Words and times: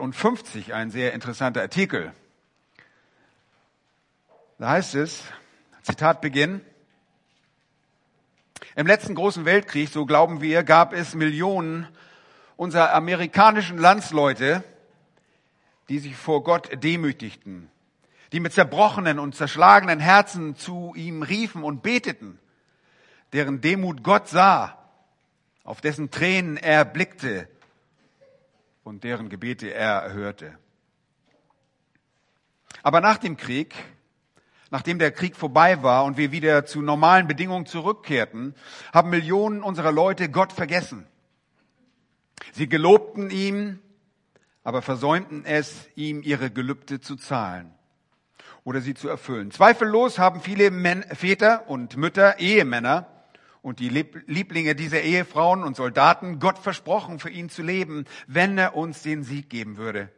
150 0.00 0.72
ein 0.72 0.90
sehr 0.90 1.12
interessanter 1.12 1.60
Artikel. 1.60 2.12
Da 4.58 4.70
heißt 4.70 4.94
es, 4.94 5.22
Zitat 5.82 6.20
Beginn, 6.20 6.62
im 8.76 8.86
letzten 8.86 9.14
großen 9.14 9.44
Weltkrieg, 9.44 9.90
so 9.90 10.06
glauben 10.06 10.40
wir, 10.40 10.62
gab 10.62 10.92
es 10.94 11.14
Millionen 11.14 11.86
unserer 12.56 12.94
amerikanischen 12.94 13.78
Landsleute, 13.78 14.64
die 15.88 15.98
sich 15.98 16.16
vor 16.16 16.44
Gott 16.44 16.70
demütigten, 16.82 17.70
die 18.32 18.40
mit 18.40 18.52
zerbrochenen 18.52 19.18
und 19.18 19.34
zerschlagenen 19.34 20.00
Herzen 20.00 20.56
zu 20.56 20.94
ihm 20.96 21.22
riefen 21.22 21.62
und 21.62 21.82
beteten, 21.82 22.38
deren 23.32 23.60
Demut 23.60 24.02
Gott 24.02 24.28
sah, 24.28 24.78
auf 25.64 25.80
dessen 25.80 26.10
Tränen 26.10 26.56
er 26.56 26.84
blickte 26.84 27.48
und 28.84 29.04
deren 29.04 29.28
Gebete 29.28 29.72
er 29.72 30.00
erhörte. 30.00 30.58
Aber 32.82 33.00
nach 33.00 33.18
dem 33.18 33.36
Krieg, 33.36 33.74
nachdem 34.70 34.98
der 34.98 35.12
Krieg 35.12 35.36
vorbei 35.36 35.82
war 35.82 36.04
und 36.04 36.16
wir 36.16 36.32
wieder 36.32 36.64
zu 36.64 36.82
normalen 36.82 37.26
Bedingungen 37.26 37.66
zurückkehrten, 37.66 38.54
haben 38.92 39.10
Millionen 39.10 39.62
unserer 39.62 39.92
Leute 39.92 40.30
Gott 40.30 40.52
vergessen. 40.52 41.06
Sie 42.52 42.68
gelobten 42.68 43.30
ihm, 43.30 43.80
aber 44.64 44.82
versäumten 44.82 45.44
es, 45.44 45.88
ihm 45.94 46.22
ihre 46.22 46.50
Gelübde 46.50 47.00
zu 47.00 47.16
zahlen 47.16 47.72
oder 48.64 48.80
sie 48.80 48.94
zu 48.94 49.08
erfüllen. 49.08 49.50
Zweifellos 49.50 50.18
haben 50.18 50.40
viele 50.40 50.70
Väter 51.14 51.68
und 51.68 51.96
Mütter, 51.96 52.38
Ehemänner, 52.38 53.06
und 53.62 53.78
die 53.78 53.88
Lieblinge 53.88 54.74
dieser 54.74 55.02
Ehefrauen 55.02 55.62
und 55.62 55.76
Soldaten 55.76 56.38
Gott 56.38 56.58
versprochen, 56.58 57.18
für 57.18 57.30
ihn 57.30 57.50
zu 57.50 57.62
leben, 57.62 58.06
wenn 58.26 58.56
er 58.56 58.76
uns 58.76 59.02
den 59.02 59.22
Sieg 59.22 59.50
geben 59.50 59.76
würde. 59.76 60.10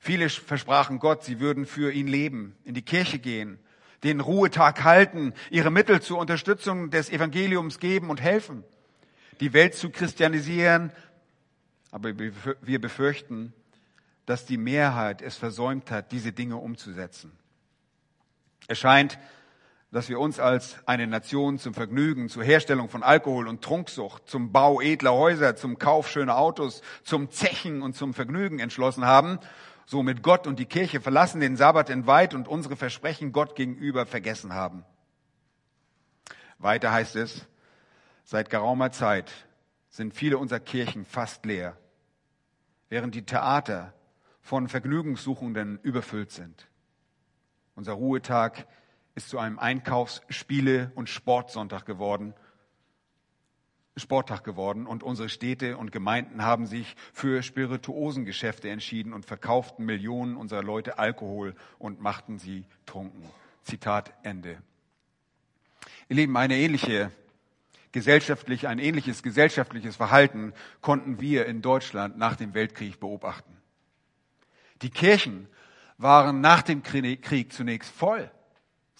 Viele 0.00 0.28
versprachen 0.28 0.98
Gott, 0.98 1.22
sie 1.22 1.38
würden 1.38 1.64
für 1.64 1.92
ihn 1.92 2.08
leben, 2.08 2.56
in 2.64 2.74
die 2.74 2.82
Kirche 2.82 3.20
gehen, 3.20 3.60
den 4.02 4.18
Ruhetag 4.18 4.82
halten, 4.82 5.32
ihre 5.50 5.70
Mittel 5.70 6.02
zur 6.02 6.18
Unterstützung 6.18 6.90
des 6.90 7.08
Evangeliums 7.08 7.78
geben 7.78 8.10
und 8.10 8.20
helfen, 8.20 8.64
die 9.38 9.52
Welt 9.52 9.76
zu 9.76 9.90
christianisieren. 9.90 10.90
Aber 11.92 12.12
wir 12.18 12.80
befürchten, 12.80 13.52
dass 14.26 14.44
die 14.44 14.56
Mehrheit 14.56 15.22
es 15.22 15.36
versäumt 15.36 15.92
hat, 15.92 16.10
diese 16.10 16.32
Dinge 16.32 16.56
umzusetzen. 16.56 17.30
Es 18.66 18.80
scheint, 18.80 19.18
dass 19.92 20.08
wir 20.08 20.18
uns 20.18 20.40
als 20.40 20.78
eine 20.86 21.06
Nation 21.06 21.58
zum 21.58 21.74
Vergnügen, 21.74 22.30
zur 22.30 22.42
Herstellung 22.42 22.88
von 22.88 23.02
Alkohol 23.02 23.46
und 23.46 23.62
Trunksucht, 23.62 24.26
zum 24.26 24.50
Bau 24.50 24.80
edler 24.80 25.12
Häuser, 25.12 25.54
zum 25.54 25.78
Kauf 25.78 26.08
schöner 26.08 26.38
Autos, 26.38 26.80
zum 27.04 27.30
Zechen 27.30 27.82
und 27.82 27.94
zum 27.94 28.14
Vergnügen 28.14 28.58
entschlossen 28.58 29.04
haben, 29.04 29.38
somit 29.84 30.22
Gott 30.22 30.46
und 30.46 30.58
die 30.58 30.64
Kirche 30.64 31.02
verlassen, 31.02 31.42
den 31.42 31.58
Sabbat 31.58 31.90
entweiht 31.90 32.32
und 32.32 32.48
unsere 32.48 32.74
Versprechen 32.74 33.32
Gott 33.32 33.54
gegenüber 33.54 34.06
vergessen 34.06 34.54
haben. 34.54 34.86
Weiter 36.58 36.90
heißt 36.90 37.16
es, 37.16 37.46
seit 38.24 38.48
geraumer 38.48 38.92
Zeit 38.92 39.30
sind 39.90 40.14
viele 40.14 40.38
unserer 40.38 40.60
Kirchen 40.60 41.04
fast 41.04 41.44
leer, 41.44 41.76
während 42.88 43.14
die 43.14 43.26
Theater 43.26 43.92
von 44.40 44.68
Vergnügungssuchenden 44.68 45.80
überfüllt 45.82 46.30
sind. 46.30 46.66
Unser 47.74 47.92
Ruhetag 47.92 48.66
ist 49.14 49.28
zu 49.28 49.38
einem 49.38 49.58
Einkaufs-, 49.58 50.22
Spiele- 50.28 50.92
und 50.94 51.08
Sportsonntag 51.08 51.86
geworden, 51.86 52.34
Sporttag 53.96 54.42
geworden 54.42 54.86
und 54.86 55.02
unsere 55.02 55.28
Städte 55.28 55.76
und 55.76 55.92
Gemeinden 55.92 56.42
haben 56.42 56.66
sich 56.66 56.96
für 57.12 57.42
Spirituosengeschäfte 57.42 58.70
entschieden 58.70 59.12
und 59.12 59.26
verkauften 59.26 59.84
Millionen 59.84 60.36
unserer 60.36 60.62
Leute 60.62 60.98
Alkohol 60.98 61.54
und 61.78 62.00
machten 62.00 62.38
sie 62.38 62.64
trunken. 62.86 63.22
Zitat 63.64 64.14
Ende. 64.22 64.62
Ihr 66.08 66.16
Lieben, 66.16 66.36
eine 66.36 66.56
ähnliche 66.56 67.12
gesellschaftlich, 67.92 68.66
ein 68.66 68.78
ähnliches 68.78 69.22
gesellschaftliches 69.22 69.96
Verhalten 69.96 70.54
konnten 70.80 71.20
wir 71.20 71.44
in 71.44 71.60
Deutschland 71.60 72.16
nach 72.16 72.36
dem 72.36 72.54
Weltkrieg 72.54 72.98
beobachten. 72.98 73.54
Die 74.80 74.90
Kirchen 74.90 75.48
waren 75.98 76.40
nach 76.40 76.62
dem 76.62 76.82
Krieg 76.82 77.52
zunächst 77.52 77.90
voll 77.94 78.30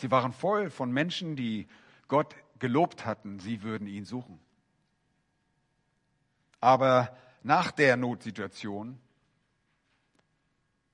Sie 0.02 0.10
waren 0.10 0.32
voll 0.32 0.68
von 0.68 0.90
Menschen, 0.90 1.36
die 1.36 1.68
Gott 2.08 2.34
gelobt 2.58 3.06
hatten, 3.06 3.38
sie 3.38 3.62
würden 3.62 3.86
ihn 3.86 4.04
suchen. 4.04 4.40
Aber 6.58 7.16
nach 7.44 7.70
der 7.70 7.96
Notsituation, 7.96 8.98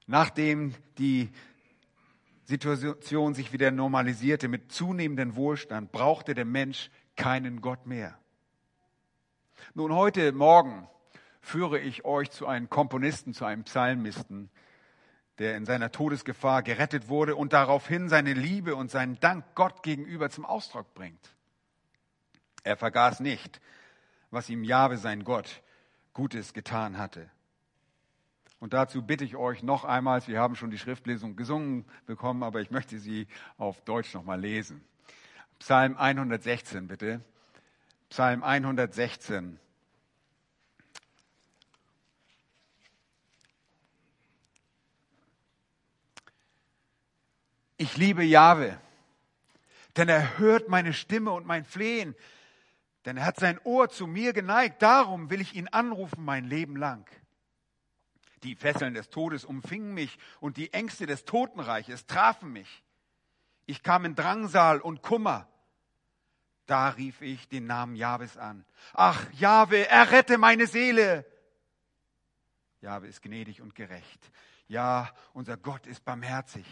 nachdem 0.07 0.75
die 0.99 1.31
Situation 2.45 3.33
sich 3.33 3.51
wieder 3.51 3.71
normalisierte 3.71 4.47
mit 4.47 4.73
zunehmendem 4.73 5.37
Wohlstand, 5.37 5.91
brauchte 5.91 6.35
der 6.35 6.45
Mensch 6.45 6.91
keinen 7.17 7.63
Gott 7.63 7.87
mehr. 7.87 8.19
Nun, 9.73 9.95
heute 9.95 10.33
Morgen 10.33 10.87
führe 11.41 11.79
ich 11.79 12.05
euch 12.05 12.31
zu 12.31 12.47
einem 12.47 12.69
Komponisten, 12.69 13.33
zu 13.33 13.47
einem 13.47 13.65
Psalmisten, 13.65 14.51
der 15.39 15.57
in 15.57 15.65
seiner 15.65 15.93
Todesgefahr 15.93 16.63
gerettet 16.63 17.09
wurde 17.09 17.37
und 17.37 17.53
daraufhin 17.53 18.09
seine 18.09 18.33
Liebe 18.33 18.75
und 18.75 18.91
seinen 18.91 19.21
Dank 19.21 19.45
Gott 19.55 19.83
gegenüber 19.83 20.31
zum 20.31 20.45
Ausdruck 20.45 20.93
bringt. 20.95 21.35
Er 22.65 22.77
vergaß 22.77 23.21
nicht, 23.21 23.61
was 24.31 24.51
ihm 24.51 24.65
Jahwe, 24.65 24.99
sein 24.99 25.25
Gott, 25.25 25.63
Gutes 26.13 26.53
getan 26.53 26.99
hatte. 26.99 27.31
Und 28.61 28.73
dazu 28.73 29.03
bitte 29.03 29.25
ich 29.25 29.37
euch 29.37 29.63
noch 29.63 29.85
einmal, 29.85 30.27
wir 30.27 30.41
haben 30.41 30.57
schon 30.57 30.71
die 30.71 30.79
Schriftlesung 30.79 31.37
gesungen 31.37 31.85
bekommen, 32.07 32.43
aber 32.43 32.61
ich 32.61 32.71
möchte 32.71 32.99
sie 32.99 33.29
auf 33.57 33.81
Deutsch 33.83 34.13
nochmal 34.15 34.41
lesen. 34.41 34.85
Psalm 35.61 35.97
116 35.97 36.89
bitte. 36.89 37.21
Psalm 38.11 38.43
116. 38.43 39.61
Ich 47.81 47.97
liebe 47.97 48.25
Jahwe, 48.25 48.77
denn 49.97 50.09
er 50.09 50.39
hört 50.39 50.69
meine 50.69 50.93
Stimme 50.93 51.31
und 51.31 51.47
mein 51.47 51.65
Flehen, 51.65 52.17
denn 53.05 53.17
er 53.17 53.25
hat 53.25 53.39
sein 53.39 53.61
Ohr 53.63 53.89
zu 53.89 54.09
mir 54.09 54.33
geneigt. 54.33 54.83
Darum 54.83 55.31
will 55.31 55.41
ich 55.41 55.55
ihn 55.55 55.69
anrufen 55.69 56.25
mein 56.25 56.45
Leben 56.45 56.77
lang. 56.77 57.09
Die 58.43 58.57
Fesseln 58.57 58.95
des 58.95 59.11
Todes 59.11 59.45
umfingen 59.45 59.95
mich 59.95 60.19
und 60.41 60.57
die 60.57 60.73
Ängste 60.73 61.07
des 61.07 61.25
Totenreiches 61.25 62.07
trafen 62.07 62.53
mich. 62.53 62.83
Ich 63.65 63.85
kam 63.85 64.05
in 64.05 64.17
Drangsal 64.17 64.81
und 64.81 65.03
Kummer. 65.03 65.49
Da 66.67 66.89
rief 66.89 67.23
ich 67.23 67.49
den 67.49 67.67
Namen 67.67 67.95
Jahwes 67.95 68.37
an. 68.37 68.65
Ach, 68.93 69.25
Jahwe, 69.35 69.89
errette 69.89 70.37
meine 70.37 70.67
Seele. 70.67 71.25
Jahwe 72.81 73.07
ist 73.07 73.23
gnädig 73.23 73.61
und 73.61 73.77
gerecht. 73.77 74.33
Ja, 74.67 75.15
unser 75.33 75.57
Gott 75.57 75.87
ist 75.87 76.05
barmherzig. 76.05 76.67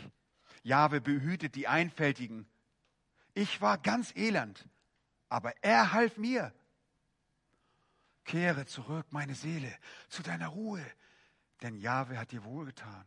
Jahwe 0.67 1.01
behütet 1.01 1.55
die 1.55 1.69
Einfältigen. 1.69 2.45
Ich 3.35 3.61
war 3.61 3.79
ganz 3.79 4.13
elend, 4.17 4.67
aber 5.29 5.53
er 5.63 5.93
half 5.93 6.17
mir. 6.17 6.53
Kehre 8.25 8.67
zurück, 8.67 9.07
meine 9.11 9.37
Seele, 9.37 9.73
zu 10.09 10.25
deiner 10.25 10.49
Ruhe, 10.49 10.85
denn 11.63 11.77
Jahwe 11.77 12.19
hat 12.19 12.33
dir 12.33 12.43
wohlgetan. 12.43 13.05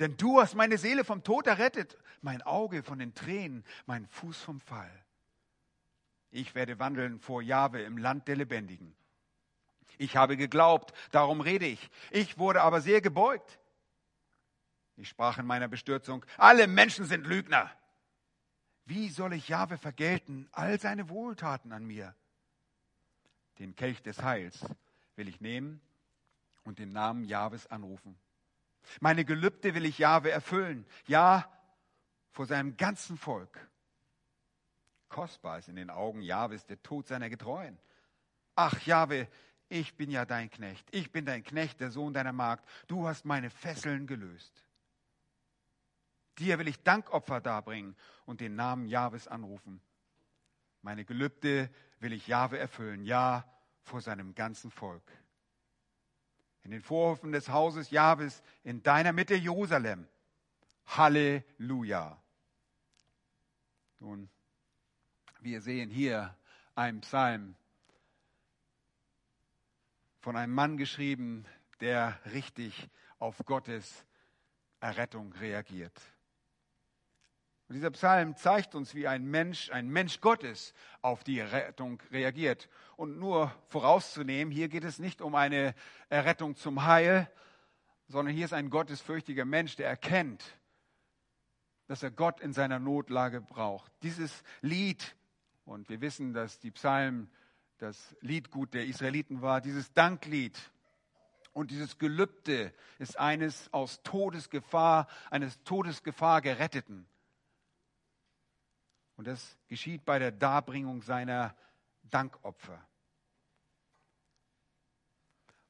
Denn 0.00 0.16
du 0.16 0.40
hast 0.40 0.56
meine 0.56 0.76
Seele 0.76 1.04
vom 1.04 1.22
Tod 1.22 1.46
errettet, 1.46 1.96
mein 2.20 2.42
Auge 2.42 2.82
von 2.82 2.98
den 2.98 3.14
Tränen, 3.14 3.64
mein 3.86 4.04
Fuß 4.08 4.40
vom 4.40 4.60
Fall. 4.60 4.90
Ich 6.32 6.56
werde 6.56 6.80
wandeln 6.80 7.20
vor 7.20 7.42
Jahwe 7.42 7.82
im 7.82 7.96
Land 7.96 8.26
der 8.26 8.34
Lebendigen. 8.34 8.92
Ich 9.98 10.16
habe 10.16 10.36
geglaubt, 10.36 10.92
darum 11.12 11.40
rede 11.40 11.66
ich. 11.66 11.90
Ich 12.10 12.38
wurde 12.38 12.62
aber 12.62 12.80
sehr 12.80 13.00
gebeugt. 13.00 13.60
Ich 14.98 15.08
sprach 15.08 15.38
in 15.38 15.46
meiner 15.46 15.68
Bestürzung, 15.68 16.26
alle 16.36 16.66
Menschen 16.66 17.04
sind 17.04 17.24
Lügner. 17.24 17.70
Wie 18.84 19.08
soll 19.08 19.32
ich 19.32 19.48
Jahwe 19.48 19.78
vergelten, 19.78 20.48
all 20.50 20.80
seine 20.80 21.08
Wohltaten 21.08 21.72
an 21.72 21.84
mir? 21.84 22.16
Den 23.60 23.76
Kelch 23.76 24.02
des 24.02 24.22
Heils 24.22 24.64
will 25.14 25.28
ich 25.28 25.40
nehmen 25.40 25.80
und 26.64 26.80
den 26.80 26.90
Namen 26.90 27.24
Jahwes 27.24 27.68
anrufen. 27.68 28.18
Meine 29.00 29.24
Gelübde 29.24 29.74
will 29.74 29.84
ich 29.84 29.98
Jahwe 29.98 30.32
erfüllen, 30.32 30.84
ja, 31.06 31.48
vor 32.32 32.46
seinem 32.46 32.76
ganzen 32.76 33.16
Volk. 33.16 33.68
Kostbar 35.08 35.60
ist 35.60 35.68
in 35.68 35.76
den 35.76 35.90
Augen 35.90 36.22
Jahwes 36.22 36.66
der 36.66 36.82
Tod 36.82 37.06
seiner 37.06 37.30
Getreuen. 37.30 37.78
Ach, 38.56 38.80
Jahwe, 38.80 39.28
ich 39.68 39.96
bin 39.96 40.10
ja 40.10 40.24
dein 40.24 40.50
Knecht. 40.50 40.88
Ich 40.90 41.12
bin 41.12 41.24
dein 41.24 41.44
Knecht, 41.44 41.80
der 41.80 41.92
Sohn 41.92 42.14
deiner 42.14 42.32
Magd. 42.32 42.68
Du 42.88 43.06
hast 43.06 43.24
meine 43.24 43.50
Fesseln 43.50 44.08
gelöst. 44.08 44.64
Dir 46.38 46.58
will 46.58 46.68
ich 46.68 46.82
Dankopfer 46.82 47.40
darbringen 47.40 47.96
und 48.24 48.40
den 48.40 48.54
Namen 48.54 48.86
Jahwes 48.86 49.26
anrufen. 49.26 49.80
Meine 50.82 51.04
Gelübde 51.04 51.70
will 51.98 52.12
ich 52.12 52.28
Jahwe 52.28 52.58
erfüllen, 52.58 53.04
ja, 53.04 53.44
vor 53.82 54.00
seinem 54.00 54.34
ganzen 54.34 54.70
Volk. 54.70 55.02
in 56.64 56.72
den 56.72 56.82
Vorhöfen 56.82 57.32
des 57.32 57.48
Hauses 57.48 57.90
Jahwes, 57.90 58.42
in 58.62 58.82
deiner 58.82 59.12
Mitte 59.12 59.34
Jerusalem. 59.34 60.06
Halleluja. 60.84 62.22
Nun, 64.00 64.28
wir 65.40 65.62
sehen 65.62 65.88
hier 65.88 66.36
einen 66.74 67.00
Psalm 67.00 67.54
von 70.20 70.36
einem 70.36 70.52
Mann 70.52 70.76
geschrieben, 70.76 71.46
der 71.80 72.20
richtig 72.32 72.90
auf 73.18 73.38
Gottes 73.46 74.04
Errettung 74.80 75.32
reagiert. 75.34 75.98
Und 77.68 77.74
dieser 77.74 77.90
Psalm 77.90 78.34
zeigt 78.34 78.74
uns, 78.74 78.94
wie 78.94 79.06
ein 79.06 79.26
Mensch, 79.26 79.70
ein 79.70 79.88
Mensch 79.88 80.22
Gottes 80.22 80.72
auf 81.02 81.22
die 81.22 81.38
Errettung 81.38 82.02
reagiert. 82.10 82.70
Und 82.96 83.18
nur 83.18 83.54
vorauszunehmen, 83.68 84.50
hier 84.50 84.68
geht 84.68 84.84
es 84.84 84.98
nicht 84.98 85.20
um 85.20 85.34
eine 85.34 85.74
Errettung 86.08 86.56
zum 86.56 86.86
Heil, 86.86 87.30
sondern 88.06 88.34
hier 88.34 88.46
ist 88.46 88.54
ein 88.54 88.70
gottesfürchtiger 88.70 89.44
Mensch, 89.44 89.76
der 89.76 89.86
erkennt, 89.86 90.42
dass 91.88 92.02
er 92.02 92.10
Gott 92.10 92.40
in 92.40 92.54
seiner 92.54 92.78
Notlage 92.78 93.42
braucht. 93.42 93.92
Dieses 94.02 94.42
Lied, 94.62 95.14
und 95.66 95.90
wir 95.90 96.00
wissen, 96.00 96.32
dass 96.32 96.58
die 96.60 96.70
Psalmen 96.70 97.30
das 97.76 98.16
Liedgut 98.22 98.72
der 98.72 98.86
Israeliten 98.86 99.42
war, 99.42 99.60
dieses 99.60 99.92
Danklied 99.92 100.58
und 101.52 101.70
dieses 101.70 101.98
Gelübde 101.98 102.72
ist 102.98 103.18
eines 103.18 103.70
aus 103.74 104.02
Todesgefahr, 104.02 105.06
eines 105.30 105.62
Todesgefahr 105.64 106.40
geretteten. 106.40 107.06
Und 109.18 109.26
das 109.26 109.58
geschieht 109.66 110.04
bei 110.04 110.20
der 110.20 110.30
Darbringung 110.30 111.02
seiner 111.02 111.52
Dankopfer. 112.04 112.80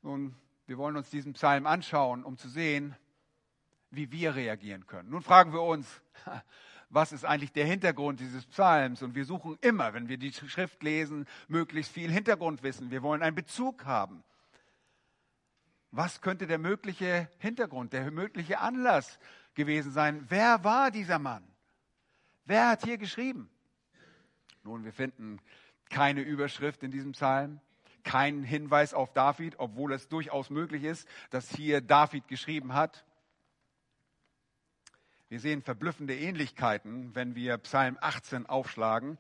Nun, 0.03 0.37
wir 0.67 0.77
wollen 0.77 0.99
uns 0.99 1.09
diesen 1.09 1.33
Psalm 1.33 1.67
anschauen, 1.67 2.25
um 2.25 2.37
zu 2.37 2.50
sehen, 2.50 2.95
wie 3.91 4.12
wir 4.12 4.35
reagieren 4.35 4.87
können. 4.87 5.09
Nun 5.09 5.23
fragen 5.23 5.55
wir 5.55 5.62
uns, 5.62 6.03
was 6.91 7.11
ist 7.11 7.25
eigentlich 7.25 7.53
der 7.53 7.65
Hintergrund 7.65 8.21
dieses 8.21 8.45
Psalms? 8.45 9.03
Und 9.03 9.15
wir 9.15 9.25
suchen 9.25 9.56
immer, 9.62 9.95
wenn 9.95 10.11
wir 10.11 10.19
die 10.19 10.33
Schrift 10.35 10.83
lesen, 10.83 11.27
möglichst 11.49 11.91
viel 11.91 12.11
Hintergrundwissen. 12.11 12.91
Wir 12.91 13.03
wollen 13.03 13.23
einen 13.23 13.35
Bezug 13.35 13.87
haben. 13.87 14.25
Was 15.91 16.21
könnte 16.21 16.47
der 16.47 16.59
mögliche 16.59 17.31
Hintergrund, 17.39 17.95
der 17.95 18.11
mögliche 18.11 18.59
Anlass 18.59 19.19
gewesen 19.55 19.91
sein? 19.91 20.27
Wer 20.29 20.65
war 20.65 20.91
dieser 20.91 21.19
Mann? 21.19 21.49
Wer 22.49 22.71
hat 22.71 22.83
hier 22.83 22.97
geschrieben? 22.97 23.50
Nun, 24.65 24.83
wir 24.83 24.93
finden 24.95 25.39
keine 25.91 26.23
Überschrift 26.23 26.83
in 26.83 26.91
diesem 26.91 27.12
Psalm, 27.12 27.61
keinen 28.05 28.43
Hinweis 28.43 28.95
auf 28.95 29.12
David, 29.12 29.56
obwohl 29.59 29.93
es 29.93 30.09
durchaus 30.09 30.49
möglich 30.49 30.85
ist, 30.85 31.06
dass 31.29 31.50
hier 31.50 31.83
David 31.83 32.27
geschrieben 32.27 32.73
hat. 32.73 33.05
Wir 35.29 35.41
sehen 35.41 35.61
verblüffende 35.61 36.17
Ähnlichkeiten, 36.17 37.15
wenn 37.15 37.35
wir 37.35 37.59
Psalm 37.59 37.99
18 38.00 38.47
aufschlagen. 38.47 39.19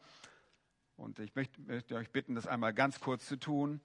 Und 0.96 1.18
ich 1.18 1.34
möchte, 1.34 1.60
möchte 1.60 1.96
euch 1.96 2.10
bitten, 2.10 2.34
das 2.34 2.46
einmal 2.46 2.72
ganz 2.72 2.98
kurz 2.98 3.26
zu 3.26 3.36
tun. 3.36 3.82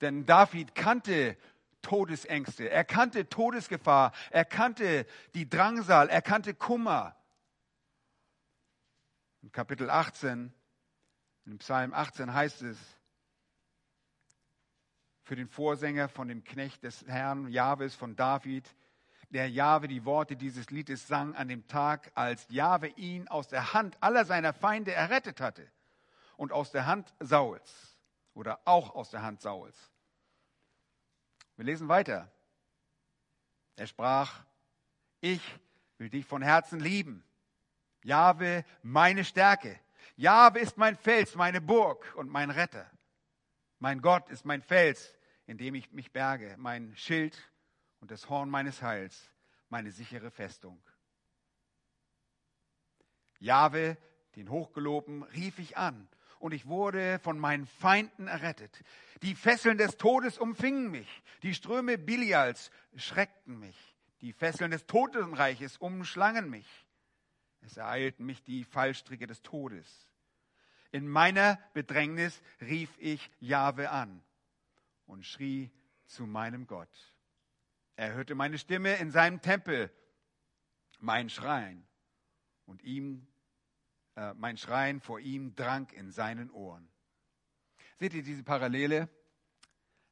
Denn 0.00 0.26
David 0.26 0.76
kannte 0.76 1.36
Todesängste, 1.82 2.70
er 2.70 2.84
kannte 2.84 3.28
Todesgefahr, 3.28 4.12
er 4.30 4.44
kannte 4.44 5.06
die 5.34 5.48
Drangsal, 5.50 6.08
er 6.08 6.22
kannte 6.22 6.54
Kummer. 6.54 7.16
In 9.42 9.52
Kapitel 9.52 9.88
18, 9.88 10.52
in 11.46 11.58
Psalm 11.58 11.94
18 11.94 12.32
heißt 12.32 12.62
es, 12.62 12.78
für 15.22 15.36
den 15.36 15.48
Vorsänger 15.48 16.08
von 16.08 16.28
dem 16.28 16.44
Knecht 16.44 16.82
des 16.82 17.06
Herrn, 17.06 17.48
Jahwes 17.48 17.94
von 17.94 18.16
David, 18.16 18.68
der 19.30 19.48
Jahwe 19.48 19.86
die 19.86 20.04
Worte 20.04 20.36
dieses 20.36 20.70
Liedes 20.70 21.06
sang 21.06 21.34
an 21.36 21.48
dem 21.48 21.66
Tag, 21.68 22.10
als 22.16 22.46
Jahwe 22.48 22.88
ihn 22.96 23.28
aus 23.28 23.46
der 23.48 23.72
Hand 23.72 23.96
aller 24.00 24.24
seiner 24.24 24.52
Feinde 24.52 24.92
errettet 24.92 25.40
hatte 25.40 25.70
und 26.36 26.52
aus 26.52 26.72
der 26.72 26.86
Hand 26.86 27.14
Sauls 27.20 27.96
oder 28.34 28.60
auch 28.64 28.94
aus 28.94 29.10
der 29.10 29.22
Hand 29.22 29.40
Sauls. 29.40 29.76
Wir 31.56 31.64
lesen 31.64 31.88
weiter. 31.88 32.30
Er 33.76 33.86
sprach, 33.86 34.44
ich 35.20 35.42
will 35.98 36.10
dich 36.10 36.26
von 36.26 36.42
Herzen 36.42 36.80
lieben 36.80 37.24
Jahwe, 38.02 38.64
meine 38.82 39.24
Stärke. 39.24 39.78
Jahwe 40.16 40.60
ist 40.60 40.76
mein 40.76 40.96
Fels, 40.96 41.34
meine 41.34 41.60
Burg 41.60 42.14
und 42.16 42.30
mein 42.30 42.50
Retter. 42.50 42.90
Mein 43.78 44.00
Gott 44.02 44.28
ist 44.30 44.44
mein 44.44 44.62
Fels, 44.62 45.16
in 45.46 45.58
dem 45.58 45.74
ich 45.74 45.90
mich 45.92 46.12
berge, 46.12 46.54
mein 46.58 46.94
Schild 46.96 47.36
und 48.00 48.10
das 48.10 48.28
Horn 48.28 48.50
meines 48.50 48.82
Heils, 48.82 49.30
meine 49.68 49.90
sichere 49.90 50.30
Festung. 50.30 50.82
Jahwe, 53.38 53.96
den 54.36 54.50
Hochgeloben, 54.50 55.22
rief 55.22 55.58
ich 55.58 55.76
an 55.76 56.08
und 56.38 56.52
ich 56.52 56.66
wurde 56.66 57.18
von 57.20 57.38
meinen 57.38 57.66
Feinden 57.66 58.28
errettet. 58.28 58.82
Die 59.22 59.34
Fesseln 59.34 59.78
des 59.78 59.96
Todes 59.96 60.38
umfingen 60.38 60.90
mich, 60.90 61.22
die 61.42 61.54
Ströme 61.54 61.98
Bilials 61.98 62.70
schreckten 62.96 63.58
mich, 63.58 63.96
die 64.20 64.32
Fesseln 64.32 64.70
des 64.70 64.86
Totenreiches 64.86 65.78
umschlangen 65.78 66.50
mich. 66.50 66.86
Es 67.60 67.76
ereilten 67.76 68.26
mich 68.26 68.42
die 68.42 68.64
Fallstricke 68.64 69.26
des 69.26 69.42
Todes. 69.42 70.08
In 70.92 71.06
meiner 71.06 71.58
Bedrängnis 71.72 72.40
rief 72.60 72.90
ich 72.98 73.30
Jahwe 73.38 73.90
an 73.90 74.22
und 75.06 75.24
schrie 75.24 75.70
zu 76.06 76.26
meinem 76.26 76.66
Gott. 76.66 76.88
Er 77.96 78.14
hörte 78.14 78.34
meine 78.34 78.58
Stimme 78.58 78.96
in 78.96 79.10
seinem 79.10 79.40
Tempel, 79.40 79.92
mein 80.98 81.30
Schreien 81.30 81.86
und 82.66 82.82
ihm, 82.82 83.26
äh, 84.16 84.34
mein 84.34 84.56
Schreien 84.56 85.00
vor 85.00 85.20
ihm 85.20 85.54
drang 85.54 85.88
in 85.90 86.10
seinen 86.10 86.50
Ohren. 86.50 86.88
Seht 87.96 88.14
ihr 88.14 88.22
diese 88.22 88.42
Parallele? 88.42 89.08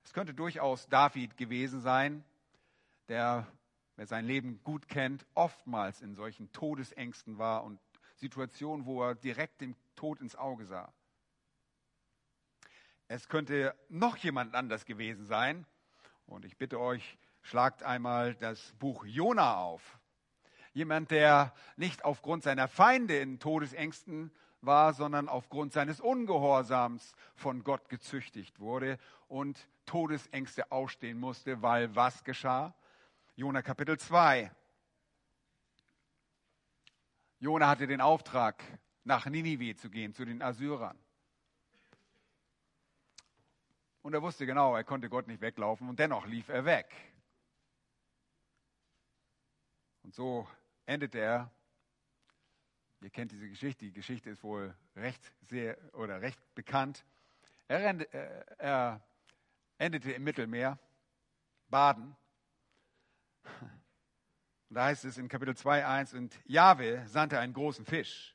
Es 0.04 0.12
könnte 0.12 0.34
durchaus 0.34 0.88
David 0.88 1.36
gewesen 1.36 1.80
sein, 1.80 2.24
der 3.08 3.50
wer 3.98 4.06
sein 4.06 4.24
Leben 4.24 4.60
gut 4.62 4.88
kennt, 4.88 5.26
oftmals 5.34 6.00
in 6.02 6.14
solchen 6.14 6.52
Todesängsten 6.52 7.36
war 7.36 7.64
und 7.64 7.80
Situationen, 8.14 8.86
wo 8.86 9.02
er 9.02 9.16
direkt 9.16 9.60
dem 9.60 9.74
Tod 9.96 10.20
ins 10.20 10.36
Auge 10.36 10.66
sah. 10.66 10.92
Es 13.08 13.28
könnte 13.28 13.74
noch 13.88 14.16
jemand 14.16 14.54
anders 14.54 14.84
gewesen 14.84 15.26
sein. 15.26 15.66
Und 16.26 16.44
ich 16.44 16.56
bitte 16.56 16.78
euch, 16.78 17.18
schlagt 17.42 17.82
einmal 17.82 18.36
das 18.36 18.72
Buch 18.78 19.04
Jona 19.04 19.56
auf. 19.56 19.98
Jemand, 20.74 21.10
der 21.10 21.52
nicht 21.76 22.04
aufgrund 22.04 22.44
seiner 22.44 22.68
Feinde 22.68 23.18
in 23.18 23.40
Todesängsten 23.40 24.30
war, 24.60 24.92
sondern 24.92 25.28
aufgrund 25.28 25.72
seines 25.72 26.00
Ungehorsams 26.00 27.14
von 27.34 27.64
Gott 27.64 27.88
gezüchtigt 27.88 28.60
wurde 28.60 28.98
und 29.26 29.68
Todesängste 29.86 30.70
ausstehen 30.70 31.18
musste, 31.18 31.62
weil 31.62 31.96
was 31.96 32.22
geschah? 32.22 32.74
Jona 33.38 33.62
Kapitel 33.62 33.96
2. 33.96 34.50
Jona 37.38 37.68
hatte 37.68 37.86
den 37.86 38.00
Auftrag, 38.00 38.64
nach 39.04 39.26
Ninive 39.26 39.76
zu 39.76 39.90
gehen, 39.90 40.12
zu 40.12 40.24
den 40.24 40.42
Assyrern. 40.42 40.98
Und 44.02 44.14
er 44.14 44.22
wusste 44.22 44.44
genau, 44.44 44.74
er 44.74 44.82
konnte 44.82 45.08
Gott 45.08 45.28
nicht 45.28 45.40
weglaufen 45.40 45.88
und 45.88 46.00
dennoch 46.00 46.26
lief 46.26 46.48
er 46.48 46.64
weg. 46.64 46.92
Und 50.02 50.16
so 50.16 50.48
endete 50.84 51.20
er. 51.20 51.52
Ihr 53.02 53.10
kennt 53.10 53.30
diese 53.30 53.48
Geschichte, 53.48 53.84
die 53.84 53.92
Geschichte 53.92 54.30
ist 54.30 54.42
wohl 54.42 54.76
recht 54.96 55.32
sehr 55.42 55.78
oder 55.94 56.20
recht 56.20 56.40
bekannt. 56.56 57.04
Er, 57.68 57.80
er 58.58 59.00
endete 59.78 60.10
im 60.10 60.24
Mittelmeer, 60.24 60.76
Baden, 61.68 62.16
da 64.70 64.84
heißt 64.84 65.04
es 65.04 65.18
in 65.18 65.28
Kapitel 65.28 65.56
2, 65.56 65.86
1, 65.86 66.14
und 66.14 66.38
Jahwe 66.44 67.04
sandte 67.06 67.38
einen 67.38 67.52
großen 67.52 67.84
Fisch, 67.84 68.34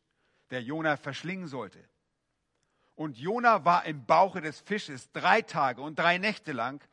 der 0.50 0.62
Jona 0.62 0.98
verschlingen 0.98 1.48
sollte. 1.48 1.80
Und 2.96 3.18
Jona 3.18 3.66
war 3.66 3.86
im 3.86 4.06
Bauche 4.06 4.42
des 4.42 4.60
Fisches 4.60 5.12
drei 5.12 5.42
Tage 5.42 5.82
und 5.82 5.98
drei 5.98 6.18
Nächte 6.18 6.52
lang. 6.52 6.84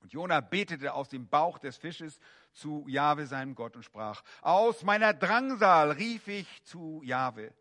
Und 0.00 0.12
Jona 0.12 0.40
betete 0.40 0.94
aus 0.94 1.08
dem 1.08 1.28
Bauch 1.28 1.58
des 1.58 1.76
Fisches 1.76 2.18
zu 2.52 2.84
Jahwe, 2.88 3.26
seinem 3.26 3.54
Gott, 3.54 3.76
und 3.76 3.84
sprach, 3.84 4.22
aus 4.42 4.82
meiner 4.82 5.14
Drangsal 5.14 5.92
rief 5.92 6.28
ich 6.28 6.64
zu 6.64 7.00
Jahwe. 7.04 7.54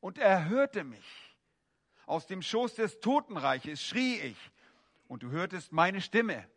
Und 0.00 0.16
er 0.16 0.48
hörte 0.48 0.84
mich. 0.84 1.36
Aus 2.06 2.26
dem 2.26 2.42
Schoß 2.42 2.74
des 2.74 3.00
Totenreiches 3.00 3.82
schrie 3.82 4.18
ich. 4.20 4.50
Und 5.08 5.22
du 5.22 5.30
hörtest 5.30 5.72
meine 5.72 6.00
Stimme. 6.00 6.48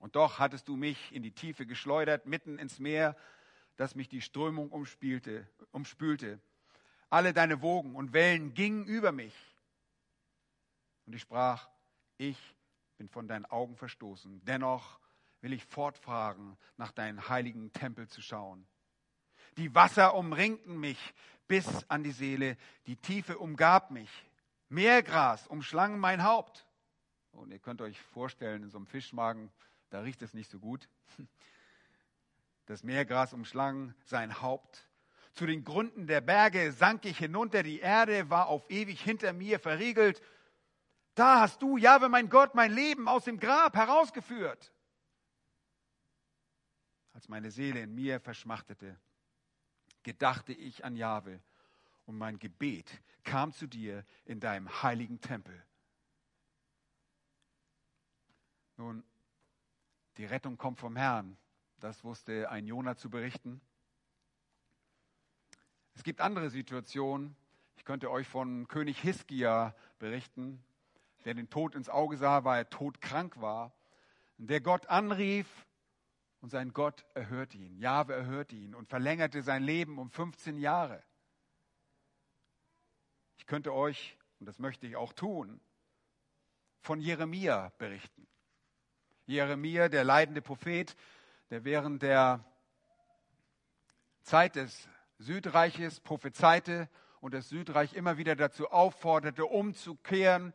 Und 0.00 0.16
doch 0.16 0.38
hattest 0.38 0.66
du 0.66 0.76
mich 0.76 1.12
in 1.12 1.22
die 1.22 1.30
Tiefe 1.30 1.66
geschleudert, 1.66 2.26
mitten 2.26 2.58
ins 2.58 2.78
Meer, 2.78 3.16
das 3.76 3.94
mich 3.94 4.08
die 4.08 4.22
Strömung 4.22 4.70
umspielte, 4.70 5.46
umspülte. 5.70 6.40
Alle 7.10 7.32
deine 7.32 7.62
Wogen 7.62 7.94
und 7.94 8.12
Wellen 8.12 8.54
gingen 8.54 8.86
über 8.86 9.12
mich. 9.12 9.34
Und 11.06 11.14
ich 11.14 11.22
sprach, 11.22 11.68
ich 12.16 12.38
bin 12.96 13.08
von 13.08 13.28
deinen 13.28 13.44
Augen 13.44 13.76
verstoßen. 13.76 14.44
Dennoch 14.44 14.98
will 15.42 15.52
ich 15.52 15.64
fortfahren, 15.64 16.56
nach 16.76 16.92
deinem 16.92 17.28
heiligen 17.28 17.72
Tempel 17.72 18.08
zu 18.08 18.22
schauen. 18.22 18.66
Die 19.56 19.74
Wasser 19.74 20.14
umringten 20.14 20.78
mich 20.78 20.98
bis 21.46 21.66
an 21.90 22.02
die 22.02 22.12
Seele, 22.12 22.56
die 22.86 22.96
Tiefe 22.96 23.38
umgab 23.38 23.90
mich. 23.90 24.10
Meergras 24.68 25.46
umschlang 25.46 25.98
mein 25.98 26.22
Haupt. 26.22 26.66
Und 27.32 27.50
ihr 27.50 27.58
könnt 27.58 27.82
euch 27.82 28.00
vorstellen, 28.00 28.62
in 28.62 28.70
so 28.70 28.78
einem 28.78 28.86
Fischmagen, 28.86 29.50
da 29.90 30.00
riecht 30.00 30.22
es 30.22 30.34
nicht 30.34 30.50
so 30.50 30.58
gut. 30.58 30.88
Das 32.66 32.84
Meergras 32.84 33.32
umschlang 33.32 33.94
sein 34.04 34.40
Haupt. 34.40 34.88
Zu 35.32 35.46
den 35.46 35.64
Gründen 35.64 36.06
der 36.06 36.20
Berge 36.20 36.72
sank 36.72 37.04
ich 37.04 37.18
hinunter, 37.18 37.62
die 37.62 37.80
Erde 37.80 38.30
war 38.30 38.46
auf 38.46 38.68
ewig 38.70 39.02
hinter 39.02 39.32
mir 39.32 39.58
verriegelt. 39.58 40.22
Da 41.14 41.40
hast 41.40 41.62
du, 41.62 41.76
Jahwe, 41.76 42.08
mein 42.08 42.28
Gott, 42.28 42.54
mein 42.54 42.72
Leben 42.72 43.08
aus 43.08 43.24
dem 43.24 43.38
Grab 43.38 43.74
herausgeführt. 43.74 44.72
Als 47.12 47.28
meine 47.28 47.50
Seele 47.50 47.80
in 47.82 47.94
mir 47.94 48.20
verschmachtete, 48.20 48.98
gedachte 50.02 50.52
ich 50.52 50.84
an 50.84 50.96
Jahwe 50.96 51.40
und 52.06 52.16
mein 52.16 52.38
Gebet 52.38 53.02
kam 53.24 53.52
zu 53.52 53.66
dir 53.66 54.04
in 54.24 54.40
deinem 54.40 54.82
heiligen 54.82 55.20
Tempel. 55.20 55.62
Nun, 58.76 59.04
die 60.16 60.24
Rettung 60.24 60.56
kommt 60.56 60.80
vom 60.80 60.96
Herrn. 60.96 61.36
Das 61.78 62.04
wusste 62.04 62.50
ein 62.50 62.66
Jonah 62.66 62.96
zu 62.96 63.10
berichten. 63.10 63.60
Es 65.94 66.02
gibt 66.02 66.20
andere 66.20 66.50
Situationen. 66.50 67.36
Ich 67.76 67.84
könnte 67.84 68.10
euch 68.10 68.28
von 68.28 68.68
König 68.68 69.00
Hiskia 69.00 69.74
berichten, 69.98 70.62
der 71.24 71.34
den 71.34 71.48
Tod 71.48 71.74
ins 71.74 71.88
Auge 71.88 72.16
sah, 72.16 72.44
weil 72.44 72.62
er 72.62 72.70
todkrank 72.70 73.40
war. 73.40 73.72
Der 74.36 74.60
Gott 74.60 74.86
anrief 74.86 75.46
und 76.40 76.50
sein 76.50 76.72
Gott 76.72 77.04
erhörte 77.14 77.58
ihn. 77.58 77.76
Jahwe 77.78 78.14
erhörte 78.14 78.56
ihn 78.56 78.74
und 78.74 78.88
verlängerte 78.88 79.42
sein 79.42 79.62
Leben 79.62 79.98
um 79.98 80.10
15 80.10 80.58
Jahre. 80.58 81.02
Ich 83.36 83.46
könnte 83.46 83.72
euch, 83.72 84.18
und 84.38 84.46
das 84.46 84.58
möchte 84.58 84.86
ich 84.86 84.96
auch 84.96 85.12
tun, 85.12 85.60
von 86.80 87.00
Jeremia 87.00 87.72
berichten. 87.78 88.26
Jeremia, 89.30 89.88
der 89.88 90.02
leidende 90.02 90.42
Prophet, 90.42 90.96
der 91.50 91.64
während 91.64 92.02
der 92.02 92.44
Zeit 94.22 94.56
des 94.56 94.88
Südreiches 95.18 96.00
prophezeite 96.00 96.88
und 97.20 97.32
das 97.32 97.48
Südreich 97.48 97.94
immer 97.94 98.18
wieder 98.18 98.34
dazu 98.34 98.70
aufforderte, 98.70 99.44
umzukehren 99.44 100.52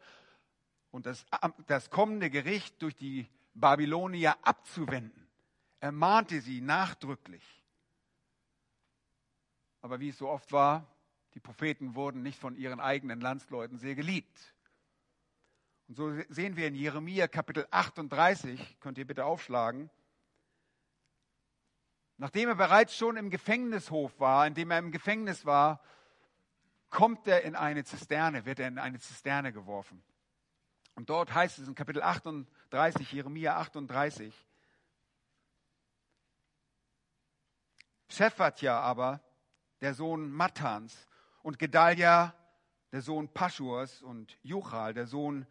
und 0.91 1.05
das, 1.05 1.25
das 1.67 1.89
kommende 1.89 2.29
Gericht 2.29 2.81
durch 2.81 2.95
die 2.95 3.29
Babylonier 3.53 4.35
abzuwenden. 4.41 5.25
Er 5.79 5.93
mahnte 5.93 6.41
sie 6.41 6.59
nachdrücklich. 6.59 7.63
Aber 9.81 10.01
wie 10.01 10.09
es 10.09 10.17
so 10.17 10.27
oft 10.27 10.51
war, 10.51 10.85
die 11.33 11.39
Propheten 11.39 11.95
wurden 11.95 12.23
nicht 12.23 12.39
von 12.39 12.55
ihren 12.57 12.79
eigenen 12.81 13.21
Landsleuten 13.21 13.77
sehr 13.77 13.95
geliebt. 13.95 14.54
Und 15.87 15.95
so 15.95 16.11
sehen 16.29 16.55
wir 16.55 16.67
in 16.67 16.75
Jeremia 16.75 17.27
Kapitel 17.27 17.67
38, 17.69 18.79
könnt 18.79 18.97
ihr 18.97 19.05
bitte 19.05 19.25
aufschlagen, 19.25 19.91
nachdem 22.17 22.49
er 22.49 22.55
bereits 22.55 22.95
schon 22.95 23.17
im 23.17 23.29
Gefängnishof 23.29 24.19
war, 24.19 24.47
in 24.47 24.55
dem 24.55 24.71
er 24.71 24.79
im 24.79 24.91
Gefängnis 24.91 25.45
war, 25.45 25.83
kommt 26.89 27.27
er 27.27 27.43
in 27.43 27.55
eine 27.55 27.83
Zisterne, 27.83 28.45
wird 28.45 28.59
er 28.59 28.67
in 28.67 28.79
eine 28.79 28.99
Zisterne 28.99 29.53
geworfen. 29.53 30.01
Und 30.95 31.09
dort 31.09 31.33
heißt 31.33 31.59
es 31.59 31.67
in 31.67 31.75
Kapitel 31.75 32.01
38, 32.01 33.11
Jeremia 33.11 33.57
38, 33.57 34.33
Shephatja 38.07 38.79
aber, 38.79 39.21
der 39.81 39.93
Sohn 39.93 40.31
Mattans, 40.31 41.07
und 41.43 41.59
Gedalia, 41.59 42.33
der 42.91 43.01
Sohn 43.01 43.31
Paschurs, 43.31 44.01
und 44.01 44.35
Juchal, 44.41 44.93
der 44.93 45.05
Sohn 45.05 45.45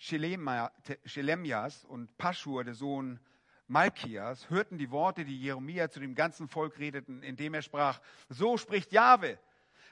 Schelemjas, 0.00 1.84
und 1.84 2.16
Paschur, 2.16 2.64
der 2.64 2.74
Sohn 2.74 3.20
Malkias, 3.68 4.48
hörten 4.48 4.78
die 4.78 4.90
Worte, 4.90 5.26
die 5.26 5.38
Jeremia 5.38 5.90
zu 5.90 6.00
dem 6.00 6.14
ganzen 6.14 6.48
Volk 6.48 6.78
redeten, 6.78 7.22
indem 7.22 7.52
er 7.52 7.60
sprach, 7.60 8.00
so 8.30 8.56
spricht 8.56 8.92
Jahwe, 8.92 9.38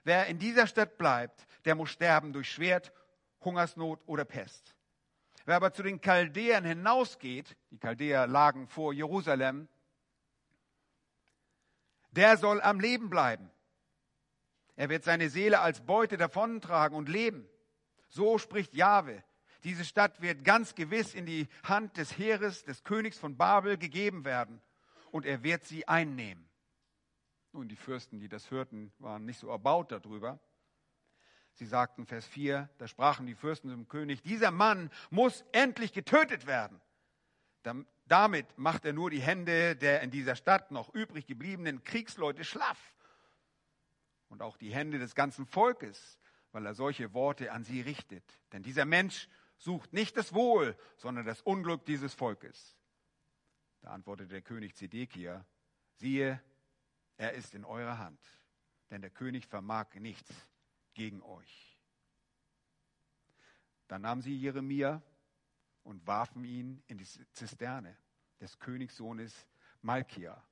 wer 0.04 0.26
in 0.26 0.38
dieser 0.38 0.66
Stadt 0.66 0.96
bleibt, 0.96 1.46
der 1.66 1.74
muss 1.74 1.90
sterben 1.90 2.32
durch 2.32 2.50
Schwert 2.50 2.90
Hungersnot 3.42 4.00
oder 4.06 4.24
Pest. 4.24 4.74
Wer 5.44 5.56
aber 5.56 5.72
zu 5.74 5.82
den 5.82 6.00
Chaldäern 6.00 6.64
hinausgeht, 6.64 7.54
die 7.70 7.78
Chaldäer 7.78 8.26
lagen 8.26 8.66
vor 8.66 8.94
Jerusalem, 8.94 9.68
der 12.12 12.38
soll 12.38 12.62
am 12.62 12.80
Leben 12.80 13.10
bleiben. 13.10 13.50
Er 14.74 14.88
wird 14.88 15.04
seine 15.04 15.28
Seele 15.28 15.60
als 15.60 15.84
Beute 15.84 16.16
davontragen 16.16 16.96
und 16.96 17.10
leben. 17.10 17.46
So 18.08 18.38
spricht 18.38 18.74
Jahwe. 18.74 19.22
Diese 19.64 19.84
Stadt 19.84 20.20
wird 20.20 20.44
ganz 20.44 20.74
gewiss 20.74 21.14
in 21.14 21.26
die 21.26 21.48
Hand 21.64 21.96
des 21.96 22.16
Heeres 22.16 22.64
des 22.64 22.84
Königs 22.84 23.18
von 23.18 23.36
Babel 23.36 23.76
gegeben 23.76 24.24
werden 24.24 24.60
und 25.10 25.26
er 25.26 25.42
wird 25.42 25.64
sie 25.64 25.86
einnehmen. 25.88 26.48
Nun, 27.52 27.68
die 27.68 27.76
Fürsten, 27.76 28.20
die 28.20 28.28
das 28.28 28.50
hörten, 28.50 28.92
waren 28.98 29.24
nicht 29.24 29.40
so 29.40 29.48
erbaut 29.48 29.90
darüber. 29.90 30.38
Sie 31.54 31.66
sagten, 31.66 32.06
Vers 32.06 32.24
4, 32.26 32.68
da 32.78 32.86
sprachen 32.86 33.26
die 33.26 33.34
Fürsten 33.34 33.70
zum 33.70 33.88
König, 33.88 34.22
dieser 34.22 34.52
Mann 34.52 34.90
muss 35.10 35.44
endlich 35.50 35.92
getötet 35.92 36.46
werden. 36.46 36.80
Damit 38.06 38.46
macht 38.56 38.84
er 38.84 38.92
nur 38.92 39.10
die 39.10 39.20
Hände 39.20 39.74
der 39.74 40.02
in 40.02 40.10
dieser 40.10 40.36
Stadt 40.36 40.70
noch 40.70 40.94
übrig 40.94 41.26
gebliebenen 41.26 41.82
Kriegsleute 41.82 42.44
schlaff 42.44 42.94
und 44.28 44.40
auch 44.40 44.56
die 44.56 44.72
Hände 44.72 44.98
des 44.98 45.14
ganzen 45.14 45.46
Volkes, 45.46 46.18
weil 46.52 46.64
er 46.64 46.74
solche 46.74 47.12
Worte 47.12 47.52
an 47.52 47.64
sie 47.64 47.80
richtet. 47.80 48.24
Denn 48.52 48.62
dieser 48.62 48.84
Mensch 48.84 49.28
sucht 49.58 49.92
nicht 49.92 50.16
das 50.16 50.32
Wohl, 50.32 50.76
sondern 50.96 51.26
das 51.26 51.42
Unglück 51.42 51.84
dieses 51.84 52.14
Volkes. 52.14 52.76
Da 53.80 53.90
antwortete 53.90 54.30
der 54.30 54.42
König 54.42 54.74
Zedekia, 54.76 55.44
siehe, 55.94 56.42
er 57.16 57.32
ist 57.32 57.54
in 57.54 57.64
eurer 57.64 57.98
Hand, 57.98 58.20
denn 58.90 59.02
der 59.02 59.10
König 59.10 59.46
vermag 59.46 59.94
nichts 59.94 60.32
gegen 60.94 61.22
euch. 61.22 61.78
Dann 63.88 64.02
nahmen 64.02 64.22
sie 64.22 64.36
Jeremia 64.36 65.02
und 65.82 66.06
warfen 66.06 66.44
ihn 66.44 66.82
in 66.86 66.98
die 66.98 67.06
Zisterne 67.32 67.96
des 68.40 68.58
Königssohnes 68.58 69.46
Malkia, 69.82 70.42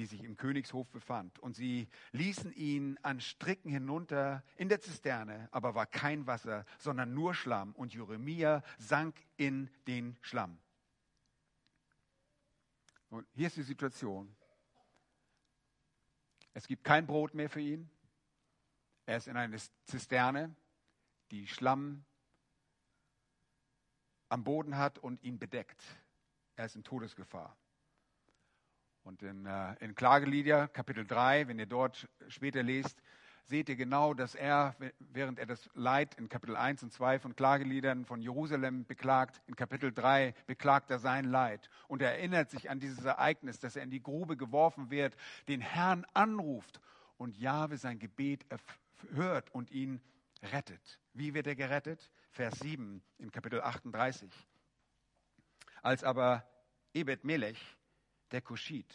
die 0.00 0.06
sich 0.06 0.24
im 0.24 0.38
Königshof 0.38 0.88
befand. 0.88 1.38
Und 1.40 1.56
sie 1.56 1.86
ließen 2.12 2.54
ihn 2.54 2.98
an 3.02 3.20
Stricken 3.20 3.70
hinunter 3.70 4.42
in 4.56 4.70
der 4.70 4.80
Zisterne, 4.80 5.46
aber 5.52 5.74
war 5.74 5.84
kein 5.84 6.26
Wasser, 6.26 6.64
sondern 6.78 7.12
nur 7.12 7.34
Schlamm. 7.34 7.74
Und 7.74 7.92
Jeremia 7.92 8.62
sank 8.78 9.14
in 9.36 9.68
den 9.86 10.16
Schlamm. 10.22 10.58
Und 13.10 13.26
hier 13.34 13.48
ist 13.48 13.58
die 13.58 13.62
Situation. 13.62 14.34
Es 16.54 16.66
gibt 16.66 16.82
kein 16.82 17.06
Brot 17.06 17.34
mehr 17.34 17.50
für 17.50 17.60
ihn. 17.60 17.90
Er 19.04 19.18
ist 19.18 19.28
in 19.28 19.36
einer 19.36 19.58
Zisterne, 19.84 20.56
die 21.30 21.46
Schlamm 21.46 22.06
am 24.30 24.44
Boden 24.44 24.78
hat 24.78 24.98
und 24.98 25.22
ihn 25.22 25.38
bedeckt. 25.38 25.82
Er 26.56 26.64
ist 26.64 26.74
in 26.74 26.84
Todesgefahr. 26.84 27.54
Und 29.02 29.22
in, 29.22 29.46
äh, 29.46 29.74
in 29.80 29.94
Klagelieder, 29.94 30.68
Kapitel 30.68 31.06
3, 31.06 31.48
wenn 31.48 31.58
ihr 31.58 31.66
dort 31.66 32.08
später 32.28 32.62
lest, 32.62 33.02
seht 33.44 33.68
ihr 33.68 33.76
genau, 33.76 34.14
dass 34.14 34.34
er, 34.34 34.76
während 34.98 35.38
er 35.38 35.46
das 35.46 35.68
Leid 35.74 36.14
in 36.14 36.28
Kapitel 36.28 36.56
1 36.56 36.84
und 36.84 36.92
2 36.92 37.18
von 37.18 37.34
Klageliedern 37.34 38.04
von 38.04 38.22
Jerusalem 38.22 38.86
beklagt, 38.86 39.40
in 39.46 39.56
Kapitel 39.56 39.92
3 39.92 40.34
beklagt 40.46 40.90
er 40.90 40.98
sein 40.98 41.24
Leid. 41.24 41.68
Und 41.88 42.02
er 42.02 42.12
erinnert 42.12 42.50
sich 42.50 42.70
an 42.70 42.78
dieses 42.78 43.04
Ereignis, 43.04 43.58
dass 43.58 43.74
er 43.74 43.82
in 43.82 43.90
die 43.90 44.02
Grube 44.02 44.36
geworfen 44.36 44.90
wird, 44.90 45.16
den 45.48 45.60
Herrn 45.60 46.06
anruft 46.14 46.80
und 47.16 47.36
Jahwe 47.38 47.76
sein 47.76 47.98
Gebet 47.98 48.46
hört 49.14 49.52
und 49.52 49.70
ihn 49.70 50.00
rettet. 50.42 51.00
Wie 51.12 51.34
wird 51.34 51.46
er 51.46 51.56
gerettet? 51.56 52.10
Vers 52.30 52.58
7 52.60 53.02
in 53.18 53.32
Kapitel 53.32 53.60
38. 53.60 54.30
Als 55.82 56.04
aber 56.04 56.46
Ebed 56.94 57.24
Melech, 57.24 57.58
der 58.32 58.40
Kuschit, 58.40 58.94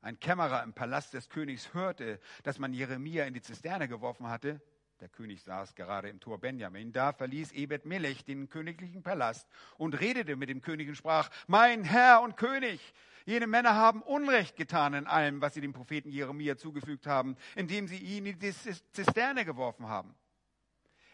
ein 0.00 0.18
Kämmerer 0.18 0.62
im 0.62 0.72
Palast 0.72 1.14
des 1.14 1.28
Königs, 1.28 1.74
hörte, 1.74 2.20
dass 2.42 2.58
man 2.58 2.72
Jeremia 2.72 3.24
in 3.24 3.34
die 3.34 3.42
Zisterne 3.42 3.88
geworfen 3.88 4.28
hatte, 4.28 4.60
der 5.00 5.08
König 5.08 5.42
saß 5.42 5.74
gerade 5.74 6.08
im 6.08 6.20
Tor 6.20 6.38
Benjamin. 6.38 6.92
Da 6.92 7.12
verließ 7.12 7.50
Ebed 7.52 7.86
Melech 7.86 8.24
den 8.24 8.48
königlichen 8.48 9.02
Palast 9.02 9.48
und 9.76 9.98
redete 9.98 10.36
mit 10.36 10.48
dem 10.48 10.60
König 10.60 10.88
und 10.88 10.94
sprach, 10.94 11.28
mein 11.48 11.82
Herr 11.82 12.22
und 12.22 12.36
König, 12.36 12.94
Jene 13.24 13.46
Männer 13.46 13.74
haben 13.74 14.02
Unrecht 14.02 14.56
getan 14.56 14.94
in 14.94 15.06
allem, 15.06 15.40
was 15.40 15.54
sie 15.54 15.60
dem 15.60 15.72
Propheten 15.72 16.10
Jeremia 16.10 16.56
zugefügt 16.56 17.06
haben, 17.06 17.36
indem 17.54 17.86
sie 17.86 17.98
ihn 17.98 18.26
in 18.26 18.38
die 18.38 18.52
Zisterne 18.52 19.44
geworfen 19.44 19.88
haben. 19.88 20.14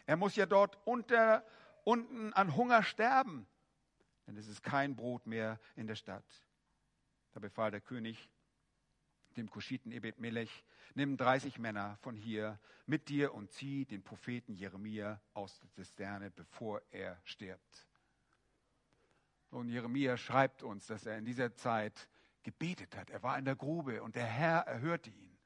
Er 0.06 0.16
muss 0.16 0.36
ja 0.36 0.46
dort 0.46 0.78
unter 0.86 1.44
unten 1.84 2.32
an 2.34 2.56
Hunger 2.56 2.82
sterben, 2.82 3.46
denn 4.26 4.36
es 4.36 4.48
ist 4.48 4.62
kein 4.62 4.96
Brot 4.96 5.26
mehr 5.26 5.58
in 5.76 5.86
der 5.86 5.96
Stadt. 5.96 6.24
Da 7.32 7.40
befahl 7.40 7.70
der 7.70 7.80
König 7.80 8.28
dem 9.36 9.48
Kuschiten 9.50 9.92
Ebed 9.92 10.18
Melech, 10.18 10.64
nimm 10.94 11.16
30 11.16 11.58
Männer 11.58 11.96
von 12.02 12.16
hier 12.16 12.58
mit 12.86 13.08
dir 13.08 13.34
und 13.34 13.52
zieh 13.52 13.84
den 13.84 14.02
Propheten 14.02 14.54
Jeremia 14.54 15.20
aus 15.34 15.58
der 15.60 15.70
Zisterne, 15.70 16.30
bevor 16.30 16.82
er 16.90 17.20
stirbt. 17.24 17.86
Und 19.50 19.68
Jeremia 19.68 20.16
schreibt 20.16 20.62
uns, 20.62 20.86
dass 20.86 21.06
er 21.06 21.16
in 21.18 21.24
dieser 21.24 21.54
Zeit 21.54 22.08
gebetet 22.42 22.96
hat. 22.96 23.10
Er 23.10 23.22
war 23.22 23.38
in 23.38 23.44
der 23.44 23.56
Grube 23.56 24.02
und 24.02 24.16
der 24.16 24.26
Herr 24.26 24.60
erhörte 24.60 25.10
ihn. 25.10 25.38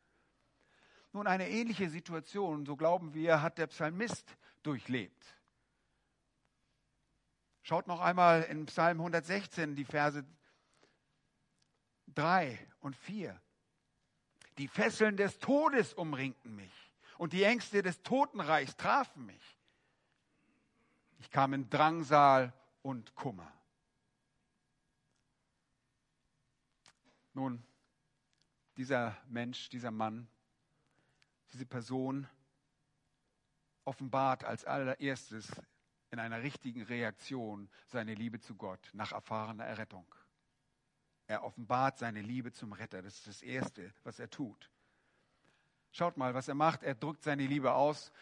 Nun, 1.12 1.27
eine 1.27 1.49
ähnliche 1.49 1.91
Situation, 1.91 2.65
so 2.65 2.77
glauben 2.77 3.12
wir, 3.12 3.43
hat 3.43 3.59
der 3.59 3.67
Psalmist 3.67 4.37
durchlebt. 4.62 5.37
Schaut 7.62 7.87
noch 7.87 8.01
einmal 8.01 8.43
in 8.45 8.67
Psalm 8.67 8.99
116 8.99 9.77
die 9.77 9.85
Verse 9.85 10.25
3 12.14 12.59
und 12.81 12.97
4. 12.97 13.40
Die 14.59 14.69
Fesseln 14.69 15.16
des 15.16 15.38
Todes 15.38 15.95
umringten 15.95 16.54
mich 16.54 16.92
und 17.19 17.33
die 17.33 17.42
Ängste 17.42 17.83
des 17.83 18.02
Totenreichs 18.02 18.76
trafen 18.76 19.26
mich. 19.26 19.59
Ich 21.19 21.31
kam 21.31 21.54
in 21.54 21.71
Drangsal 21.71 22.52
und 22.83 23.14
Kummer. 23.14 23.50
Nun, 27.33 27.62
dieser 28.76 29.16
Mensch, 29.28 29.69
dieser 29.69 29.90
Mann, 29.90 30.28
diese 31.52 31.64
Person 31.64 32.28
offenbart 33.85 34.45
als 34.45 34.64
allererstes 34.64 35.50
in 36.11 36.19
einer 36.19 36.42
richtigen 36.42 36.83
Reaktion 36.83 37.71
seine 37.87 38.14
Liebe 38.14 38.38
zu 38.38 38.54
Gott 38.54 38.90
nach 38.92 39.12
erfahrener 39.12 39.64
Errettung. 39.64 40.07
Er 41.26 41.45
offenbart 41.45 41.99
seine 41.99 42.21
Liebe 42.21 42.52
zum 42.52 42.73
Retter. 42.73 43.02
Das 43.02 43.14
ist 43.14 43.26
das 43.26 43.43
Erste, 43.43 43.93
was 44.05 44.19
er 44.19 44.29
tut. 44.29 44.71
Schaut 45.91 46.17
mal, 46.17 46.35
was 46.35 46.49
er 46.49 46.55
macht. 46.55 46.83
Er 46.83 46.95
drückt 46.95 47.23
seine 47.23 47.47
Liebe 47.47 47.73
aus. 47.75 48.12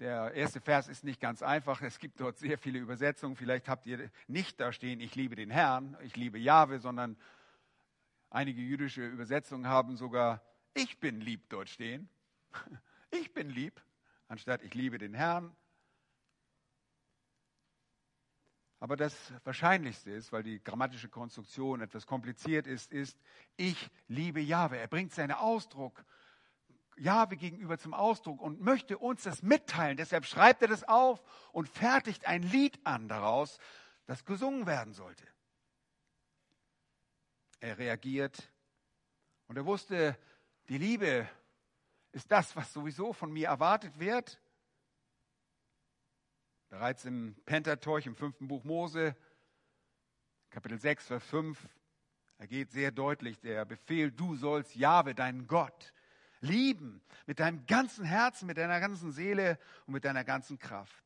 Der 0.00 0.34
erste 0.34 0.60
Vers 0.60 0.88
ist 0.88 1.04
nicht 1.04 1.20
ganz 1.20 1.42
einfach. 1.42 1.80
Es 1.82 1.98
gibt 1.98 2.20
dort 2.20 2.38
sehr 2.38 2.58
viele 2.58 2.78
Übersetzungen. 2.78 3.36
Vielleicht 3.36 3.68
habt 3.68 3.86
ihr 3.86 4.10
nicht 4.26 4.58
da 4.58 4.72
stehen, 4.72 5.00
ich 5.00 5.14
liebe 5.14 5.36
den 5.36 5.50
Herrn, 5.50 5.96
ich 6.02 6.16
liebe 6.16 6.38
Jahwe, 6.38 6.80
sondern 6.80 7.16
einige 8.30 8.60
jüdische 8.60 9.06
Übersetzungen 9.06 9.68
haben 9.68 9.96
sogar, 9.96 10.42
ich 10.74 10.98
bin 10.98 11.20
lieb 11.20 11.48
dort 11.48 11.68
stehen. 11.68 12.08
Ich 13.14 13.34
bin 13.34 13.50
lieb, 13.50 13.78
anstatt 14.28 14.62
ich 14.62 14.72
liebe 14.72 14.96
den 14.96 15.12
Herrn. 15.12 15.54
Aber 18.82 18.96
das 18.96 19.14
Wahrscheinlichste 19.44 20.10
ist, 20.10 20.32
weil 20.32 20.42
die 20.42 20.60
grammatische 20.60 21.08
Konstruktion 21.08 21.82
etwas 21.82 22.04
kompliziert 22.04 22.66
ist, 22.66 22.90
ist, 22.90 23.16
ich 23.56 23.88
liebe 24.08 24.40
Jahwe. 24.40 24.76
Er 24.76 24.88
bringt 24.88 25.12
seinen 25.12 25.30
Ausdruck 25.30 26.04
Jahwe 26.96 27.36
gegenüber 27.36 27.78
zum 27.78 27.94
Ausdruck 27.94 28.40
und 28.40 28.60
möchte 28.60 28.98
uns 28.98 29.22
das 29.22 29.40
mitteilen. 29.40 29.96
Deshalb 29.96 30.26
schreibt 30.26 30.62
er 30.62 30.68
das 30.68 30.82
auf 30.82 31.22
und 31.52 31.68
fertigt 31.68 32.26
ein 32.26 32.42
Lied 32.42 32.76
an 32.82 33.06
daraus, 33.06 33.60
das 34.06 34.24
gesungen 34.24 34.66
werden 34.66 34.94
sollte. 34.94 35.28
Er 37.60 37.78
reagiert 37.78 38.50
und 39.46 39.56
er 39.58 39.64
wusste, 39.64 40.18
die 40.68 40.78
Liebe 40.78 41.28
ist 42.10 42.32
das, 42.32 42.56
was 42.56 42.72
sowieso 42.72 43.12
von 43.12 43.32
mir 43.32 43.46
erwartet 43.46 44.00
wird. 44.00 44.41
Bereits 46.72 47.04
im 47.04 47.36
Pentateuch, 47.44 48.06
im 48.06 48.16
fünften 48.16 48.48
Buch 48.48 48.64
Mose, 48.64 49.14
Kapitel 50.48 50.80
6, 50.80 51.06
Vers 51.06 51.24
5, 51.24 51.68
da 52.38 52.46
geht 52.46 52.70
sehr 52.70 52.90
deutlich 52.90 53.38
der 53.40 53.66
Befehl, 53.66 54.10
du 54.10 54.36
sollst 54.36 54.74
Jahwe, 54.74 55.14
deinen 55.14 55.46
Gott, 55.46 55.92
lieben 56.40 57.02
mit 57.26 57.40
deinem 57.40 57.66
ganzen 57.66 58.06
Herzen, 58.06 58.46
mit 58.46 58.56
deiner 58.56 58.80
ganzen 58.80 59.12
Seele 59.12 59.58
und 59.84 59.92
mit 59.92 60.06
deiner 60.06 60.24
ganzen 60.24 60.58
Kraft. 60.58 61.04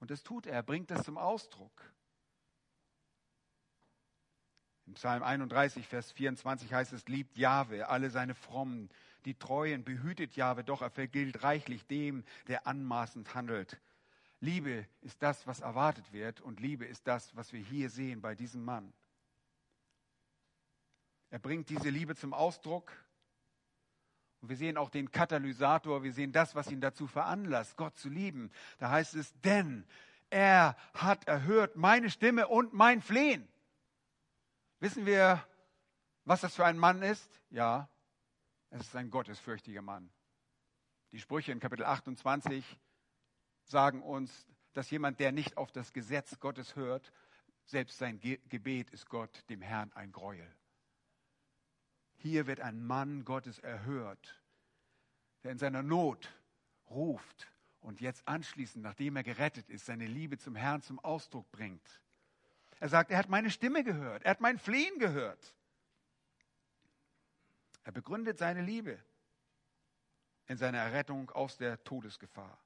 Und 0.00 0.10
das 0.10 0.24
tut 0.24 0.48
er, 0.48 0.64
bringt 0.64 0.90
das 0.90 1.04
zum 1.04 1.16
Ausdruck. 1.16 1.94
Im 4.86 4.94
Psalm 4.94 5.22
31, 5.22 5.86
Vers 5.86 6.10
24 6.10 6.74
heißt 6.74 6.92
es, 6.92 7.06
liebt 7.06 7.36
Jahwe, 7.36 7.88
alle 7.88 8.10
seine 8.10 8.34
Frommen, 8.34 8.90
die 9.24 9.34
Treuen 9.34 9.84
behütet 9.84 10.36
Jahwe, 10.36 10.64
doch 10.64 10.82
er 10.82 10.90
vergilt 10.90 11.42
reichlich 11.42 11.86
dem, 11.86 12.24
der 12.48 12.66
anmaßend 12.66 13.34
handelt. 13.34 13.80
Liebe 14.40 14.86
ist 15.00 15.22
das, 15.22 15.46
was 15.46 15.60
erwartet 15.60 16.12
wird 16.12 16.40
und 16.40 16.60
Liebe 16.60 16.84
ist 16.84 17.06
das, 17.06 17.34
was 17.34 17.52
wir 17.52 17.60
hier 17.60 17.88
sehen 17.88 18.20
bei 18.20 18.34
diesem 18.34 18.64
Mann. 18.64 18.92
Er 21.30 21.38
bringt 21.38 21.70
diese 21.70 21.88
Liebe 21.88 22.14
zum 22.14 22.34
Ausdruck 22.34 22.92
und 24.40 24.50
wir 24.50 24.56
sehen 24.56 24.76
auch 24.76 24.90
den 24.90 25.10
Katalysator, 25.10 26.02
wir 26.02 26.12
sehen 26.12 26.32
das, 26.32 26.54
was 26.54 26.70
ihn 26.70 26.82
dazu 26.82 27.06
veranlasst, 27.06 27.76
Gott 27.76 27.96
zu 27.96 28.10
lieben. 28.10 28.50
Da 28.78 28.90
heißt 28.90 29.14
es, 29.14 29.32
denn 29.40 29.86
er 30.28 30.76
hat 30.92 31.26
erhört 31.26 31.76
meine 31.76 32.10
Stimme 32.10 32.48
und 32.48 32.74
mein 32.74 33.00
Flehen. 33.00 33.48
Wissen 34.80 35.06
wir, 35.06 35.42
was 36.26 36.42
das 36.42 36.54
für 36.54 36.66
ein 36.66 36.78
Mann 36.78 37.02
ist? 37.02 37.40
Ja, 37.48 37.88
es 38.74 38.88
ist 38.88 38.96
ein 38.96 39.10
gottesfürchtiger 39.10 39.82
Mann. 39.82 40.10
Die 41.12 41.20
Sprüche 41.20 41.52
in 41.52 41.60
Kapitel 41.60 41.84
28 41.84 42.64
sagen 43.62 44.02
uns, 44.02 44.48
dass 44.72 44.90
jemand, 44.90 45.20
der 45.20 45.30
nicht 45.30 45.56
auf 45.56 45.70
das 45.70 45.92
Gesetz 45.92 46.40
Gottes 46.40 46.74
hört, 46.74 47.12
selbst 47.66 47.98
sein 47.98 48.18
Gebet 48.18 48.90
ist 48.90 49.08
Gott, 49.08 49.48
dem 49.48 49.62
Herrn, 49.62 49.92
ein 49.94 50.10
Gräuel. 50.10 50.52
Hier 52.16 52.48
wird 52.48 52.60
ein 52.60 52.84
Mann 52.84 53.24
Gottes 53.24 53.60
erhört, 53.60 54.42
der 55.44 55.52
in 55.52 55.58
seiner 55.58 55.84
Not 55.84 56.28
ruft 56.90 57.52
und 57.78 58.00
jetzt 58.00 58.26
anschließend, 58.26 58.82
nachdem 58.82 59.14
er 59.14 59.22
gerettet 59.22 59.70
ist, 59.70 59.86
seine 59.86 60.08
Liebe 60.08 60.36
zum 60.36 60.56
Herrn 60.56 60.82
zum 60.82 60.98
Ausdruck 60.98 61.48
bringt. 61.52 62.02
Er 62.80 62.88
sagt, 62.88 63.12
er 63.12 63.18
hat 63.18 63.28
meine 63.28 63.50
Stimme 63.50 63.84
gehört, 63.84 64.24
er 64.24 64.32
hat 64.32 64.40
mein 64.40 64.58
Flehen 64.58 64.98
gehört. 64.98 65.54
Er 67.84 67.92
begründet 67.92 68.38
seine 68.38 68.62
Liebe 68.62 68.98
in 70.46 70.56
seiner 70.56 70.78
Errettung 70.78 71.30
aus 71.30 71.56
der 71.56 71.82
Todesgefahr. 71.84 72.58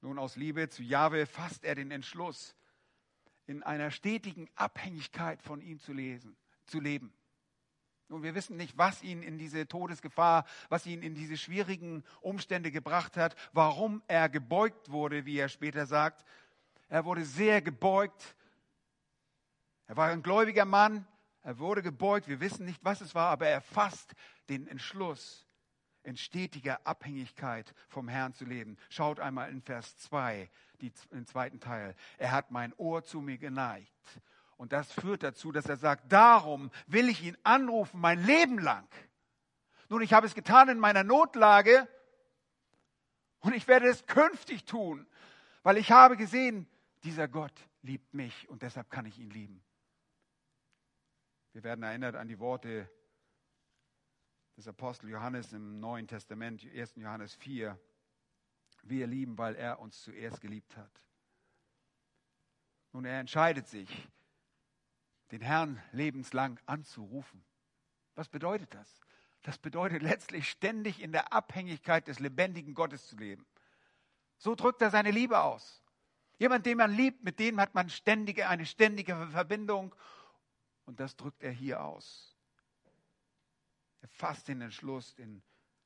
Nun, 0.00 0.18
aus 0.18 0.36
Liebe 0.36 0.68
zu 0.68 0.82
Jahwe 0.82 1.26
fasst 1.26 1.64
er 1.64 1.74
den 1.74 1.90
Entschluss, 1.90 2.56
in 3.46 3.62
einer 3.62 3.90
stetigen 3.90 4.48
Abhängigkeit 4.54 5.42
von 5.42 5.60
ihm 5.60 5.78
zu, 5.78 5.92
lesen, 5.92 6.36
zu 6.64 6.80
leben. 6.80 7.12
Nun, 8.08 8.22
wir 8.22 8.34
wissen 8.34 8.56
nicht, 8.56 8.76
was 8.76 9.02
ihn 9.02 9.22
in 9.22 9.38
diese 9.38 9.66
Todesgefahr, 9.66 10.44
was 10.68 10.86
ihn 10.86 11.02
in 11.02 11.14
diese 11.14 11.36
schwierigen 11.36 12.04
Umstände 12.20 12.70
gebracht 12.70 13.16
hat, 13.16 13.36
warum 13.52 14.02
er 14.06 14.28
gebeugt 14.28 14.90
wurde, 14.90 15.24
wie 15.24 15.38
er 15.38 15.48
später 15.48 15.86
sagt. 15.86 16.24
Er 16.88 17.04
wurde 17.04 17.24
sehr 17.24 17.62
gebeugt. 17.62 18.36
Er 19.86 19.96
war 19.96 20.08
ein 20.08 20.22
gläubiger 20.22 20.64
Mann, 20.64 21.06
er 21.42 21.58
wurde 21.58 21.82
gebeugt, 21.82 22.28
wir 22.28 22.40
wissen 22.40 22.64
nicht, 22.64 22.84
was 22.84 23.00
es 23.00 23.14
war, 23.14 23.30
aber 23.30 23.46
er 23.46 23.60
fasst 23.60 24.14
den 24.48 24.66
Entschluss, 24.66 25.46
in 26.04 26.16
stetiger 26.16 26.84
Abhängigkeit 26.84 27.74
vom 27.88 28.08
Herrn 28.08 28.34
zu 28.34 28.44
leben. 28.44 28.76
Schaut 28.88 29.20
einmal 29.20 29.50
in 29.50 29.62
Vers 29.62 29.96
2, 29.98 30.50
die, 30.80 30.92
den 31.12 31.26
zweiten 31.26 31.60
Teil. 31.60 31.94
Er 32.18 32.32
hat 32.32 32.50
mein 32.50 32.72
Ohr 32.76 33.04
zu 33.04 33.20
mir 33.20 33.38
geneigt. 33.38 34.20
Und 34.56 34.72
das 34.72 34.92
führt 34.92 35.22
dazu, 35.22 35.52
dass 35.52 35.66
er 35.66 35.76
sagt, 35.76 36.12
darum 36.12 36.70
will 36.86 37.08
ich 37.08 37.22
ihn 37.22 37.36
anrufen 37.42 38.00
mein 38.00 38.24
Leben 38.24 38.58
lang. 38.58 38.88
Nun, 39.88 40.02
ich 40.02 40.12
habe 40.12 40.26
es 40.26 40.34
getan 40.34 40.68
in 40.68 40.78
meiner 40.78 41.04
Notlage 41.04 41.88
und 43.40 43.54
ich 43.54 43.66
werde 43.66 43.88
es 43.88 44.06
künftig 44.06 44.64
tun, 44.64 45.06
weil 45.62 45.76
ich 45.76 45.90
habe 45.90 46.16
gesehen, 46.16 46.68
dieser 47.04 47.28
Gott 47.28 47.52
liebt 47.82 48.14
mich 48.14 48.48
und 48.48 48.62
deshalb 48.62 48.90
kann 48.90 49.06
ich 49.06 49.18
ihn 49.18 49.30
lieben. 49.30 49.62
Wir 51.52 51.62
werden 51.64 51.82
erinnert 51.82 52.16
an 52.16 52.28
die 52.28 52.38
Worte 52.38 52.88
des 54.56 54.66
Apostel 54.66 55.10
Johannes 55.10 55.52
im 55.52 55.80
Neuen 55.80 56.08
Testament, 56.08 56.64
1. 56.64 56.96
Johannes 56.96 57.34
4. 57.34 57.78
Wir 58.84 59.06
lieben, 59.06 59.36
weil 59.36 59.54
er 59.56 59.78
uns 59.78 60.00
zuerst 60.00 60.40
geliebt 60.40 60.74
hat. 60.78 60.90
Nun, 62.92 63.04
er 63.04 63.20
entscheidet 63.20 63.68
sich, 63.68 64.08
den 65.30 65.42
Herrn 65.42 65.82
lebenslang 65.92 66.58
anzurufen. 66.64 67.44
Was 68.14 68.30
bedeutet 68.30 68.72
das? 68.72 69.00
Das 69.42 69.58
bedeutet 69.58 70.02
letztlich 70.02 70.48
ständig 70.48 71.02
in 71.02 71.12
der 71.12 71.34
Abhängigkeit 71.34 72.08
des 72.08 72.18
lebendigen 72.18 72.72
Gottes 72.72 73.08
zu 73.08 73.16
leben. 73.16 73.44
So 74.38 74.54
drückt 74.54 74.80
er 74.80 74.90
seine 74.90 75.10
Liebe 75.10 75.40
aus. 75.40 75.82
Jemand, 76.38 76.64
den 76.64 76.78
man 76.78 76.92
liebt, 76.92 77.22
mit 77.24 77.38
dem 77.38 77.60
hat 77.60 77.74
man 77.74 77.90
ständige, 77.90 78.48
eine 78.48 78.64
ständige 78.64 79.28
Verbindung 79.28 79.94
und 80.84 81.00
das 81.00 81.16
drückt 81.16 81.42
er 81.42 81.52
hier 81.52 81.82
aus. 81.82 82.36
Er 84.00 84.08
fasst 84.08 84.48
den 84.48 84.60
Entschluss, 84.60 85.14
in 85.14 85.42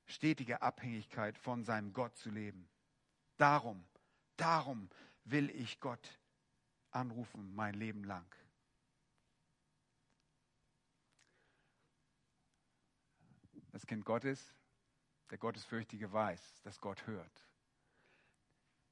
stetiger 0.06 0.62
Abhängigkeit 0.62 1.37
von 1.37 1.64
seinem 1.64 1.92
Gott 1.92 2.16
zu 2.16 2.30
leben. 2.30 2.68
Darum, 3.37 3.85
darum 4.37 4.88
will 5.24 5.50
ich 5.50 5.80
Gott 5.80 6.18
anrufen 6.90 7.54
mein 7.54 7.74
Leben 7.74 8.04
lang. 8.04 8.26
Das 13.72 13.87
Kind 13.87 14.06
Gottes, 14.06 14.54
der 15.30 15.37
Gottesfürchtige 15.37 16.11
weiß, 16.11 16.62
dass 16.62 16.80
Gott 16.80 17.06
hört. 17.06 17.46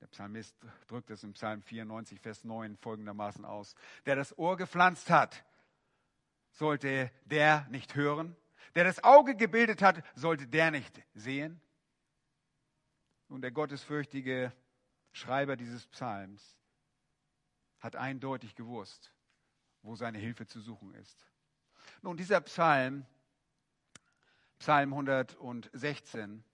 Der 0.01 0.09
Psalmist 0.09 0.55
drückt 0.87 1.09
es 1.09 1.25
im 1.25 1.33
Psalm 1.33 1.62
94, 1.62 2.21
Vers 2.21 2.45
9 2.45 2.77
folgendermaßen 2.77 3.47
aus. 3.47 3.75
Der 4.05 4.17
das 4.17 4.37
Ohr 4.37 4.59
gepflanzt 4.59 5.09
hat, 5.09 5.43
sollte 6.55 7.11
der 7.25 7.67
nicht 7.71 7.95
hören? 7.95 8.37
Der 8.75 8.85
das 8.85 9.05
Auge 9.05 9.37
gebildet 9.37 9.83
hat, 9.83 10.03
sollte 10.14 10.47
der 10.47 10.71
nicht 10.71 11.03
sehen? 11.14 11.61
Nun, 13.29 13.40
der 13.40 13.53
gottesfürchtige 13.53 14.53
Schreiber 15.12 15.57
dieses 15.57 15.87
Psalms 15.88 16.57
hat 17.79 17.97
eindeutig 17.97 18.55
gewusst, 18.55 19.12
wo 19.83 19.95
seine 19.95 20.19
Hilfe 20.19 20.47
zu 20.47 20.61
suchen 20.61 20.95
ist. 20.95 21.27
Nun, 22.03 22.17
dieser 22.17 22.40
Psalm, 22.40 23.07
Psalm 24.59 24.93
116, 24.93 26.45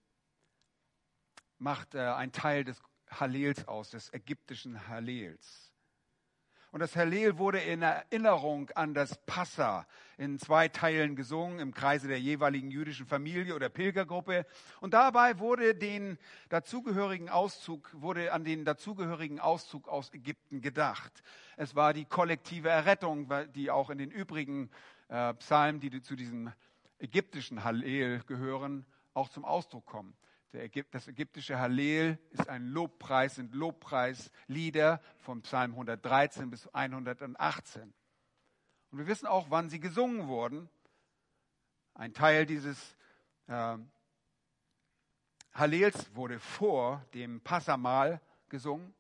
macht 1.59 1.95
äh, 1.95 2.01
ein 2.01 2.33
Teil 2.33 2.65
des 2.65 2.83
Hallels 3.11 3.67
aus, 3.69 3.91
des 3.91 4.13
ägyptischen 4.13 4.89
Hallels. 4.89 5.70
Und 6.73 6.81
das 6.81 6.95
Hallel 6.95 7.37
wurde 7.39 7.59
in 7.59 7.83
Erinnerung 7.83 8.71
an 8.71 8.95
das 8.95 9.19
Passa 9.27 9.87
in 10.19 10.39
zwei 10.39 10.69
Teilen 10.69 11.17
gesungen 11.17 11.59
im 11.59 11.75
Kreise 11.75 12.07
der 12.07 12.21
jeweiligen 12.21 12.71
jüdischen 12.71 13.07
Familie 13.07 13.57
oder 13.57 13.69
Pilgergruppe. 13.69 14.47
Und 14.81 14.95
dabei 14.95 15.41
wurde 15.41 15.75
den 15.75 16.17
dazugehörigen 16.49 17.29
Auszug, 17.29 17.91
wurde 17.95 18.33
an 18.33 18.45
den 18.45 18.65
dazugehörigen 18.65 19.41
Auszug 19.41 19.89
aus 19.89 20.15
Ägypten 20.15 20.61
gedacht. 20.61 21.25
Es 21.57 21.75
war 21.75 21.93
die 21.93 22.05
kollektive 22.05 22.69
Errettung, 22.69 23.29
die 23.55 23.71
auch 23.73 23.91
in 23.91 23.99
den 23.99 24.13
übrigen 24.13 24.71
äh, 25.09 25.35
Psalmen, 25.35 25.81
die 25.81 26.01
zu 26.01 26.15
diesem 26.15 26.53
ägyptischen 27.01 27.65
Hallel 27.65 28.21
gehören, 28.27 28.87
auch 29.13 29.29
zum 29.29 29.45
Ausdruck 29.45 29.87
kommen. 29.87 30.15
Das 30.53 31.07
ägyptische 31.07 31.61
Hallel 31.61 32.19
ist 32.31 32.49
ein 32.49 32.67
Lobpreis, 32.67 33.37
sind 33.37 33.55
Lobpreislieder 33.55 35.01
von 35.19 35.43
Psalm 35.43 35.73
113 35.73 36.51
bis 36.51 36.67
118. 36.67 37.95
Und 38.91 38.99
wir 38.99 39.07
wissen 39.07 39.27
auch, 39.27 39.49
wann 39.51 39.69
sie 39.69 39.79
gesungen 39.79 40.27
wurden. 40.27 40.69
Ein 41.95 42.15
Teil 42.15 42.47
dieses 42.47 42.97
äh, 43.47 43.79
Hallels 45.53 46.15
wurde 46.17 46.41
vor 46.41 47.07
dem 47.15 47.41
Passamal 47.43 48.21
gesungen, 48.49 48.93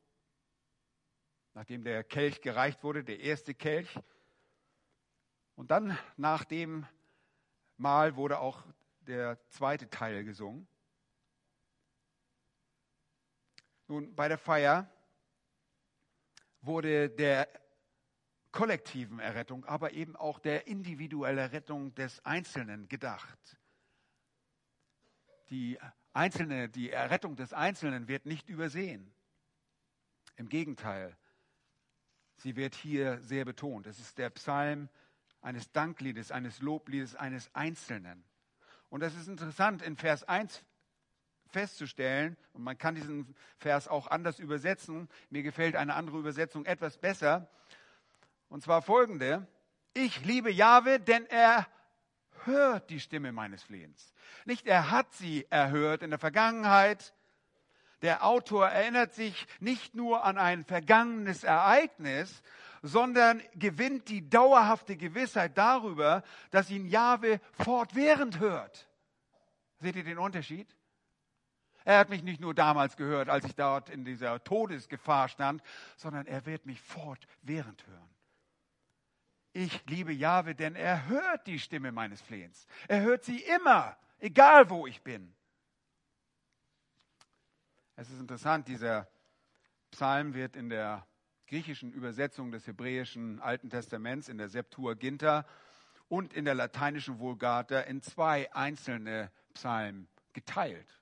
nachdem 1.55 1.83
der 1.83 2.05
Kelch 2.05 2.43
gereicht 2.43 2.85
wurde, 2.85 3.03
der 3.03 3.19
erste 3.19 3.55
Kelch. 3.55 3.99
Und 5.57 5.73
dann 5.73 5.99
nach 6.17 6.45
dem 6.45 6.87
Mahl 7.77 8.15
wurde 8.15 8.39
auch 8.39 8.65
der 9.01 9.39
zweite 9.49 9.91
Teil 9.91 10.23
gesungen. 10.23 10.69
Nun, 13.91 14.15
bei 14.15 14.29
der 14.29 14.39
Feier 14.39 14.89
wurde 16.61 17.11
der 17.11 17.49
kollektiven 18.53 19.19
Errettung, 19.19 19.65
aber 19.65 19.95
eben 19.95 20.15
auch 20.15 20.39
der 20.39 20.69
individuellen 20.69 21.51
Rettung 21.51 21.93
des 21.97 22.25
Einzelnen 22.25 22.87
gedacht. 22.87 23.59
Die 25.49 25.77
einzelne, 26.13 26.69
die 26.69 26.91
Errettung 26.91 27.35
des 27.35 27.53
Einzelnen 27.53 28.07
wird 28.07 28.27
nicht 28.27 28.49
übersehen. 28.49 29.13
Im 30.37 30.49
Gegenteil, 30.49 31.17
sie 32.37 32.55
wird 32.55 32.77
hier 32.77 33.21
sehr 33.21 33.45
betont. 33.45 33.89
Es 33.89 33.99
ist 33.99 34.19
der 34.19 34.31
Psalm 34.31 34.89
eines 35.41 35.73
Dankliedes, 35.73 36.31
eines 36.31 36.61
Lobliedes 36.61 37.17
eines 37.17 37.53
Einzelnen. 37.57 38.23
Und 38.89 39.01
das 39.01 39.17
ist 39.17 39.27
interessant. 39.27 39.83
In 39.83 39.97
Vers 39.97 40.23
1 40.23 40.65
festzustellen, 41.51 42.37
und 42.53 42.63
man 42.63 42.79
kann 42.79 42.95
diesen 42.95 43.35
Vers 43.59 43.89
auch 43.89 44.07
anders 44.07 44.39
übersetzen, 44.39 45.09
mir 45.31 45.43
gefällt 45.43 45.77
eine 45.77 45.95
andere 45.95 46.19
Übersetzung 46.19 46.65
etwas 46.65 46.99
besser, 46.99 47.49
und 48.49 48.63
zwar 48.63 48.83
folgende, 48.83 49.47
ich 49.95 50.25
liebe 50.25 50.51
Jahwe, 50.51 51.01
denn 51.01 51.27
er 51.27 51.67
hört 52.45 52.91
die 52.91 53.01
Stimme 53.01 53.33
meines 53.33 53.63
Flehens. 53.63 54.13
Nicht 54.45 54.67
er 54.67 54.91
hat 54.91 55.13
sie 55.15 55.47
erhört 55.51 56.03
in 56.03 56.11
der 56.11 56.19
Vergangenheit. 56.19 57.15
Der 58.03 58.25
Autor 58.25 58.69
erinnert 58.69 59.15
sich 59.15 59.47
nicht 59.61 59.95
nur 59.95 60.25
an 60.25 60.39
ein 60.39 60.65
vergangenes 60.65 61.45
Ereignis, 61.45 62.43
sondern 62.83 63.43
gewinnt 63.55 64.09
die 64.09 64.29
dauerhafte 64.29 64.97
Gewissheit 64.97 65.59
darüber, 65.59 66.23
dass 66.51 66.71
ihn 66.71 66.87
Jahwe 66.87 67.41
fortwährend 67.53 68.41
hört. 68.41 68.89
Seht 69.79 69.97
ihr 69.97 70.05
den 70.05 70.19
Unterschied? 70.19 70.75
Er 71.85 71.99
hat 71.99 72.11
mich 72.11 72.23
nicht 72.23 72.41
nur 72.41 72.55
damals 72.55 72.97
gehört, 72.97 73.29
als 73.29 73.45
ich 73.45 73.55
dort 73.55 73.91
in 73.91 74.05
dieser 74.05 74.43
Todesgefahr 74.45 75.29
stand, 75.29 75.63
sondern 75.97 76.27
er 76.27 76.45
wird 76.47 76.67
mich 76.67 76.81
fortwährend 76.81 77.87
hören. 77.87 78.11
Ich 79.53 79.85
liebe 79.87 80.13
Jahwe, 80.13 80.55
denn 80.55 80.77
er 80.77 81.09
hört 81.09 81.47
die 81.47 81.59
Stimme 81.59 81.91
meines 81.91 82.21
Flehens. 82.21 82.67
Er 82.87 83.01
hört 83.01 83.25
sie 83.25 83.41
immer, 83.43 83.97
egal 84.19 84.71
wo 84.71 84.87
ich 84.87 85.03
bin. 85.03 85.35
Es 87.97 88.09
ist 88.11 88.21
interessant, 88.21 88.69
dieser 88.69 89.09
Psalm 89.91 90.35
wird 90.35 90.55
in 90.55 90.69
der 90.69 91.07
griechischen 91.49 91.93
Übersetzung 91.93 92.53
des 92.53 92.67
hebräischen 92.67 93.41
Alten 93.41 93.71
Testaments, 93.71 94.29
in 94.29 94.39
der 94.39 94.49
Septuaginta 94.49 95.45
und 96.09 96.33
in 96.33 96.45
der 96.45 96.55
lateinischen 96.55 97.19
Vulgata 97.19 97.81
in 97.81 98.03
zwei 98.03 98.53
einzelne 98.55 99.33
Psalmen 99.53 100.09
geteilt. 100.33 101.00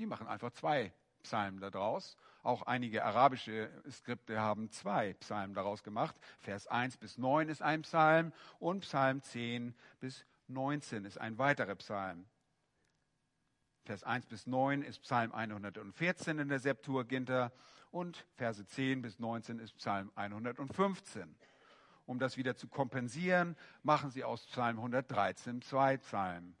Die 0.00 0.06
machen 0.06 0.26
einfach 0.26 0.50
zwei 0.52 0.94
Psalmen 1.22 1.60
daraus. 1.60 2.16
Auch 2.42 2.62
einige 2.62 3.04
arabische 3.04 3.70
Skripte 3.90 4.40
haben 4.40 4.70
zwei 4.70 5.12
Psalmen 5.12 5.52
daraus 5.52 5.82
gemacht. 5.82 6.16
Vers 6.38 6.66
1 6.66 6.96
bis 6.96 7.18
9 7.18 7.50
ist 7.50 7.60
ein 7.60 7.82
Psalm 7.82 8.32
und 8.58 8.80
Psalm 8.80 9.22
10 9.22 9.74
bis 10.00 10.24
19 10.48 11.04
ist 11.04 11.18
ein 11.18 11.36
weiterer 11.36 11.74
Psalm. 11.74 12.24
Vers 13.84 14.02
1 14.02 14.24
bis 14.24 14.46
9 14.46 14.80
ist 14.80 15.02
Psalm 15.02 15.32
114 15.32 16.38
in 16.38 16.48
der 16.48 16.60
Septuaginta 16.60 17.52
und 17.90 18.24
Verse 18.36 18.64
10 18.64 19.02
bis 19.02 19.18
19 19.18 19.58
ist 19.58 19.76
Psalm 19.76 20.10
115. 20.14 21.36
Um 22.06 22.18
das 22.18 22.38
wieder 22.38 22.56
zu 22.56 22.68
kompensieren, 22.68 23.54
machen 23.82 24.10
sie 24.10 24.24
aus 24.24 24.46
Psalm 24.46 24.78
113 24.78 25.60
zwei 25.60 25.98
Psalmen. 25.98 26.56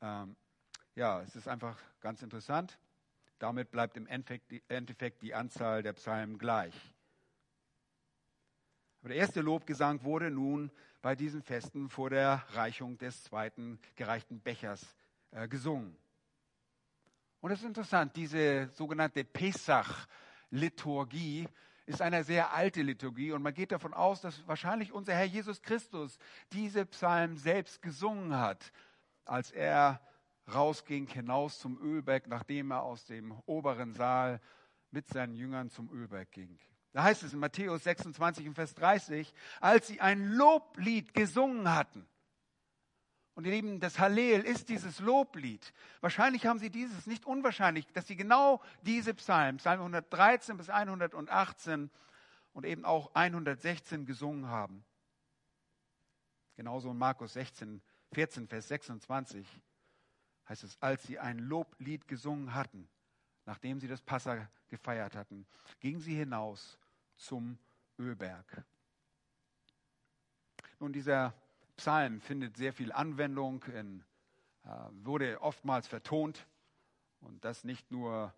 Ähm, 0.00 0.34
ja, 0.94 1.22
es 1.22 1.34
ist 1.36 1.48
einfach 1.48 1.78
ganz 2.00 2.20
interessant. 2.22 2.78
Damit 3.38 3.70
bleibt 3.70 3.96
im 3.96 4.06
Endeffekt 4.06 5.22
die 5.22 5.34
Anzahl 5.34 5.82
der 5.82 5.94
Psalmen 5.94 6.36
gleich. 6.38 6.74
Aber 9.00 9.08
der 9.08 9.16
erste 9.18 9.40
Lobgesang 9.40 10.04
wurde 10.04 10.30
nun 10.30 10.70
bei 11.00 11.16
diesen 11.16 11.42
Festen 11.42 11.88
vor 11.88 12.10
der 12.10 12.44
Reichung 12.50 12.98
des 12.98 13.24
zweiten 13.24 13.80
gereichten 13.96 14.40
Bechers 14.40 14.94
äh, 15.32 15.48
gesungen. 15.48 15.96
Und 17.40 17.50
es 17.50 17.58
ist 17.58 17.66
interessant, 17.66 18.14
diese 18.14 18.68
sogenannte 18.68 19.24
Pesach-Liturgie 19.24 21.48
ist 21.86 22.00
eine 22.00 22.22
sehr 22.22 22.52
alte 22.52 22.82
Liturgie 22.82 23.32
und 23.32 23.42
man 23.42 23.54
geht 23.54 23.72
davon 23.72 23.92
aus, 23.92 24.20
dass 24.20 24.46
wahrscheinlich 24.46 24.92
unser 24.92 25.14
Herr 25.14 25.24
Jesus 25.24 25.62
Christus 25.62 26.16
diese 26.52 26.86
Psalmen 26.86 27.36
selbst 27.36 27.82
gesungen 27.82 28.38
hat, 28.38 28.70
als 29.24 29.50
er 29.50 30.00
rausging 30.52 31.06
hinaus 31.08 31.58
zum 31.58 31.78
Ölberg, 31.80 32.26
nachdem 32.26 32.70
er 32.72 32.82
aus 32.82 33.04
dem 33.06 33.32
oberen 33.46 33.92
Saal 33.92 34.40
mit 34.90 35.08
seinen 35.08 35.34
Jüngern 35.34 35.70
zum 35.70 35.90
Ölberg 35.92 36.30
ging. 36.32 36.58
Da 36.92 37.04
heißt 37.04 37.22
es 37.22 37.32
in 37.32 37.38
Matthäus 37.38 37.84
26, 37.84 38.50
Vers 38.54 38.74
30, 38.74 39.32
als 39.60 39.86
sie 39.86 40.00
ein 40.00 40.32
Loblied 40.32 41.14
gesungen 41.14 41.72
hatten. 41.74 42.06
Und 43.34 43.46
ihr 43.46 43.52
Lieben, 43.52 43.80
das 43.80 43.98
Hallel 43.98 44.42
ist 44.42 44.68
dieses 44.68 45.00
Loblied. 45.00 45.72
Wahrscheinlich 46.02 46.44
haben 46.44 46.58
sie 46.58 46.68
dieses, 46.68 47.06
nicht 47.06 47.24
unwahrscheinlich, 47.24 47.86
dass 47.94 48.06
sie 48.06 48.16
genau 48.16 48.60
diese 48.82 49.14
Psalmen, 49.14 49.56
Psalm 49.56 49.80
113 49.80 50.58
bis 50.58 50.68
118 50.68 51.90
und 52.52 52.66
eben 52.66 52.84
auch 52.84 53.14
116 53.14 54.04
gesungen 54.04 54.48
haben. 54.48 54.84
Genauso 56.56 56.90
in 56.90 56.98
Markus 56.98 57.32
16, 57.32 57.80
14, 58.12 58.48
Vers 58.48 58.68
26 58.68 59.46
heißt 60.52 60.64
es, 60.64 60.76
als 60.82 61.02
sie 61.04 61.18
ein 61.18 61.38
Loblied 61.38 62.06
gesungen 62.06 62.54
hatten, 62.54 62.86
nachdem 63.46 63.80
sie 63.80 63.88
das 63.88 64.02
Passa 64.02 64.46
gefeiert 64.68 65.16
hatten, 65.16 65.46
gingen 65.80 66.00
sie 66.00 66.14
hinaus 66.14 66.78
zum 67.16 67.58
Ölberg. 67.98 68.62
Nun, 70.78 70.92
dieser 70.92 71.32
Psalm 71.76 72.20
findet 72.20 72.58
sehr 72.58 72.74
viel 72.74 72.92
Anwendung, 72.92 73.64
in, 73.64 74.04
äh, 74.64 74.68
wurde 75.04 75.40
oftmals 75.40 75.86
vertont 75.86 76.46
und 77.20 77.42
das 77.46 77.64
nicht 77.64 77.90
nur 77.90 78.34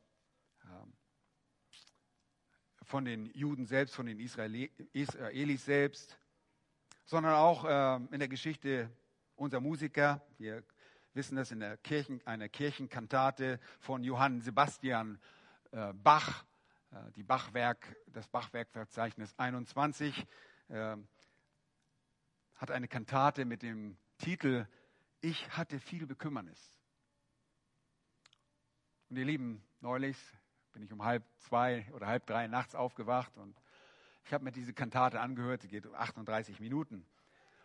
ähm, 0.66 0.92
von 2.82 3.04
den 3.04 3.26
Juden 3.34 3.66
selbst, 3.66 3.96
von 3.96 4.06
den 4.06 4.20
Israelis 4.20 5.64
selbst, 5.64 6.16
sondern 7.06 7.34
auch 7.34 7.64
ähm, 7.66 8.08
in 8.12 8.20
der 8.20 8.28
Geschichte 8.28 8.88
unserer 9.34 9.60
Musiker. 9.60 10.24
Wir 10.38 10.62
wissen 11.14 11.36
das 11.36 11.52
in 11.52 11.60
der 11.60 11.76
Kirchen, 11.78 12.20
einer 12.26 12.48
Kirchenkantate 12.48 13.60
von 13.78 14.02
Johann 14.02 14.40
Sebastian 14.40 15.20
äh, 15.70 15.92
Bach, 15.92 16.44
äh, 16.90 17.12
die 17.12 17.22
Bachwerk, 17.22 17.96
das 18.08 18.26
Bachwerkverzeichnis 18.28 19.32
21, 19.38 20.26
äh, 20.68 20.96
hat 22.56 22.70
eine 22.70 22.88
Kantate 22.88 23.44
mit 23.44 23.62
dem 23.62 23.96
Titel 24.18 24.66
Ich 25.20 25.56
hatte 25.56 25.78
viel 25.78 26.06
Bekümmernis. 26.06 26.78
Und 29.08 29.16
ihr 29.16 29.24
Lieben, 29.24 29.62
neulich 29.80 30.18
bin 30.72 30.82
ich 30.82 30.92
um 30.92 31.04
halb 31.04 31.22
zwei 31.38 31.86
oder 31.92 32.08
halb 32.08 32.26
drei 32.26 32.48
nachts 32.48 32.74
aufgewacht 32.74 33.36
und 33.36 33.56
ich 34.24 34.32
habe 34.32 34.42
mir 34.42 34.52
diese 34.52 34.72
Kantate 34.72 35.20
angehört, 35.20 35.62
die 35.62 35.68
geht 35.68 35.86
um 35.86 35.94
38 35.94 36.58
Minuten. 36.58 37.06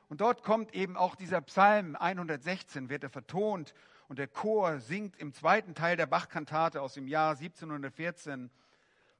Und 0.09 0.21
dort 0.21 0.43
kommt 0.43 0.73
eben 0.73 0.97
auch 0.97 1.15
dieser 1.15 1.39
Psalm 1.41 1.95
116, 1.95 2.89
wird 2.89 3.03
er 3.03 3.09
vertont 3.09 3.75
und 4.07 4.17
der 4.17 4.27
Chor 4.27 4.79
singt 4.79 5.15
im 5.17 5.33
zweiten 5.33 5.75
Teil 5.75 5.95
der 5.95 6.07
Bachkantate 6.07 6.81
aus 6.81 6.95
dem 6.95 7.07
Jahr 7.07 7.37
1714 7.37 8.49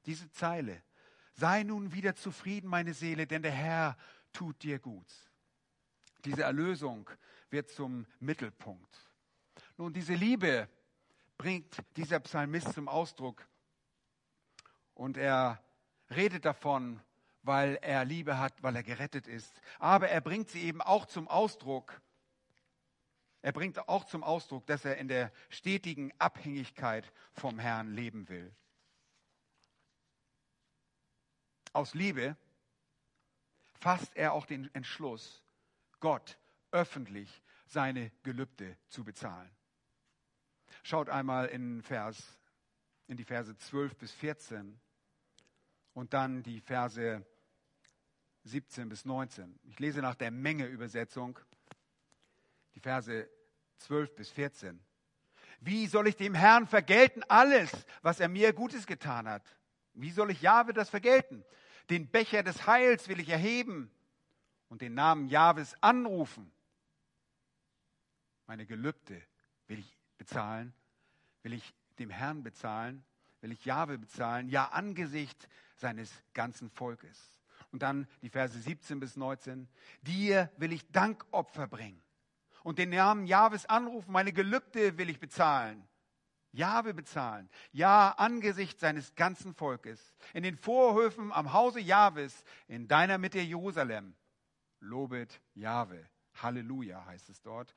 diese 0.04 0.28
Zeile. 0.32 0.82
Sei 1.32 1.62
nun 1.62 1.92
wieder 1.92 2.16
zufrieden, 2.16 2.68
meine 2.68 2.92
Seele, 2.92 3.28
denn 3.28 3.42
der 3.42 3.52
Herr 3.52 3.96
tut 4.32 4.62
dir 4.64 4.80
gut. 4.80 5.06
Diese 6.24 6.42
Erlösung 6.42 7.08
wird 7.50 7.70
zum 7.70 8.04
Mittelpunkt. 8.18 9.10
Nun, 9.76 9.92
diese 9.92 10.14
Liebe 10.14 10.68
bringt 11.38 11.78
dieser 11.96 12.18
Psalmist 12.18 12.72
zum 12.72 12.88
Ausdruck 12.88 13.46
und 14.94 15.16
er 15.16 15.62
redet 16.10 16.44
davon, 16.44 17.00
weil 17.42 17.76
er 17.82 18.04
Liebe 18.04 18.38
hat, 18.38 18.62
weil 18.62 18.76
er 18.76 18.82
gerettet 18.82 19.26
ist. 19.26 19.60
Aber 19.78 20.08
er 20.08 20.20
bringt 20.20 20.50
sie 20.50 20.62
eben 20.62 20.82
auch 20.82 21.06
zum 21.06 21.28
Ausdruck, 21.28 22.00
er 23.42 23.52
bringt 23.52 23.88
auch 23.88 24.04
zum 24.04 24.22
Ausdruck, 24.22 24.66
dass 24.66 24.84
er 24.84 24.98
in 24.98 25.08
der 25.08 25.32
stetigen 25.48 26.12
Abhängigkeit 26.18 27.10
vom 27.32 27.58
Herrn 27.58 27.94
leben 27.94 28.28
will. 28.28 28.54
Aus 31.72 31.94
Liebe 31.94 32.36
fasst 33.72 34.14
er 34.16 34.34
auch 34.34 34.44
den 34.44 34.72
Entschluss, 34.74 35.42
Gott 36.00 36.38
öffentlich 36.70 37.42
seine 37.66 38.10
Gelübde 38.22 38.76
zu 38.88 39.04
bezahlen. 39.04 39.50
Schaut 40.82 41.08
einmal 41.08 41.46
in, 41.46 41.82
Vers, 41.82 42.38
in 43.06 43.16
die 43.16 43.24
Verse 43.24 43.56
12 43.56 43.96
bis 43.96 44.12
14 44.12 44.78
und 45.94 46.14
dann 46.14 46.42
die 46.42 46.60
Verse 46.60 47.24
17 48.44 48.88
bis 48.88 49.04
19. 49.04 49.58
Ich 49.64 49.78
lese 49.78 50.00
nach 50.00 50.14
der 50.14 50.30
Menge 50.30 50.66
Übersetzung 50.66 51.38
die 52.74 52.80
Verse 52.80 53.28
12 53.78 54.14
bis 54.14 54.30
14. 54.30 54.80
Wie 55.60 55.86
soll 55.86 56.08
ich 56.08 56.16
dem 56.16 56.34
Herrn 56.34 56.66
vergelten 56.66 57.22
alles, 57.28 57.70
was 58.02 58.20
er 58.20 58.28
mir 58.28 58.52
Gutes 58.52 58.86
getan 58.86 59.28
hat? 59.28 59.44
Wie 59.92 60.10
soll 60.10 60.30
ich 60.30 60.40
Jahwe 60.40 60.72
das 60.72 60.88
vergelten? 60.88 61.44
Den 61.90 62.08
Becher 62.08 62.42
des 62.42 62.66
Heils 62.66 63.08
will 63.08 63.20
ich 63.20 63.28
erheben 63.28 63.90
und 64.68 64.80
den 64.80 64.94
Namen 64.94 65.28
Jahwes 65.28 65.74
anrufen. 65.82 66.50
Meine 68.46 68.64
Gelübde 68.64 69.20
will 69.66 69.80
ich 69.80 69.98
bezahlen, 70.16 70.72
will 71.42 71.52
ich 71.52 71.74
dem 71.98 72.10
Herrn 72.10 72.42
bezahlen, 72.42 73.04
will 73.40 73.52
ich 73.52 73.64
Jahwe 73.64 73.98
bezahlen, 73.98 74.48
ja 74.48 74.66
angesichts 74.66 75.48
seines 75.76 76.12
ganzen 76.34 76.70
Volkes. 76.70 77.18
Und 77.72 77.82
dann 77.82 78.06
die 78.22 78.30
Verse 78.30 78.58
17 78.58 79.00
bis 79.00 79.16
19. 79.16 79.68
Dir 80.02 80.50
will 80.56 80.72
ich 80.72 80.90
Dankopfer 80.90 81.66
bringen 81.66 82.02
und 82.62 82.78
den 82.78 82.90
Namen 82.90 83.26
Jahwes 83.26 83.66
anrufen. 83.66 84.12
Meine 84.12 84.32
Gelübde 84.32 84.98
will 84.98 85.08
ich 85.08 85.20
bezahlen. 85.20 85.86
Jahwe 86.52 86.94
bezahlen. 86.94 87.48
Ja, 87.72 88.10
angesichts 88.16 88.80
seines 88.80 89.14
ganzen 89.14 89.54
Volkes. 89.54 90.14
In 90.34 90.42
den 90.42 90.56
Vorhöfen 90.56 91.32
am 91.32 91.52
Hause 91.52 91.80
Jahwes, 91.80 92.44
in 92.66 92.88
deiner 92.88 93.18
Mitte 93.18 93.38
Jerusalem. 93.38 94.14
Lobet 94.80 95.40
Jahwe. 95.54 96.08
Halleluja 96.42 97.04
heißt 97.06 97.28
es 97.28 97.40
dort. 97.42 97.74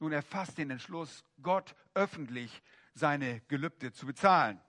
Nun, 0.00 0.12
er 0.12 0.22
fasst 0.22 0.58
den 0.58 0.70
Entschluss, 0.70 1.24
Gott 1.42 1.74
öffentlich 1.94 2.62
seine 2.98 3.40
Gelübde 3.48 3.92
zu 3.92 4.06
bezahlen. 4.06 4.60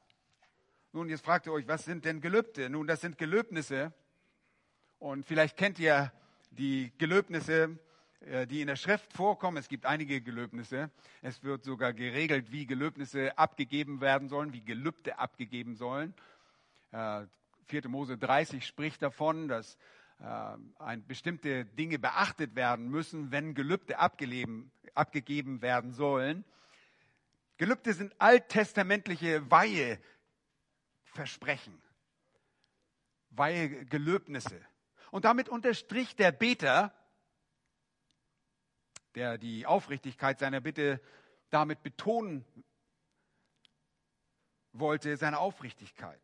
Nun, 0.94 1.10
jetzt 1.10 1.26
fragt 1.26 1.46
ihr 1.46 1.54
euch, 1.54 1.68
was 1.68 1.86
sind 1.86 2.06
denn 2.06 2.22
Gelübde? 2.22 2.70
Nun, 2.70 2.88
das 2.88 3.02
sind 3.02 3.18
Gelöbnisse. 3.18 3.94
Und 4.98 5.26
vielleicht 5.26 5.58
kennt 5.58 5.80
ihr 5.80 6.12
die 6.52 6.92
Gelöbnisse, 6.98 7.78
äh, 8.22 8.48
die 8.48 8.62
in 8.62 8.68
der 8.68 8.76
Schrift 8.76 9.14
vorkommen. 9.14 9.58
Es 9.58 9.70
gibt 9.70 9.86
einige 9.86 10.22
Gelöbnisse. 10.22 10.90
Es 11.22 11.44
wird 11.44 11.64
sogar 11.64 11.94
geregelt, 11.94 12.52
wie 12.52 12.66
Gelöbnisse 12.66 13.38
abgegeben 13.38 14.02
werden 14.02 14.30
sollen, 14.30 14.54
wie 14.54 14.64
Gelübde 14.64 15.20
abgegeben 15.20 15.76
sollen. 15.76 16.14
4. 16.92 17.28
Äh, 17.72 17.88
Mose 17.88 18.18
30 18.18 18.66
spricht 18.66 19.02
davon, 19.02 19.48
dass 19.48 19.78
äh, 20.20 20.98
bestimmte 21.08 21.66
Dinge 21.66 22.00
beachtet 22.00 22.56
werden 22.56 22.90
müssen, 22.90 23.32
wenn 23.32 23.54
Gelübde 23.54 24.00
abgegeben 24.00 25.62
werden 25.62 25.94
sollen. 25.94 26.44
Gelübde 27.60 27.94
sind 27.94 28.20
alttestamentliche 28.20 29.52
Weiheversprechen, 29.52 31.80
Weihegelöbnisse. 33.32 34.66
Und 35.12 35.26
damit 35.26 35.50
unterstrich 35.50 36.16
der 36.16 36.32
Beter, 36.32 36.94
der 39.14 39.38
die 39.38 39.66
Aufrichtigkeit 39.66 40.40
seiner 40.40 40.62
Bitte 40.62 41.02
damit 41.50 41.84
betonen 41.84 42.46
wollte, 44.72 45.18
seine 45.18 45.40
Aufrichtigkeit. 45.40 46.22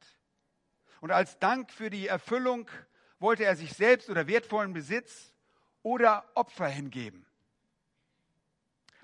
Und 1.02 1.12
als 1.12 1.38
Dank 1.40 1.70
für 1.70 1.90
die 1.90 2.08
Erfüllung 2.08 2.72
wollte 3.20 3.44
er 3.44 3.58
sich 3.58 3.74
selbst 3.74 4.10
oder 4.10 4.28
wertvollen 4.28 4.72
Besitz 4.72 5.34
oder 5.84 6.24
Opfer 6.34 6.70
hingeben. 6.70 7.26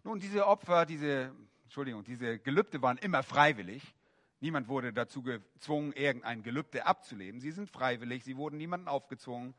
Nun, 0.03 0.21
diese 0.21 0.47
Opfer, 0.47 0.85
diese, 0.85 1.35
Entschuldigung, 1.71 2.03
diese 2.03 2.37
Gelübde 2.39 2.81
waren 2.81 2.97
immer 2.97 3.23
freiwillig. 3.23 3.95
Niemand 4.41 4.67
wurde 4.67 4.91
dazu 4.91 5.23
gezwungen, 5.23 5.93
irgendein 5.93 6.43
Gelübde 6.43 6.85
abzuleben. 6.85 7.39
Sie 7.39 7.51
sind 7.51 7.69
freiwillig, 7.69 8.25
sie 8.25 8.35
wurden 8.35 8.57
niemandem 8.57 8.89
aufgezwungen. 8.89 9.53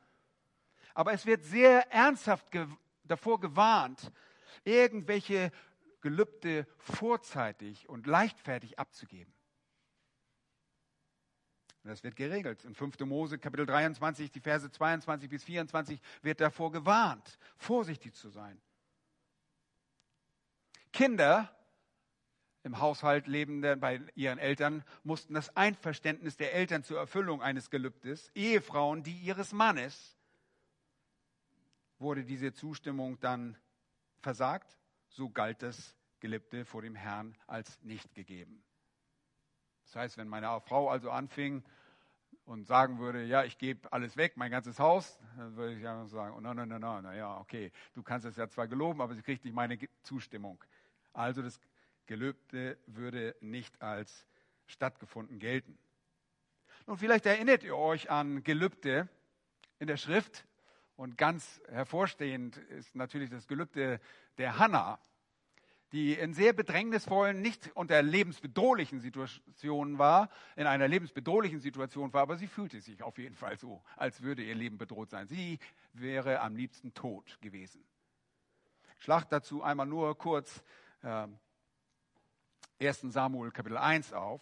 Aber 0.92 1.14
es 1.14 1.24
wird 1.24 1.42
sehr 1.42 1.90
ernsthaft 1.90 2.50
ge 2.50 2.66
davor 3.04 3.40
gewarnt, 3.40 4.12
irgendwelche 4.62 5.50
Gelübde 6.02 6.66
vorzeitig 6.76 7.88
und 7.88 8.06
leichtfertig 8.06 8.78
abzugeben. 8.78 9.32
Das 11.84 12.04
wird 12.04 12.14
geregelt. 12.14 12.62
In 12.66 12.74
5. 12.74 13.00
Mose 13.06 13.38
Kapitel 13.38 13.64
23, 13.64 14.30
die 14.30 14.40
Verse 14.40 14.70
22 14.70 15.30
bis 15.30 15.44
24 15.44 15.98
wird 16.20 16.42
davor 16.42 16.72
gewarnt, 16.72 17.38
vorsichtig 17.56 18.12
zu 18.12 18.28
sein. 18.28 18.60
Kinder 20.92 21.51
im 22.64 22.78
Haushalt 22.78 23.26
lebende 23.26 23.76
bei 23.76 24.00
ihren 24.14 24.38
Eltern 24.38 24.84
mussten 25.02 25.34
das 25.34 25.56
Einverständnis 25.56 26.36
der 26.36 26.54
Eltern 26.54 26.84
zur 26.84 26.98
Erfüllung 26.98 27.42
eines 27.42 27.70
Gelübdes, 27.70 28.30
Ehefrauen, 28.34 29.02
die 29.02 29.16
ihres 29.16 29.52
Mannes, 29.52 30.16
wurde 31.98 32.24
diese 32.24 32.52
Zustimmung 32.52 33.18
dann 33.20 33.56
versagt, 34.20 34.78
so 35.08 35.28
galt 35.28 35.62
das 35.62 35.96
Gelübde 36.20 36.64
vor 36.64 36.82
dem 36.82 36.94
Herrn 36.94 37.36
als 37.46 37.80
nicht 37.82 38.14
gegeben. 38.14 38.62
Das 39.84 39.96
heißt, 39.96 40.16
wenn 40.16 40.28
meine 40.28 40.60
Frau 40.60 40.88
also 40.88 41.10
anfing 41.10 41.62
und 42.44 42.66
sagen 42.66 42.98
würde, 42.98 43.24
ja, 43.24 43.44
ich 43.44 43.58
gebe 43.58 43.92
alles 43.92 44.16
weg, 44.16 44.36
mein 44.36 44.50
ganzes 44.50 44.78
Haus, 44.78 45.18
dann 45.36 45.56
würde 45.56 45.74
ich 45.74 45.82
ja 45.82 46.06
sagen, 46.06 46.34
oh, 46.36 46.40
nein, 46.40 46.56
nein, 46.56 46.68
nein, 46.68 47.02
nein, 47.02 47.16
ja, 47.16 47.38
okay, 47.38 47.72
du 47.94 48.02
kannst 48.02 48.26
es 48.26 48.36
ja 48.36 48.48
zwar 48.48 48.68
geloben, 48.68 49.00
aber 49.00 49.14
sie 49.14 49.22
kriegt 49.22 49.44
nicht 49.44 49.54
meine 49.54 49.78
Zustimmung. 50.02 50.62
Also 51.12 51.42
das 51.42 51.60
Gelübde 52.06 52.78
würde 52.86 53.36
nicht 53.40 53.80
als 53.82 54.26
stattgefunden 54.66 55.38
gelten. 55.38 55.78
Nun, 56.86 56.98
vielleicht 56.98 57.26
erinnert 57.26 57.62
ihr 57.62 57.76
euch 57.76 58.10
an 58.10 58.42
Gelübde 58.42 59.08
in 59.78 59.86
der 59.86 59.96
Schrift 59.96 60.46
und 60.96 61.16
ganz 61.16 61.60
hervorstehend 61.68 62.56
ist 62.56 62.94
natürlich 62.94 63.30
das 63.30 63.46
Gelübde 63.46 64.00
der 64.38 64.58
Hanna, 64.58 64.98
die 65.92 66.14
in 66.14 66.32
sehr 66.32 66.52
bedrängnisvollen, 66.54 67.40
nicht 67.40 67.70
unter 67.74 68.00
lebensbedrohlichen 68.02 69.00
Situationen 69.00 69.98
war, 69.98 70.30
in 70.56 70.66
einer 70.66 70.88
lebensbedrohlichen 70.88 71.60
Situation 71.60 72.12
war, 72.12 72.22
aber 72.22 72.36
sie 72.36 72.46
fühlte 72.46 72.80
sich 72.80 73.02
auf 73.02 73.18
jeden 73.18 73.34
Fall 73.34 73.58
so, 73.58 73.82
als 73.96 74.22
würde 74.22 74.42
ihr 74.42 74.54
Leben 74.54 74.78
bedroht 74.78 75.10
sein. 75.10 75.28
Sie 75.28 75.58
wäre 75.92 76.40
am 76.40 76.56
liebsten 76.56 76.94
tot 76.94 77.38
gewesen. 77.42 77.84
Schlacht 78.98 79.30
dazu 79.32 79.62
einmal 79.62 79.86
nur 79.86 80.16
kurz 80.16 80.62
äh, 81.02 81.26
1. 82.82 83.12
Samuel 83.12 83.52
Kapitel 83.52 83.76
1 83.76 84.12
auf. 84.12 84.40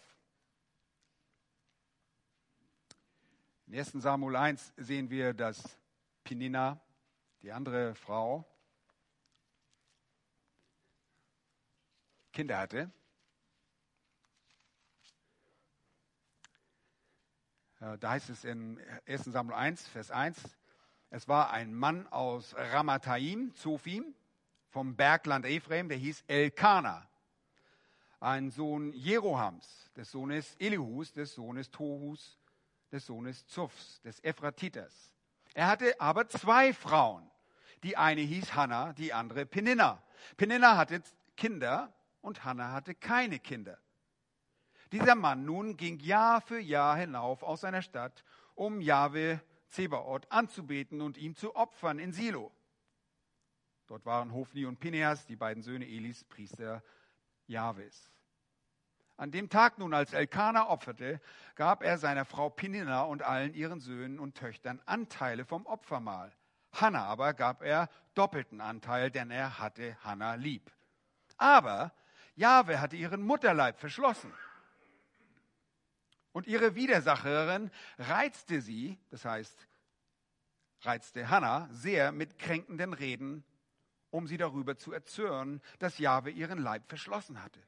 In 3.67 3.77
1. 3.77 3.91
Samuel 3.93 4.35
1 4.35 4.73
sehen 4.77 5.09
wir, 5.11 5.33
dass 5.33 5.77
Penina, 6.23 6.81
die 7.43 7.51
andere 7.51 7.93
Frau, 7.93 8.45
Kinder 12.33 12.57
hatte. 12.57 12.91
Äh, 17.79 17.97
da 17.99 18.09
heißt 18.11 18.29
es 18.29 18.43
in 18.43 18.79
1. 19.05 19.25
Samuel 19.25 19.55
1, 19.55 19.87
Vers 19.87 20.09
1, 20.09 20.57
es 21.11 21.27
war 21.27 21.51
ein 21.51 21.75
Mann 21.75 22.07
aus 22.07 22.55
Ramathaim, 22.55 23.53
Zophim, 23.53 24.15
vom 24.69 24.95
Bergland 24.95 25.45
Ephraim, 25.45 25.89
der 25.89 25.97
hieß 25.97 26.23
Elkanah, 26.27 27.10
ein 28.21 28.51
Sohn 28.51 28.93
Jerohams, 28.93 29.91
des 29.95 30.11
Sohnes 30.11 30.55
Elihus, 30.59 31.11
des 31.11 31.33
Sohnes 31.33 31.71
Tohus, 31.71 32.39
des 32.91 33.05
Sohnes 33.05 33.47
Zufs, 33.47 33.99
des 34.01 34.19
Ephratitas. 34.19 35.13
Er 35.53 35.67
hatte 35.67 35.99
aber 35.99 36.29
zwei 36.29 36.73
Frauen. 36.73 37.29
Die 37.83 37.97
eine 37.97 38.21
hieß 38.21 38.53
Hannah, 38.53 38.93
die 38.93 39.11
andere 39.11 39.45
Peninna. 39.45 40.03
Peninna 40.37 40.77
hatte 40.77 41.01
Kinder 41.35 41.91
und 42.21 42.43
Hannah 42.43 42.71
hatte 42.71 42.93
keine 42.93 43.39
Kinder. 43.39 43.79
Dieser 44.91 45.15
Mann 45.15 45.45
nun 45.45 45.75
ging 45.75 45.99
Jahr 45.99 46.41
für 46.41 46.59
Jahr 46.59 46.97
hinauf 46.97 47.41
aus 47.43 47.61
seiner 47.61 47.81
Stadt, 47.81 48.23
um 48.53 48.81
Jahwe 48.81 49.41
Zebaoth 49.69 50.31
anzubeten 50.31 51.01
und 51.01 51.17
ihm 51.17 51.35
zu 51.35 51.55
opfern 51.55 51.97
in 51.97 52.11
Silo. 52.11 52.51
Dort 53.87 54.05
waren 54.05 54.33
Hofni 54.33 54.65
und 54.65 54.79
Pineas, 54.79 55.25
die 55.25 55.35
beiden 55.35 55.63
Söhne 55.63 55.85
Elis, 55.85 56.23
Priester 56.25 56.83
Jahwes. 57.51 58.09
An 59.17 59.29
dem 59.29 59.49
Tag 59.49 59.77
nun, 59.77 59.93
als 59.93 60.13
Elkanah 60.13 60.67
opferte, 60.69 61.21
gab 61.55 61.83
er 61.83 61.99
seiner 61.99 62.25
Frau 62.25 62.49
Pinina 62.49 63.03
und 63.03 63.21
allen 63.21 63.53
ihren 63.53 63.79
Söhnen 63.79 64.19
und 64.19 64.35
Töchtern 64.35 64.81
Anteile 64.87 65.45
vom 65.45 65.67
Opfermahl. 65.67 66.33
Hannah 66.73 67.05
aber 67.05 67.35
gab 67.35 67.61
er 67.61 67.89
doppelten 68.15 68.61
Anteil, 68.61 69.11
denn 69.11 69.29
er 69.29 69.59
hatte 69.59 69.95
Hannah 70.03 70.35
lieb. 70.35 70.71
Aber 71.37 71.93
Jahwe 72.35 72.81
hatte 72.81 72.95
ihren 72.95 73.21
Mutterleib 73.21 73.77
verschlossen. 73.77 74.33
Und 76.31 76.47
ihre 76.47 76.75
Widersacherin 76.75 77.69
reizte 77.99 78.61
sie, 78.61 78.97
das 79.09 79.25
heißt, 79.25 79.67
reizte 80.81 81.29
Hannah 81.29 81.67
sehr 81.71 82.11
mit 82.11 82.39
kränkenden 82.39 82.93
Reden, 82.93 83.43
um 84.11 84.27
sie 84.27 84.37
darüber 84.37 84.77
zu 84.77 84.91
erzürnen, 84.91 85.61
dass 85.79 85.97
Jahwe 85.97 86.29
ihren 86.29 86.59
Leib 86.59 86.87
verschlossen 86.87 87.41
hatte. 87.41 87.61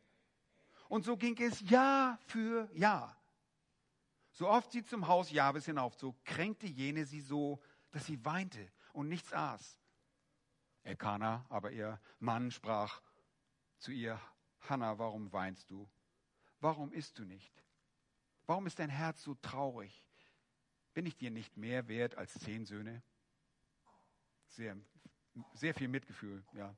Und 0.89 1.03
so 1.03 1.17
ging 1.17 1.41
es 1.41 1.59
Jahr 1.61 2.19
für 2.27 2.69
Jahr. 2.73 3.17
So 4.31 4.49
oft 4.49 4.71
sie 4.71 4.83
zum 4.83 5.07
Haus 5.07 5.31
Jahwes 5.31 5.65
hinaufzog, 5.65 6.23
kränkte 6.25 6.67
jene 6.67 7.05
sie 7.05 7.21
so, 7.21 7.61
dass 7.91 8.05
sie 8.05 8.23
weinte 8.25 8.71
und 8.91 9.07
nichts 9.07 9.33
aß. 9.33 9.79
Elkanah, 10.83 11.45
aber 11.49 11.71
ihr 11.71 11.99
Mann, 12.19 12.51
sprach 12.51 13.01
zu 13.77 13.91
ihr, 13.91 14.19
Hannah, 14.61 14.97
warum 14.97 15.31
weinst 15.31 15.69
du? 15.69 15.89
Warum 16.59 16.91
isst 16.93 17.19
du 17.19 17.25
nicht? 17.25 17.63
Warum 18.45 18.67
ist 18.67 18.79
dein 18.79 18.89
Herz 18.89 19.23
so 19.23 19.35
traurig? 19.35 20.07
Bin 20.93 21.05
ich 21.05 21.15
dir 21.15 21.31
nicht 21.31 21.57
mehr 21.57 21.87
wert 21.87 22.15
als 22.15 22.33
zehn 22.33 22.65
Söhne? 22.65 23.01
Sehr, 24.47 24.77
sehr 25.53 25.73
viel 25.73 25.87
Mitgefühl, 25.87 26.43
ja. 26.53 26.75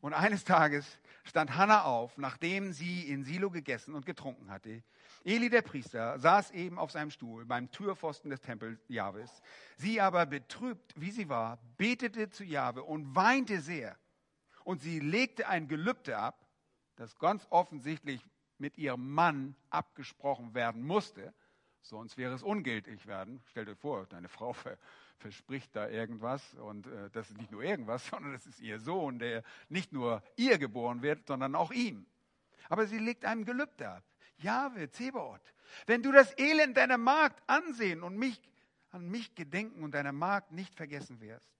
Und 0.00 0.12
eines 0.12 0.44
Tages 0.44 1.00
stand 1.24 1.56
Hannah 1.56 1.84
auf, 1.84 2.18
nachdem 2.18 2.72
sie 2.72 3.08
in 3.08 3.24
Silo 3.24 3.50
gegessen 3.50 3.94
und 3.94 4.06
getrunken 4.06 4.50
hatte. 4.50 4.82
Eli 5.24 5.48
der 5.48 5.62
Priester 5.62 6.18
saß 6.18 6.52
eben 6.52 6.78
auf 6.78 6.92
seinem 6.92 7.10
Stuhl 7.10 7.44
beim 7.44 7.70
Türpfosten 7.70 8.30
des 8.30 8.40
Tempels 8.40 8.78
Jahwes. 8.88 9.42
Sie 9.76 10.00
aber, 10.00 10.26
betrübt 10.26 10.92
wie 11.00 11.10
sie 11.10 11.28
war, 11.28 11.58
betete 11.76 12.30
zu 12.30 12.44
Jahwe 12.44 12.84
und 12.84 13.16
weinte 13.16 13.60
sehr. 13.60 13.96
Und 14.64 14.82
sie 14.82 15.00
legte 15.00 15.48
ein 15.48 15.66
Gelübde 15.66 16.18
ab, 16.18 16.46
das 16.96 17.18
ganz 17.18 17.46
offensichtlich 17.50 18.20
mit 18.58 18.78
ihrem 18.78 19.12
Mann 19.12 19.56
abgesprochen 19.70 20.54
werden 20.54 20.82
musste, 20.82 21.34
sonst 21.82 22.16
wäre 22.16 22.34
es 22.34 22.42
ungültig 22.42 23.06
werden. 23.06 23.42
Stell 23.46 23.64
dir 23.64 23.76
vor, 23.76 24.06
deine 24.06 24.28
Frau 24.28 24.52
verspricht 25.18 25.74
da 25.74 25.88
irgendwas 25.88 26.54
und 26.54 26.86
äh, 26.86 27.10
das 27.10 27.30
ist 27.30 27.38
nicht 27.38 27.50
nur 27.50 27.62
irgendwas, 27.62 28.06
sondern 28.10 28.32
das 28.32 28.46
ist 28.46 28.60
ihr 28.60 28.78
Sohn, 28.78 29.18
der 29.18 29.42
nicht 29.68 29.92
nur 29.92 30.22
ihr 30.36 30.58
geboren 30.58 31.02
wird, 31.02 31.26
sondern 31.26 31.54
auch 31.54 31.72
ihm. 31.72 32.06
Aber 32.68 32.86
sie 32.86 32.98
legt 32.98 33.24
einem 33.24 33.44
Gelübde 33.44 33.88
ab. 33.88 34.04
Jahwe, 34.38 34.90
Zebaoth, 34.90 35.54
wenn 35.86 36.02
du 36.02 36.12
das 36.12 36.36
Elend 36.38 36.76
deiner 36.76 36.98
Magd 36.98 37.42
ansehen 37.46 38.02
und 38.02 38.18
mich, 38.18 38.40
an 38.90 39.08
mich 39.08 39.34
gedenken 39.34 39.82
und 39.82 39.92
deiner 39.92 40.12
Magd 40.12 40.52
nicht 40.52 40.74
vergessen 40.74 41.20
wirst 41.20 41.50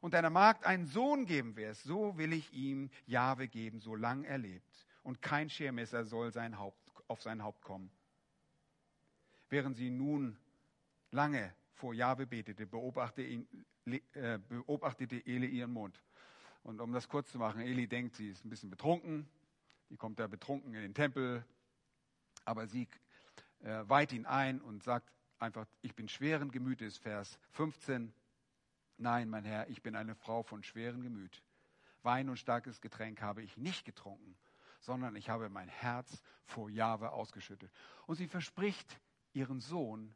und 0.00 0.14
deiner 0.14 0.30
Magd 0.30 0.66
einen 0.66 0.86
Sohn 0.86 1.26
geben 1.26 1.56
wirst, 1.56 1.84
so 1.84 2.18
will 2.18 2.32
ich 2.32 2.52
ihm 2.52 2.90
Jahwe 3.06 3.48
geben, 3.48 3.80
solange 3.80 4.26
er 4.26 4.38
lebt 4.38 4.86
und 5.02 5.22
kein 5.22 5.48
Schermesser 5.48 6.04
soll 6.04 6.32
sein 6.32 6.58
Haupt, 6.58 6.92
auf 7.08 7.22
sein 7.22 7.42
Haupt 7.42 7.62
kommen. 7.62 7.90
Während 9.48 9.76
sie 9.76 9.90
nun 9.90 10.36
lange 11.10 11.54
vor 11.82 11.94
Jahwe 11.94 12.28
betete, 12.28 12.64
beobachtete, 12.64 13.26
ihn, 13.26 13.48
äh, 14.12 14.38
beobachtete 14.38 15.16
Eli 15.26 15.48
ihren 15.48 15.72
Mund. 15.72 16.00
Und 16.62 16.80
um 16.80 16.92
das 16.92 17.08
kurz 17.08 17.32
zu 17.32 17.38
machen, 17.38 17.60
Eli 17.60 17.88
denkt, 17.88 18.14
sie 18.14 18.28
ist 18.28 18.44
ein 18.44 18.50
bisschen 18.50 18.70
betrunken. 18.70 19.28
Die 19.90 19.96
kommt 19.96 20.20
da 20.20 20.28
betrunken 20.28 20.74
in 20.74 20.82
den 20.82 20.94
Tempel. 20.94 21.44
Aber 22.44 22.68
sie 22.68 22.86
äh, 23.64 23.82
weiht 23.88 24.12
ihn 24.12 24.26
ein 24.26 24.60
und 24.60 24.84
sagt 24.84 25.10
einfach, 25.40 25.66
ich 25.80 25.96
bin 25.96 26.08
schweren 26.08 26.52
Gemütes, 26.52 26.98
Vers 26.98 27.36
15. 27.50 28.14
Nein, 28.98 29.28
mein 29.28 29.44
Herr, 29.44 29.68
ich 29.68 29.82
bin 29.82 29.96
eine 29.96 30.14
Frau 30.14 30.44
von 30.44 30.62
schwerem 30.62 31.02
Gemüt. 31.02 31.42
Wein 32.04 32.28
und 32.28 32.36
starkes 32.36 32.80
Getränk 32.80 33.20
habe 33.22 33.42
ich 33.42 33.56
nicht 33.56 33.84
getrunken, 33.84 34.36
sondern 34.78 35.16
ich 35.16 35.30
habe 35.30 35.48
mein 35.48 35.68
Herz 35.68 36.22
vor 36.44 36.70
Jahwe 36.70 37.10
ausgeschüttet. 37.10 37.72
Und 38.06 38.14
sie 38.14 38.28
verspricht 38.28 39.00
ihren 39.32 39.58
Sohn, 39.58 40.14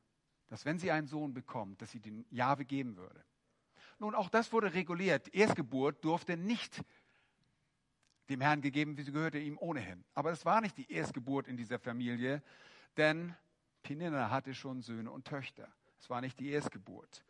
dass 0.49 0.65
wenn 0.65 0.79
sie 0.79 0.91
einen 0.91 1.07
Sohn 1.07 1.33
bekommt, 1.33 1.83
dass 1.83 1.91
sie 1.91 2.01
den 2.01 2.25
Jahwe 2.31 2.65
geben 2.65 2.97
würde. 2.97 3.25
Nun, 3.99 4.15
auch 4.15 4.29
das 4.29 4.53
wurde 4.53 4.75
reguliert. 4.75 5.35
Erstgeburt 5.35 6.05
durfte 6.05 6.37
nicht 6.37 6.83
dem 8.29 8.41
Herrn 8.41 8.61
gegeben, 8.61 8.97
wie 8.97 9.03
sie 9.03 9.13
gehörte 9.13 9.39
ihm 9.39 9.59
ohnehin. 9.59 10.05
Aber 10.15 10.31
es 10.31 10.45
war 10.45 10.61
nicht 10.61 10.77
die 10.77 10.91
Erstgeburt 10.91 11.49
in 11.49 11.57
dieser 11.57 11.79
Familie, 11.79 12.43
denn 12.97 13.35
Penina 13.83 14.31
hatte 14.31 14.55
schon 14.55 14.83
Söhne 14.83 15.11
und 15.11 15.27
Töchter. 15.27 15.69
Es 15.99 16.11
war 16.11 16.21
nicht 16.21 16.39
die 16.41 16.51
Erstgeburt. 16.51 17.25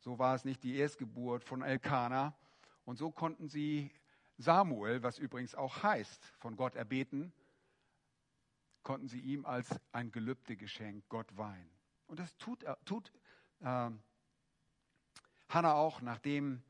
So 0.00 0.18
war 0.18 0.34
es 0.34 0.44
nicht 0.44 0.62
die 0.64 0.76
Erstgeburt 0.76 1.44
von 1.44 1.62
Elkanah. 1.62 2.34
Und 2.84 2.96
so 2.96 3.10
konnten 3.10 3.48
sie 3.48 3.90
Samuel, 4.38 5.02
was 5.02 5.18
übrigens 5.18 5.54
auch 5.54 5.82
heißt, 5.82 6.24
von 6.38 6.56
Gott 6.56 6.74
erbeten, 6.74 7.32
konnten 8.82 9.06
sie 9.06 9.20
ihm 9.20 9.44
als 9.44 9.68
ein 9.92 10.10
gelübde 10.10 10.56
Geschenk 10.56 11.04
Gott 11.08 11.36
weihen. 11.36 11.70
Und 12.12 12.18
das 12.18 12.36
tut, 12.36 12.62
tut 12.84 13.10
äh, 13.60 13.90
Hannah 15.48 15.72
auch, 15.72 16.02
nachdem 16.02 16.62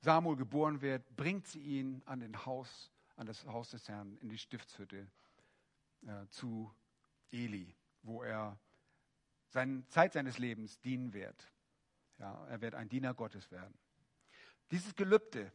Samuel 0.00 0.34
geboren 0.34 0.80
wird, 0.80 1.14
bringt 1.14 1.46
sie 1.46 1.60
ihn 1.60 2.02
an, 2.06 2.20
den 2.20 2.46
Haus, 2.46 2.90
an 3.16 3.26
das 3.26 3.44
Haus 3.44 3.68
des 3.72 3.86
Herrn, 3.90 4.16
in 4.22 4.30
die 4.30 4.38
Stiftshütte 4.38 5.06
äh, 6.06 6.26
zu 6.30 6.74
Eli, 7.32 7.76
wo 8.02 8.22
er 8.22 8.58
seine 9.50 9.86
Zeit 9.88 10.14
seines 10.14 10.38
Lebens 10.38 10.80
dienen 10.80 11.12
wird. 11.12 11.52
Ja, 12.18 12.46
er 12.46 12.62
wird 12.62 12.74
ein 12.74 12.88
Diener 12.88 13.12
Gottes 13.12 13.50
werden. 13.50 13.78
Dieses 14.70 14.94
Gelübde 14.94 15.52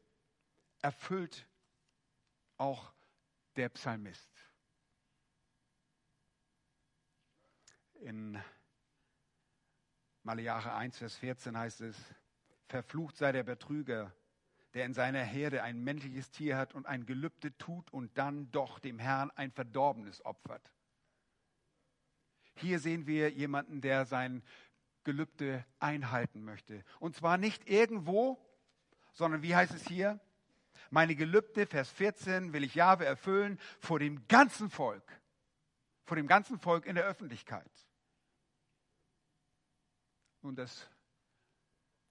erfüllt 0.84 1.48
auch 2.58 2.94
der 3.56 3.70
Psalmist. 3.70 4.30
In 7.96 8.40
Malachi 10.28 10.68
1, 10.68 10.98
Vers 10.98 11.16
14 11.20 11.58
heißt 11.58 11.80
es, 11.80 11.96
verflucht 12.68 13.16
sei 13.16 13.32
der 13.32 13.44
Betrüger, 13.44 14.14
der 14.74 14.84
in 14.84 14.94
seiner 14.94 15.24
Herde 15.24 15.64
ein 15.64 15.82
männliches 15.82 16.30
Tier 16.32 16.58
hat 16.58 16.76
und 16.76 16.86
ein 16.86 17.06
Gelübde 17.06 17.58
tut 17.58 17.94
und 17.94 18.18
dann 18.18 18.52
doch 18.52 18.80
dem 18.80 19.00
Herrn 19.00 19.32
ein 19.38 19.52
Verdorbenes 19.52 20.26
opfert. 20.26 20.70
Hier 22.56 22.80
sehen 22.80 23.08
wir 23.08 23.32
jemanden, 23.32 23.80
der 23.80 24.06
sein 24.06 24.44
Gelübde 25.06 25.64
einhalten 25.80 26.44
möchte. 26.44 26.84
Und 27.00 27.16
zwar 27.16 27.38
nicht 27.38 27.70
irgendwo, 27.70 28.38
sondern 29.14 29.44
wie 29.44 29.56
heißt 29.56 29.74
es 29.74 29.88
hier? 29.88 30.20
Meine 30.90 31.16
Gelübde, 31.16 31.66
Vers 31.66 31.90
14, 31.92 32.52
will 32.52 32.66
ich 32.66 32.76
Jahwe 32.76 33.06
erfüllen 33.06 33.58
vor 33.80 34.00
dem 34.00 34.28
ganzen 34.28 34.70
Volk. 34.70 35.10
Vor 36.04 36.18
dem 36.18 36.28
ganzen 36.28 36.60
Volk 36.60 36.86
in 36.86 36.96
der 36.96 37.06
Öffentlichkeit. 37.06 37.87
Und 40.48 40.56
das 40.56 40.90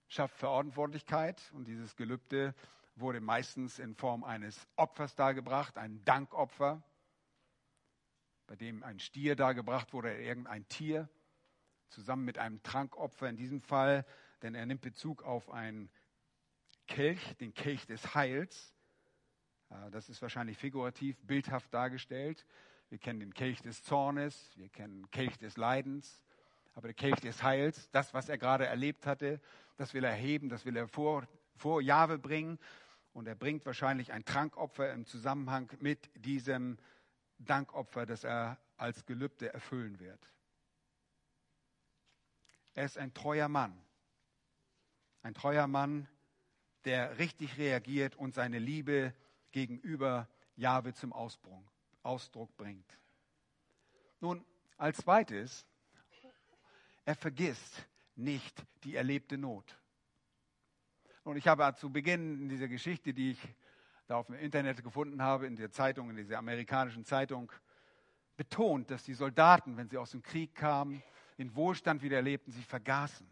schafft 0.09 0.37
Verantwortlichkeit 0.37 1.41
und 1.55 1.67
dieses 1.67 1.97
Gelübde 1.97 2.55
wurde 2.95 3.19
meistens 3.19 3.79
in 3.79 3.95
Form 3.95 4.25
eines 4.25 4.69
Opfers 4.77 5.15
dargebracht, 5.15 5.79
ein 5.79 6.05
Dankopfer, 6.05 6.83
bei 8.47 8.55
dem 8.57 8.83
ein 8.83 9.01
Stier 9.01 9.37
dargebracht 9.37 9.95
wurde, 9.95 10.15
irgendein 10.15 10.69
Tier. 10.69 11.09
zusammen 11.89 12.25
mit 12.25 12.39
einem 12.39 12.63
Trankopfer 12.63 13.29
in 13.29 13.37
diesem 13.37 13.61
Fall, 13.61 14.05
denn 14.43 14.55
er 14.55 14.67
nimmt 14.67 14.83
Bezug 14.83 15.23
auf 15.23 15.51
einen 15.51 15.91
Kelch, 16.87 17.37
den 17.39 17.55
Kelch 17.55 17.87
des 17.87 18.15
Heils. 18.15 18.75
Das 19.91 20.09
ist 20.09 20.23
wahrscheinlich 20.23 20.59
figurativ, 20.59 21.17
bildhaft 21.23 21.73
dargestellt. 21.73 22.47
Wir 22.89 22.99
kennen 22.99 23.21
den 23.21 23.35
Kelch 23.35 23.63
des 23.63 23.83
Zornes, 23.83 24.53
wir 24.57 24.69
kennen 24.69 25.03
den 25.03 25.11
Kelch 25.11 25.39
des 25.39 25.57
Leidens, 25.57 26.23
aber 26.77 26.89
der 26.89 26.95
Kelch 26.95 27.21
des 27.21 27.43
Heils, 27.43 27.91
das, 27.91 28.13
was 28.13 28.29
er 28.29 28.37
gerade 28.37 28.67
erlebt 28.67 29.07
hatte, 29.07 29.41
das 29.79 29.95
will 29.95 30.05
er 30.05 30.13
heben, 30.13 30.51
das 30.51 30.67
will 30.67 30.77
er 30.77 30.87
vor, 30.87 31.27
vor 31.57 31.81
Jahwe 31.81 32.19
bringen. 32.19 32.59
Und 33.15 33.27
er 33.27 33.35
bringt 33.35 33.65
wahrscheinlich 33.65 34.13
ein 34.13 34.27
Trankopfer 34.27 34.93
im 34.93 35.07
Zusammenhang 35.07 35.73
mit 35.81 36.11
diesem 36.15 36.77
Dankopfer, 37.39 38.05
das 38.05 38.25
er 38.25 38.59
als 38.77 39.07
Gelübde 39.07 39.55
erfüllen 39.55 39.99
wird. 40.01 40.31
Er 42.75 42.85
ist 42.85 42.99
ein 42.99 43.15
treuer 43.15 43.49
Mann. 43.49 43.83
Ein 45.23 45.33
treuer 45.33 45.67
Mann, 45.67 46.07
der 46.85 47.19
richtig 47.19 47.57
reagiert 47.57 48.17
und 48.17 48.35
seine 48.35 48.59
Liebe 48.59 49.15
gegenüber 49.51 50.29
Jahwe 50.57 50.93
zum 50.93 51.15
Ausdruck 51.15 52.55
bringt. 52.59 53.01
Nun, 54.21 54.45
als 54.77 54.99
zweites, 54.99 55.65
er 57.07 57.15
vergisst 57.15 57.87
nicht 58.17 58.67
die 58.85 58.97
erlebte 58.97 59.39
Not. 59.39 59.79
Und 61.23 61.37
ich 61.37 61.47
habe 61.49 61.75
zu 61.77 61.91
Beginn 61.91 62.43
in 62.43 62.49
dieser 62.49 62.69
Geschichte, 62.69 63.15
die 63.15 63.31
ich 63.33 63.55
da 64.07 64.17
auf 64.17 64.27
dem 64.27 64.37
Internet 64.37 64.83
gefunden 64.83 65.23
habe, 65.23 65.47
in 65.47 65.57
der 65.57 65.71
Zeitung, 65.71 66.11
in 66.11 66.17
dieser 66.17 66.39
amerikanischen 66.39 67.05
Zeitung, 67.05 67.51
betont, 68.37 68.91
dass 68.91 69.05
die 69.05 69.15
Soldaten, 69.15 69.77
wenn 69.77 69.89
sie 69.89 69.99
aus 69.99 70.11
dem 70.11 70.23
Krieg 70.23 70.55
kamen, 70.55 71.03
den 71.39 71.55
Wohlstand 71.55 72.03
wieder 72.03 72.17
erlebten, 72.17 72.53
sie 72.53 72.63
vergaßen. 72.63 73.27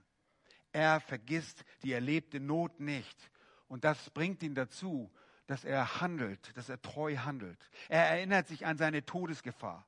Er 0.73 1.01
vergisst 1.01 1.65
die 1.83 1.93
erlebte 1.93 2.41
Not 2.41 2.81
nicht. 2.81 3.31
Und 3.69 3.85
das 3.85 4.11
bringt 4.11 4.43
ihn 4.43 4.55
dazu, 4.55 5.13
dass 5.47 5.65
er 5.65 6.01
handelt, 6.01 6.57
dass 6.57 6.69
er 6.69 6.81
treu 6.81 7.17
handelt. 7.17 7.71
Er 7.89 8.09
erinnert 8.09 8.47
sich 8.47 8.67
an 8.67 8.79
seine 8.79 9.05
Todesgefahr. 9.05 9.87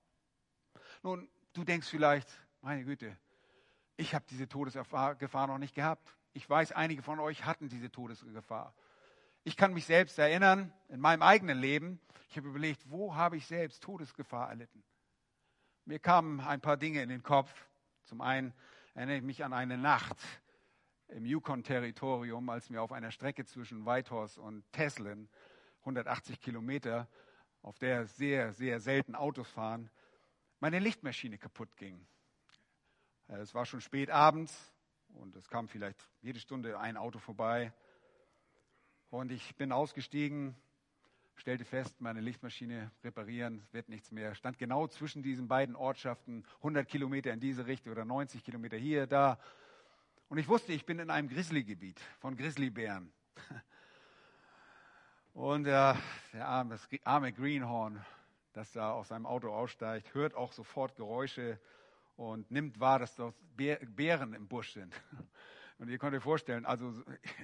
Nun, 1.02 1.28
du 1.52 1.64
denkst 1.64 1.88
vielleicht, 1.88 2.28
meine 2.60 2.84
Güte, 2.84 3.16
ich 3.96 4.14
habe 4.14 4.24
diese 4.28 4.48
Todesgefahr 4.48 5.46
noch 5.46 5.58
nicht 5.58 5.74
gehabt. 5.74 6.16
Ich 6.32 6.48
weiß, 6.48 6.72
einige 6.72 7.02
von 7.02 7.18
euch 7.18 7.44
hatten 7.44 7.68
diese 7.68 7.90
Todesgefahr. 7.90 8.74
Ich 9.44 9.56
kann 9.56 9.72
mich 9.72 9.86
selbst 9.86 10.18
erinnern, 10.18 10.72
in 10.88 11.00
meinem 11.00 11.22
eigenen 11.22 11.58
Leben, 11.58 12.00
ich 12.28 12.36
habe 12.36 12.48
überlegt, 12.48 12.90
wo 12.90 13.14
habe 13.14 13.36
ich 13.36 13.46
selbst 13.46 13.82
Todesgefahr 13.82 14.50
erlitten? 14.50 14.82
Mir 15.84 15.98
kamen 15.98 16.40
ein 16.40 16.60
paar 16.60 16.76
Dinge 16.76 17.00
in 17.00 17.08
den 17.08 17.22
Kopf. 17.22 17.50
Zum 18.04 18.20
einen 18.20 18.52
erinnere 18.94 19.18
ich 19.18 19.22
mich 19.22 19.44
an 19.44 19.52
eine 19.52 19.78
Nacht 19.78 20.18
im 21.08 21.24
Yukon-Territorium, 21.24 22.50
als 22.50 22.68
mir 22.70 22.82
auf 22.82 22.92
einer 22.92 23.12
Strecke 23.12 23.44
zwischen 23.44 23.86
Whitehorse 23.86 24.40
und 24.40 24.64
Teslin, 24.72 25.28
180 25.80 26.40
Kilometer, 26.40 27.08
auf 27.62 27.78
der 27.78 28.06
sehr, 28.06 28.52
sehr 28.52 28.80
selten 28.80 29.14
Autos 29.14 29.48
fahren, 29.48 29.90
meine 30.58 30.80
Lichtmaschine 30.80 31.38
kaputt 31.38 31.76
ging. 31.76 32.06
Es 33.28 33.54
war 33.54 33.66
schon 33.66 33.80
spät 33.80 34.08
abends 34.08 34.72
und 35.14 35.34
es 35.34 35.48
kam 35.48 35.66
vielleicht 35.66 36.08
jede 36.22 36.38
Stunde 36.38 36.78
ein 36.78 36.96
Auto 36.96 37.18
vorbei. 37.18 37.72
Und 39.10 39.32
ich 39.32 39.56
bin 39.56 39.72
ausgestiegen, 39.72 40.54
stellte 41.34 41.64
fest, 41.64 42.00
meine 42.00 42.20
Lichtmaschine 42.20 42.92
reparieren 43.02 43.66
wird 43.72 43.88
nichts 43.88 44.12
mehr. 44.12 44.36
Stand 44.36 44.58
genau 44.58 44.86
zwischen 44.86 45.24
diesen 45.24 45.48
beiden 45.48 45.74
Ortschaften, 45.74 46.44
100 46.58 46.88
Kilometer 46.88 47.32
in 47.32 47.40
diese 47.40 47.66
Richtung 47.66 47.92
oder 47.92 48.04
90 48.04 48.44
Kilometer 48.44 48.76
hier, 48.76 49.08
da. 49.08 49.40
Und 50.28 50.38
ich 50.38 50.46
wusste, 50.46 50.72
ich 50.72 50.86
bin 50.86 51.00
in 51.00 51.10
einem 51.10 51.28
Grizzlygebiet 51.28 52.00
von 52.20 52.36
Grizzlybären. 52.36 53.12
Und 55.34 55.66
äh, 55.66 55.94
der 56.32 56.46
arme, 56.46 56.70
das 56.70 56.88
arme 57.04 57.32
Greenhorn, 57.32 58.04
das 58.52 58.70
da 58.70 58.92
aus 58.92 59.08
seinem 59.08 59.26
Auto 59.26 59.52
aussteigt, 59.52 60.14
hört 60.14 60.34
auch 60.34 60.52
sofort 60.52 60.94
Geräusche 60.94 61.58
und 62.16 62.50
nimmt 62.50 62.80
wahr, 62.80 62.98
dass 62.98 63.14
dort 63.14 63.34
Bären 63.56 64.34
im 64.34 64.48
Busch 64.48 64.72
sind. 64.72 64.94
Und 65.78 65.90
ihr 65.90 65.98
könnt 65.98 66.16
euch 66.16 66.22
vorstellen, 66.22 66.64
also 66.64 66.90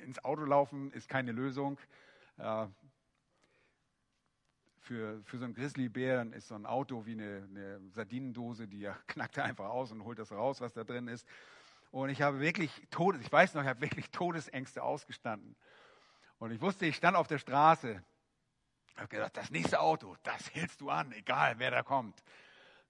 ins 0.04 0.24
Auto 0.24 0.44
laufen 0.44 0.90
ist 0.92 1.06
keine 1.06 1.32
Lösung. 1.32 1.78
Äh, 2.38 2.66
für, 4.78 5.22
für 5.24 5.38
so 5.38 5.44
einen 5.44 5.54
Grizzlybären 5.54 6.32
ist 6.32 6.48
so 6.48 6.54
ein 6.54 6.66
Auto 6.66 7.04
wie 7.06 7.12
eine, 7.12 7.46
eine 7.48 7.80
Sardinendose, 7.90 8.66
die 8.66 8.90
knackt 9.06 9.38
einfach 9.38 9.68
aus 9.68 9.92
und 9.92 10.04
holt 10.04 10.18
das 10.18 10.32
raus, 10.32 10.60
was 10.60 10.72
da 10.72 10.82
drin 10.82 11.08
ist. 11.08 11.26
Und 11.90 12.08
ich 12.08 12.22
habe 12.22 12.40
wirklich 12.40 12.70
Todes, 12.90 13.20
ich 13.20 13.30
weiß 13.30 13.52
noch, 13.54 13.62
ich 13.62 13.68
habe 13.68 13.82
wirklich 13.82 14.10
Todesängste 14.10 14.82
ausgestanden. 14.82 15.54
Und 16.38 16.50
ich 16.50 16.60
wusste, 16.60 16.86
ich 16.86 16.96
stand 16.96 17.16
auf 17.16 17.28
der 17.28 17.38
Straße. 17.38 18.02
Ich 18.88 18.96
habe 18.96 19.08
gedacht, 19.08 19.36
das 19.36 19.50
nächste 19.50 19.78
Auto, 19.78 20.16
das 20.22 20.54
hältst 20.54 20.80
du 20.80 20.88
an, 20.90 21.12
egal 21.12 21.58
wer 21.58 21.70
da 21.70 21.82
kommt. 21.82 22.22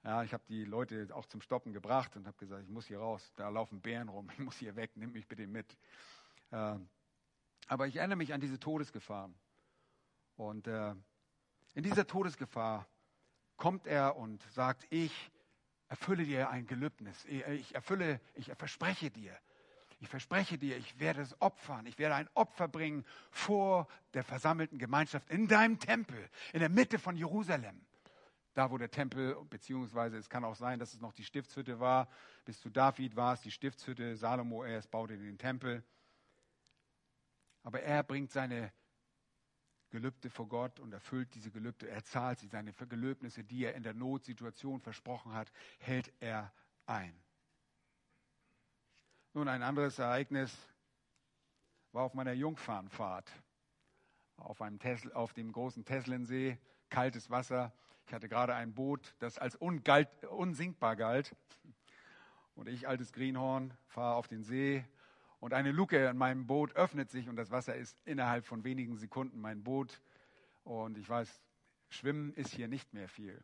Ja, 0.05 0.25
ich 0.25 0.33
habe 0.33 0.43
die 0.49 0.65
Leute 0.65 1.09
auch 1.13 1.27
zum 1.27 1.41
Stoppen 1.41 1.73
gebracht 1.73 2.17
und 2.17 2.27
habe 2.27 2.37
gesagt, 2.37 2.65
ich 2.65 2.69
muss 2.69 2.87
hier 2.87 2.99
raus, 2.99 3.33
da 3.37 3.49
laufen 3.49 3.81
Bären 3.81 4.09
rum, 4.09 4.29
ich 4.33 4.39
muss 4.41 4.57
hier 4.57 4.75
weg, 4.75 4.91
nimm 4.97 5.13
mich 5.13 5.29
bitte 5.29 5.47
mit. 5.47 5.77
Äh, 6.51 6.75
aber 7.69 7.87
ich 7.87 7.97
erinnere 7.97 8.17
mich 8.17 8.35
an 8.35 8.41
diese 8.41 8.59
Todesgefahren. 8.59 9.35
Und 10.37 10.67
äh, 10.67 10.95
in 11.75 11.85
dieser 11.85 12.07
Todesgefahr 12.07 12.87
kommt 13.57 13.87
er 13.87 14.17
und 14.17 14.43
sagt, 14.51 14.87
ich 14.91 15.31
erfülle 15.89 16.25
dir 16.25 16.51
ein 16.51 16.67
Gelübnis. 16.67 17.25
Ich 17.27 17.75
erfülle, 17.75 18.21
ich 18.35 18.51
verspreche 18.57 19.11
dir, 19.11 19.39
ich 20.01 20.09
verspreche 20.09 20.59
dir, 20.59 20.77
ich 20.79 20.99
werde 20.99 21.21
es 21.21 21.41
opfern. 21.41 21.87
Ich 21.87 21.97
werde 21.99 22.17
ein 22.17 22.29
Opfer 22.35 22.67
bringen 22.67 23.05
vor 23.31 23.87
der 24.15 24.25
versammelten 24.25 24.79
Gemeinschaft 24.79 25.31
in 25.31 25.47
deinem 25.47 25.79
Tempel, 25.79 26.29
in 26.53 26.59
der 26.59 26.71
Mitte 26.71 26.99
von 26.99 27.17
Jerusalem. 27.17 27.81
Da, 28.55 28.71
wo 28.71 28.77
der 28.77 28.91
Tempel, 28.91 29.37
beziehungsweise 29.49 30.19
es 30.19 30.29
kann 30.29 30.45
auch 30.45 30.57
sein, 30.57 30.79
dass 30.79 30.93
es 30.93 31.01
noch 31.01 31.13
die 31.13 31.25
Stiftshütte 31.25 31.81
war. 31.81 32.09
Bis 32.45 32.61
zu 32.61 32.71
David 32.71 33.17
war 33.17 33.35
es 33.35 33.41
die 33.41 33.51
Stiftshütte. 33.51 34.17
Salomo 34.17 34.65
erst 34.65 34.91
baute 34.91 35.17
den 35.17 35.39
Tempel. 35.39 35.83
Aber 37.63 37.81
er 37.81 38.03
bringt 38.03 38.31
seine 38.31 38.73
Gelübde 39.91 40.31
vor 40.31 40.49
Gott 40.49 40.81
und 40.81 40.93
erfüllt 40.93 41.35
diese 41.35 41.51
Gelübde. 41.51 41.89
Er 41.89 42.05
zahlt 42.05 42.41
sie, 42.41 42.49
seine 42.49 42.73
Gelöbnisse, 42.73 43.45
die 43.45 43.65
er 43.65 43.75
in 43.75 43.83
der 43.83 43.95
Notsituation 43.95 44.81
versprochen 44.81 45.35
hat, 45.35 45.53
hält 45.79 46.13
er 46.21 46.53
ein. 46.87 47.15
Nun, 49.35 49.49
ein 49.49 49.63
anderes 49.63 49.99
Ereignis 49.99 50.55
war 51.93 52.05
auf 52.05 52.15
meiner 52.15 52.33
Jungfernfahrt 52.33 53.31
auf, 54.37 54.61
einem 54.63 54.79
Tesla, 54.79 55.15
auf 55.15 55.33
dem 55.33 55.53
großen 55.53 55.85
Teslensee, 55.85 56.59
kaltes 56.89 57.31
Wasser. 57.31 57.73
Ich 58.13 58.15
hatte 58.15 58.29
gerade 58.29 58.55
ein 58.55 58.75
Boot, 58.75 59.15
das 59.21 59.39
als 59.39 59.57
ungalt, 59.57 60.07
unsinkbar 60.27 60.97
galt. 60.97 61.35
Und 62.55 62.69
ich, 62.69 62.87
altes 62.87 63.11
Greenhorn, 63.15 63.73
fahre 63.87 64.17
auf 64.17 64.29
den 64.29 64.45
See 64.45 64.85
und 65.41 65.55
eine 65.55 65.73
Luke 65.73 65.97
in 65.97 66.19
meinem 66.19 66.47
Boot 66.47 66.77
öffnet 66.77 67.11
sich 67.11 67.31
und 67.31 67.37
das 67.37 67.51
Wasser 67.51 67.75
ist 67.75 68.03
innerhalb 68.05 68.45
von 68.45 68.65
wenigen 68.65 68.99
Sekunden 68.99 69.41
mein 69.41 69.63
Boot. 69.63 70.03
Und 70.63 70.99
ich 70.99 71.09
weiß, 71.09 71.41
Schwimmen 71.89 72.35
ist 72.35 72.53
hier 72.53 72.69
nicht 72.69 72.93
mehr 72.93 73.09
viel. 73.09 73.43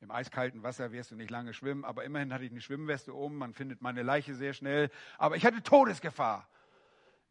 Im 0.00 0.10
eiskalten 0.10 0.64
Wasser 0.64 0.90
wirst 0.90 1.12
du 1.12 1.14
nicht 1.14 1.30
lange 1.30 1.54
schwimmen, 1.54 1.84
aber 1.84 2.02
immerhin 2.02 2.34
hatte 2.34 2.44
ich 2.44 2.50
eine 2.50 2.62
Schwimmweste 2.62 3.14
um, 3.14 3.36
man 3.36 3.54
findet 3.54 3.82
meine 3.82 4.02
Leiche 4.02 4.34
sehr 4.34 4.52
schnell. 4.52 4.90
Aber 5.16 5.36
ich 5.36 5.46
hatte 5.46 5.62
Todesgefahr. 5.62 6.48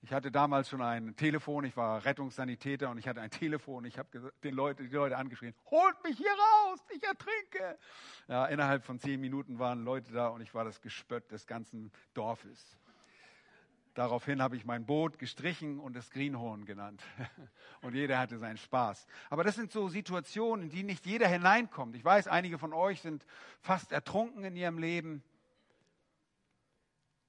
Ich 0.06 0.14
hatte 0.14 0.32
damals 0.32 0.70
schon 0.70 0.84
ein 0.84 1.16
Telefon, 1.16 1.66
ich 1.66 1.76
war 1.76 2.06
Rettungssanitäter 2.06 2.92
und 2.92 3.00
ich 3.00 3.08
hatte 3.08 3.22
ein 3.22 3.32
Telefon. 3.32 3.86
Ich 3.86 3.98
habe 3.98 4.32
den 4.44 4.54
Leute, 4.54 4.84
die 4.84 4.94
Leute 4.94 5.18
angeschrien, 5.18 5.56
holt 5.72 6.04
mich 6.04 6.16
hier 6.16 6.30
raus, 6.30 6.80
ich 6.96 7.02
ertrinke. 7.02 7.80
Ja, 8.28 8.46
innerhalb 8.46 8.86
von 8.86 9.00
zehn 9.00 9.20
Minuten 9.20 9.58
waren 9.58 9.84
Leute 9.84 10.14
da 10.14 10.28
und 10.28 10.42
ich 10.42 10.54
war 10.54 10.64
das 10.64 10.80
Gespött 10.80 11.32
des 11.32 11.48
ganzen 11.48 11.92
Dorfes. 12.14 12.78
Daraufhin 13.96 14.44
habe 14.44 14.56
ich 14.56 14.64
mein 14.64 14.86
Boot 14.86 15.18
gestrichen 15.18 15.80
und 15.80 15.96
es 15.96 16.12
Greenhorn 16.12 16.66
genannt. 16.66 17.02
Und 17.82 17.96
jeder 17.96 18.20
hatte 18.20 18.38
seinen 18.38 18.58
Spaß. 18.58 19.08
Aber 19.32 19.44
das 19.44 19.56
sind 19.56 19.72
so 19.72 19.88
Situationen, 19.88 20.66
in 20.66 20.70
die 20.70 20.84
nicht 20.84 21.06
jeder 21.08 21.28
hineinkommt. 21.28 21.96
Ich 21.96 22.06
weiß, 22.06 22.28
einige 22.28 22.60
von 22.60 22.74
euch 22.74 23.02
sind 23.02 23.26
fast 23.62 23.92
ertrunken 23.92 24.44
in 24.44 24.56
ihrem 24.56 24.78
Leben. 24.78 25.24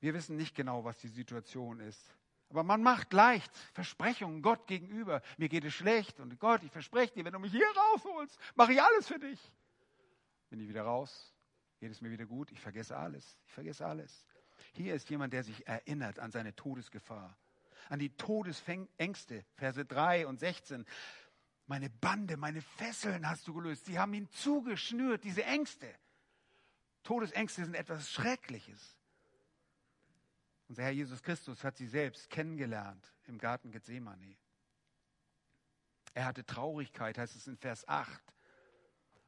Wir 0.00 0.12
wissen 0.12 0.36
nicht 0.36 0.54
genau, 0.54 0.84
was 0.84 0.98
die 0.98 1.08
Situation 1.08 1.80
ist. 1.80 2.15
Aber 2.48 2.62
man 2.62 2.82
macht 2.82 3.12
leicht 3.12 3.50
Versprechungen 3.72 4.42
Gott 4.42 4.66
gegenüber. 4.66 5.22
Mir 5.36 5.48
geht 5.48 5.64
es 5.64 5.74
schlecht 5.74 6.20
und 6.20 6.38
Gott, 6.38 6.62
ich 6.62 6.70
verspreche 6.70 7.12
dir, 7.14 7.24
wenn 7.24 7.32
du 7.32 7.38
mich 7.38 7.52
hier 7.52 7.66
rausholst, 7.76 8.38
mache 8.54 8.72
ich 8.72 8.82
alles 8.82 9.08
für 9.08 9.18
dich. 9.18 9.40
Bin 10.48 10.60
ich 10.60 10.68
wieder 10.68 10.82
raus, 10.82 11.34
geht 11.80 11.90
es 11.90 12.00
mir 12.00 12.10
wieder 12.10 12.26
gut, 12.26 12.52
ich 12.52 12.60
vergesse 12.60 12.96
alles. 12.96 13.36
Ich 13.46 13.52
vergesse 13.52 13.84
alles. 13.84 14.26
Hier 14.72 14.94
ist 14.94 15.10
jemand, 15.10 15.32
der 15.32 15.42
sich 15.42 15.66
erinnert 15.66 16.18
an 16.18 16.30
seine 16.30 16.54
Todesgefahr, 16.54 17.36
an 17.88 17.98
die 17.98 18.16
Todesängste, 18.16 19.44
Verse 19.56 19.84
3 19.84 20.26
und 20.26 20.38
16. 20.38 20.86
Meine 21.66 21.90
Bande, 21.90 22.36
meine 22.36 22.62
Fesseln 22.62 23.28
hast 23.28 23.48
du 23.48 23.54
gelöst. 23.54 23.86
Sie 23.86 23.98
haben 23.98 24.14
ihn 24.14 24.30
zugeschnürt, 24.30 25.24
diese 25.24 25.44
Ängste. 25.44 25.92
Todesängste 27.02 27.64
sind 27.64 27.74
etwas 27.74 28.10
Schreckliches. 28.10 28.96
Unser 30.68 30.82
Herr 30.82 30.90
Jesus 30.90 31.22
Christus 31.22 31.62
hat 31.62 31.76
sie 31.76 31.86
selbst 31.86 32.28
kennengelernt 32.28 33.12
im 33.26 33.38
Garten 33.38 33.70
Gethsemane. 33.70 34.36
Er 36.14 36.24
hatte 36.24 36.44
Traurigkeit, 36.44 37.18
heißt 37.18 37.36
es 37.36 37.46
in 37.46 37.56
Vers 37.56 37.86
8. 37.86 38.22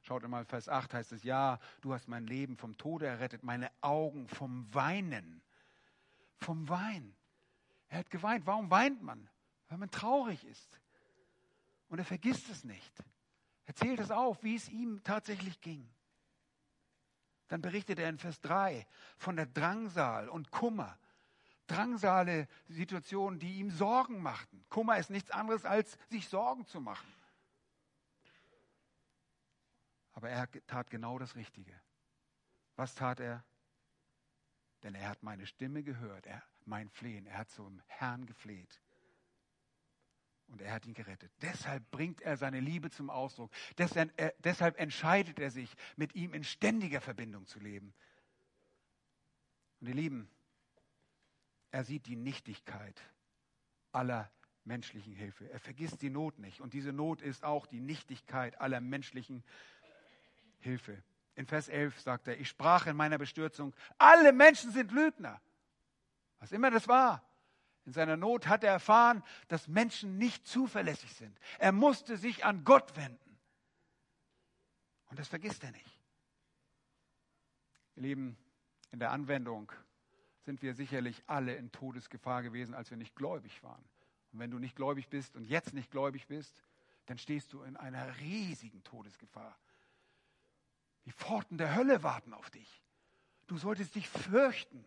Schaut 0.00 0.26
mal, 0.26 0.44
Vers 0.44 0.68
8 0.68 0.94
heißt 0.94 1.12
es, 1.12 1.22
ja, 1.22 1.58
du 1.80 1.92
hast 1.92 2.08
mein 2.08 2.26
Leben 2.26 2.56
vom 2.56 2.76
Tode 2.78 3.06
errettet, 3.06 3.42
meine 3.44 3.70
Augen 3.82 4.26
vom 4.26 4.72
Weinen. 4.74 5.42
Vom 6.38 6.68
Wein. 6.68 7.14
Er 7.88 7.98
hat 7.98 8.10
geweint. 8.10 8.46
Warum 8.46 8.70
weint 8.70 9.02
man? 9.02 9.28
Weil 9.68 9.78
man 9.78 9.90
traurig 9.90 10.44
ist. 10.44 10.80
Und 11.88 11.98
er 11.98 12.04
vergisst 12.04 12.48
es 12.48 12.64
nicht. 12.64 12.92
Er 13.66 13.74
zählt 13.74 14.00
es 14.00 14.10
auf, 14.10 14.42
wie 14.42 14.56
es 14.56 14.68
ihm 14.68 15.02
tatsächlich 15.04 15.60
ging. 15.60 15.88
Dann 17.48 17.60
berichtet 17.60 17.98
er 17.98 18.08
in 18.08 18.18
Vers 18.18 18.40
3 18.40 18.86
von 19.16 19.36
der 19.36 19.46
Drangsal 19.46 20.28
und 20.28 20.50
Kummer. 20.50 20.98
Drangsale 21.68 22.48
Situationen, 22.66 23.38
die 23.38 23.58
ihm 23.58 23.70
Sorgen 23.70 24.20
machten. 24.20 24.64
Kummer 24.68 24.98
ist 24.98 25.10
nichts 25.10 25.30
anderes, 25.30 25.64
als 25.64 25.96
sich 26.08 26.28
Sorgen 26.28 26.66
zu 26.66 26.80
machen. 26.80 27.06
Aber 30.12 30.30
er 30.30 30.50
tat 30.66 30.90
genau 30.90 31.18
das 31.18 31.36
Richtige. 31.36 31.80
Was 32.74 32.96
tat 32.96 33.20
er? 33.20 33.44
Denn 34.82 34.94
er 34.94 35.08
hat 35.08 35.22
meine 35.22 35.46
Stimme 35.46 35.82
gehört, 35.82 36.26
er, 36.26 36.42
mein 36.64 36.88
Flehen. 36.88 37.26
Er 37.26 37.38
hat 37.38 37.50
zum 37.50 37.80
Herrn 37.86 38.26
gefleht. 38.26 38.80
Und 40.48 40.62
er 40.62 40.72
hat 40.72 40.86
ihn 40.86 40.94
gerettet. 40.94 41.30
Deshalb 41.42 41.90
bringt 41.90 42.22
er 42.22 42.36
seine 42.36 42.60
Liebe 42.60 42.90
zum 42.90 43.10
Ausdruck. 43.10 43.52
Deshalb, 43.76 44.12
er, 44.16 44.34
deshalb 44.38 44.78
entscheidet 44.80 45.38
er 45.38 45.50
sich, 45.50 45.72
mit 45.96 46.14
ihm 46.14 46.32
in 46.32 46.42
ständiger 46.42 47.00
Verbindung 47.00 47.46
zu 47.46 47.60
leben. 47.60 47.92
Und 49.80 49.88
ihr 49.88 49.94
Lieben, 49.94 50.30
er 51.70 51.84
sieht 51.84 52.06
die 52.06 52.16
Nichtigkeit 52.16 53.00
aller 53.92 54.30
menschlichen 54.64 55.12
Hilfe. 55.12 55.50
Er 55.50 55.60
vergisst 55.60 56.02
die 56.02 56.10
Not 56.10 56.38
nicht. 56.38 56.60
Und 56.60 56.74
diese 56.74 56.92
Not 56.92 57.22
ist 57.22 57.44
auch 57.44 57.66
die 57.66 57.80
Nichtigkeit 57.80 58.60
aller 58.60 58.80
menschlichen 58.80 59.42
Hilfe. 60.60 61.02
In 61.34 61.46
Vers 61.46 61.68
11 61.68 62.00
sagt 62.00 62.28
er, 62.28 62.38
ich 62.38 62.48
sprach 62.48 62.86
in 62.86 62.96
meiner 62.96 63.18
Bestürzung, 63.18 63.74
alle 63.96 64.32
Menschen 64.32 64.72
sind 64.72 64.92
Lügner. 64.92 65.40
Was 66.38 66.52
immer 66.52 66.70
das 66.70 66.88
war. 66.88 67.24
In 67.86 67.92
seiner 67.92 68.16
Not 68.16 68.46
hat 68.48 68.64
er 68.64 68.72
erfahren, 68.72 69.22
dass 69.48 69.66
Menschen 69.66 70.18
nicht 70.18 70.46
zuverlässig 70.46 71.12
sind. 71.14 71.38
Er 71.58 71.72
musste 71.72 72.16
sich 72.16 72.44
an 72.44 72.64
Gott 72.64 72.96
wenden. 72.96 73.38
Und 75.06 75.18
das 75.18 75.28
vergisst 75.28 75.64
er 75.64 75.72
nicht. 75.72 75.98
Ihr 77.96 78.02
Lieben, 78.02 78.36
in 78.90 78.98
der 78.98 79.10
Anwendung 79.10 79.72
sind 80.42 80.62
wir 80.62 80.74
sicherlich 80.74 81.22
alle 81.26 81.54
in 81.54 81.72
Todesgefahr 81.72 82.42
gewesen, 82.42 82.74
als 82.74 82.90
wir 82.90 82.96
nicht 82.96 83.14
gläubig 83.14 83.62
waren. 83.62 83.84
Und 84.32 84.38
wenn 84.38 84.50
du 84.50 84.58
nicht 84.58 84.76
gläubig 84.76 85.08
bist 85.08 85.36
und 85.36 85.44
jetzt 85.44 85.74
nicht 85.74 85.90
gläubig 85.90 86.26
bist, 86.26 86.62
dann 87.06 87.18
stehst 87.18 87.52
du 87.52 87.62
in 87.62 87.76
einer 87.76 88.18
riesigen 88.18 88.82
Todesgefahr. 88.84 89.58
Die 91.04 91.12
Pforten 91.12 91.56
der 91.56 91.74
Hölle 91.74 92.02
warten 92.02 92.34
auf 92.34 92.50
dich. 92.50 92.82
Du 93.46 93.56
solltest 93.56 93.94
dich 93.94 94.08
fürchten. 94.08 94.84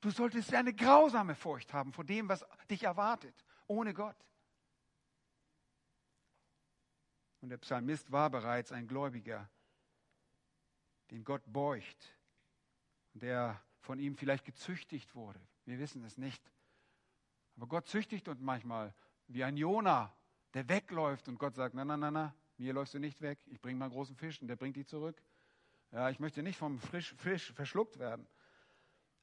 Du 0.00 0.10
solltest 0.10 0.52
eine 0.52 0.74
grausame 0.74 1.36
Furcht 1.36 1.72
haben 1.72 1.92
vor 1.92 2.04
dem, 2.04 2.28
was 2.28 2.44
dich 2.68 2.82
erwartet, 2.82 3.34
ohne 3.68 3.94
Gott. 3.94 4.16
Und 7.40 7.50
der 7.50 7.58
Psalmist 7.58 8.10
war 8.10 8.30
bereits 8.30 8.72
ein 8.72 8.88
Gläubiger, 8.88 9.48
den 11.10 11.24
Gott 11.24 11.42
beugt 11.46 12.16
der 13.14 13.62
von 13.82 13.98
ihm 13.98 14.16
vielleicht 14.16 14.44
gezüchtigt 14.44 15.14
wurde. 15.14 15.40
Wir 15.64 15.78
wissen 15.78 16.04
es 16.04 16.16
nicht. 16.16 16.42
Aber 17.56 17.66
Gott 17.66 17.88
züchtigt 17.88 18.28
uns 18.28 18.40
manchmal 18.40 18.94
wie 19.26 19.44
ein 19.44 19.56
Jona, 19.56 20.14
der 20.54 20.68
wegläuft 20.68 21.28
und 21.28 21.38
Gott 21.38 21.54
sagt, 21.54 21.74
na, 21.74 21.84
na, 21.84 21.96
na, 21.96 22.10
na, 22.10 22.34
mir 22.56 22.72
läufst 22.72 22.94
du 22.94 22.98
nicht 22.98 23.20
weg. 23.20 23.38
Ich 23.46 23.60
bringe 23.60 23.78
mal 23.78 23.86
einen 23.86 23.94
großen 23.94 24.16
Fisch 24.16 24.40
und 24.40 24.48
der 24.48 24.56
bringt 24.56 24.76
dich 24.76 24.86
zurück. 24.86 25.20
Ja, 25.90 26.08
ich 26.10 26.20
möchte 26.20 26.42
nicht 26.42 26.58
vom 26.58 26.78
Fisch, 26.78 27.14
Fisch 27.18 27.52
verschluckt 27.52 27.98
werden. 27.98 28.26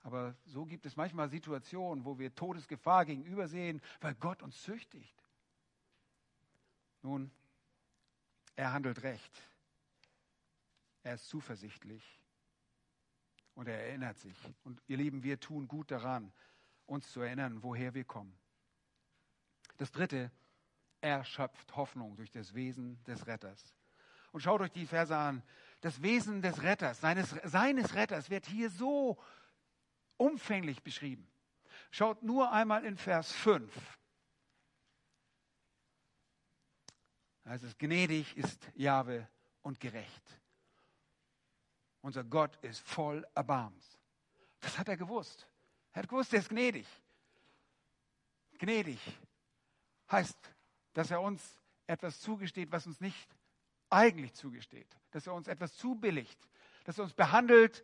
Aber 0.01 0.36
so 0.45 0.66
gibt 0.66 0.86
es 0.86 0.95
manchmal 0.95 1.30
Situationen, 1.30 2.05
wo 2.05 2.20
wir 2.20 2.34
Todesgefahr 2.34 3.05
gegenüber 3.05 3.47
sehen, 3.47 3.82
weil 4.01 4.16
Gott 4.16 4.41
uns 4.43 4.62
züchtigt. 4.62 5.24
Nun, 7.01 7.32
er 8.55 8.74
handelt 8.74 9.03
recht. 9.03 9.41
Er 11.03 11.16
ist 11.16 11.28
zuversichtlich 11.28 12.18
und 13.60 13.68
er 13.68 13.88
erinnert 13.88 14.18
sich. 14.18 14.38
Und 14.64 14.82
ihr 14.88 14.95
Lieben, 14.95 15.22
wir 15.22 15.38
tun 15.38 15.68
gut 15.68 15.91
daran, 15.91 16.32
uns 16.86 17.12
zu 17.12 17.20
erinnern, 17.20 17.62
woher 17.62 17.93
wir 17.93 18.05
kommen. 18.05 18.34
Das 19.76 19.91
Dritte, 19.91 20.32
er 21.01 21.26
schöpft 21.26 21.76
Hoffnung 21.76 22.16
durch 22.16 22.32
das 22.32 22.53
Wesen 22.53 23.03
des 23.03 23.28
Retters. 23.28 23.76
Und 24.32 24.39
schaut 24.39 24.62
euch 24.62 24.72
die 24.72 24.86
Verse 24.86 25.14
an. 25.14 25.43
Das 25.82 26.01
Wesen 26.01 26.41
des 26.41 26.64
Retters, 26.64 27.01
seines, 27.01 27.32
seines 27.43 27.95
Retters 27.95 28.30
wird 28.30 28.45
hier 28.45 28.70
so 28.70 29.22
umfänglich 30.16 30.82
beschrieben. 30.82 31.30
Schaut 31.91 32.24
nur 32.24 32.53
einmal 32.53 32.86
in 32.86 32.95
Vers 32.95 33.34
5. 33.34 33.99
Da 37.43 37.49
heißt 37.49 37.66
es, 37.66 37.78
gnädig 37.78 38.38
ist 38.38 38.72
Jahwe 38.74 39.28
und 39.64 39.82
gerecht. 39.82 40.39
Unser 42.01 42.23
Gott 42.23 42.55
ist 42.63 42.79
voll 42.87 43.25
Erbarmens. 43.35 43.97
Das 44.59 44.77
hat 44.77 44.87
er 44.87 44.97
gewusst. 44.97 45.47
Er 45.93 46.03
hat 46.03 46.09
gewusst, 46.09 46.33
er 46.33 46.39
ist 46.39 46.49
gnädig. 46.49 46.87
Gnädig 48.57 48.99
heißt, 50.11 50.37
dass 50.93 51.11
er 51.11 51.21
uns 51.21 51.41
etwas 51.87 52.19
zugesteht, 52.19 52.71
was 52.71 52.85
uns 52.85 52.99
nicht 53.01 53.29
eigentlich 53.89 54.33
zugesteht. 54.33 54.87
Dass 55.11 55.27
er 55.27 55.33
uns 55.33 55.47
etwas 55.47 55.75
zubilligt. 55.75 56.39
Dass 56.83 56.97
er 56.97 57.03
uns 57.03 57.13
behandelt 57.13 57.83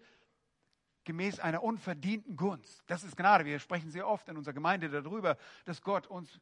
gemäß 1.03 1.39
einer 1.39 1.63
unverdienten 1.63 2.35
Gunst. 2.35 2.83
Das 2.87 3.03
ist 3.03 3.15
Gnade. 3.15 3.45
Wir 3.45 3.59
sprechen 3.59 3.91
sehr 3.91 4.07
oft 4.07 4.27
in 4.27 4.37
unserer 4.37 4.53
Gemeinde 4.53 4.89
darüber, 4.89 5.37
dass 5.65 5.81
Gott 5.81 6.07
uns 6.07 6.39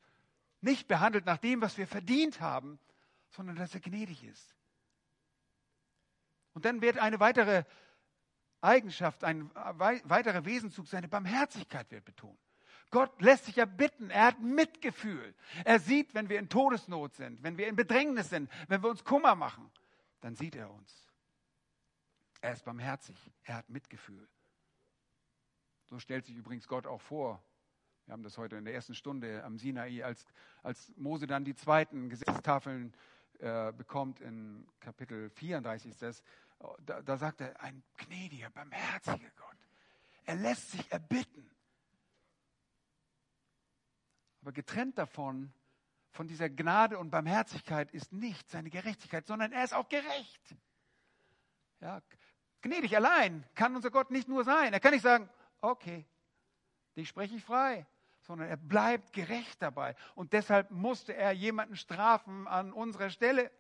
nicht 0.61 0.88
behandelt 0.88 1.26
nach 1.26 1.38
dem, 1.38 1.61
was 1.61 1.78
wir 1.78 1.88
verdient 1.88 2.39
haben, 2.39 2.80
sondern 3.30 3.57
dass 3.57 3.74
er 3.74 3.82
gnädig 3.82 4.24
ist. 4.24 4.55
Und 6.54 6.66
dann 6.66 6.82
wird 6.82 6.97
eine 6.97 7.20
weitere 7.20 7.64
Eigenschaft, 8.62 9.24
ein 9.24 9.54
weiterer 9.54 10.45
Wesenzug, 10.45 10.88
seine 10.88 11.08
Barmherzigkeit 11.08 11.89
wird 11.91 12.06
betont. 12.06 12.39
Gott 12.91 13.22
lässt 13.22 13.45
sich 13.45 13.56
ja 13.56 13.66
bitten, 13.66 14.12
er 14.12 14.28
hat 14.28 14.39
Mitgefühl. 14.39 15.34
Er 15.66 15.80
sieht, 15.80 16.14
wenn 16.14 16.30
wir 16.30 16.38
in 16.38 16.47
Todesnot 16.47 17.16
sind, 17.16 17.41
wenn 17.41 17.58
wir 17.58 17.68
in 17.68 17.76
Bedrängnis 17.76 18.30
sind, 18.30 18.51
wenn 18.68 18.84
wir 18.84 18.89
uns 18.89 19.04
Kummer 19.04 19.36
machen, 19.36 19.72
dann 20.22 20.36
sieht 20.36 20.56
er 20.56 20.72
uns. 20.72 21.10
Er 22.39 22.54
ist 22.54 22.64
barmherzig, 22.64 23.18
er 23.43 23.56
hat 23.56 23.70
Mitgefühl. 23.70 24.30
So 25.89 25.97
stellt 25.97 26.26
sich 26.26 26.36
übrigens 26.36 26.68
Gott 26.68 26.86
auch 26.86 27.01
vor. 27.01 27.43
Wir 28.06 28.14
haben 28.14 28.24
das 28.24 28.38
heute 28.38 28.58
in 28.58 28.66
der 28.66 28.74
ersten 28.74 28.95
Stunde 28.95 29.43
am 29.43 29.58
Sinai, 29.58 30.04
als, 30.04 30.26
als 30.62 30.93
Mose 30.95 31.26
dann 31.26 31.45
die 31.45 31.56
zweiten 31.56 32.10
Gesetzestafeln 32.10 32.93
äh, 33.39 33.72
bekommt, 33.74 34.22
in 34.22 34.68
Kapitel 34.80 35.30
34 35.32 35.91
ist 35.91 36.01
das, 36.01 36.24
da, 36.86 37.01
da 37.01 37.18
sagt 37.18 37.41
er, 37.41 37.59
ein 37.61 37.84
gnädiger, 37.97 38.49
barmherziger 38.49 39.32
Gott. 39.36 39.57
Er 40.26 40.36
lässt 40.36 40.72
sich 40.72 40.91
erbitten. 40.91 41.49
Aber 44.41 44.51
getrennt 44.51 44.97
davon, 44.97 45.53
von 46.11 46.28
dieser 46.28 46.49
Gnade 46.49 46.99
und 46.99 47.09
Barmherzigkeit 47.09 47.91
ist 47.91 48.14
nicht 48.14 48.49
seine 48.49 48.70
Gerechtigkeit, 48.70 49.26
sondern 49.26 49.51
er 49.51 49.64
ist 49.64 49.74
auch 49.74 49.89
gerecht. 49.89 50.55
Ja, 51.80 52.01
gnädig 52.61 52.95
allein 52.95 53.45
kann 53.55 53.76
unser 53.76 53.89
Gott 53.89 54.11
nicht 54.11 54.28
nur 54.28 54.43
sein. 54.43 54.74
Er 54.74 54.80
kann 54.80 54.93
nicht 54.93 55.01
sagen, 55.01 55.30
okay, 55.59 56.05
dich 56.95 57.09
spreche 57.09 57.36
ich 57.36 57.43
frei, 57.43 57.86
sondern 58.22 58.47
er 58.47 58.57
bleibt 58.57 59.11
gerecht 59.11 59.61
dabei. 59.61 59.95
Und 60.16 60.34
deshalb 60.34 60.72
musste 60.72 61.16
er 61.16 61.32
jemanden 61.32 61.76
strafen 61.76 62.47
an 62.47 62.72
unserer 62.72 63.09
Stelle. 63.09 63.51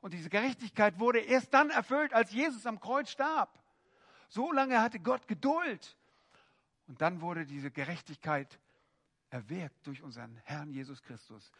Und 0.00 0.14
diese 0.14 0.30
Gerechtigkeit 0.30 0.98
wurde 0.98 1.20
erst 1.20 1.52
dann 1.52 1.70
erfüllt, 1.70 2.12
als 2.12 2.30
Jesus 2.32 2.66
am 2.66 2.80
Kreuz 2.80 3.10
starb. 3.10 3.58
So 4.28 4.52
lange 4.52 4.80
hatte 4.80 5.00
Gott 5.00 5.26
Geduld. 5.26 5.96
Und 6.86 7.00
dann 7.00 7.20
wurde 7.20 7.46
diese 7.46 7.70
Gerechtigkeit 7.70 8.58
erwirkt 9.30 9.86
durch 9.86 10.02
unseren 10.02 10.36
Herrn 10.44 10.70
Jesus 10.70 11.02
Christus, 11.02 11.52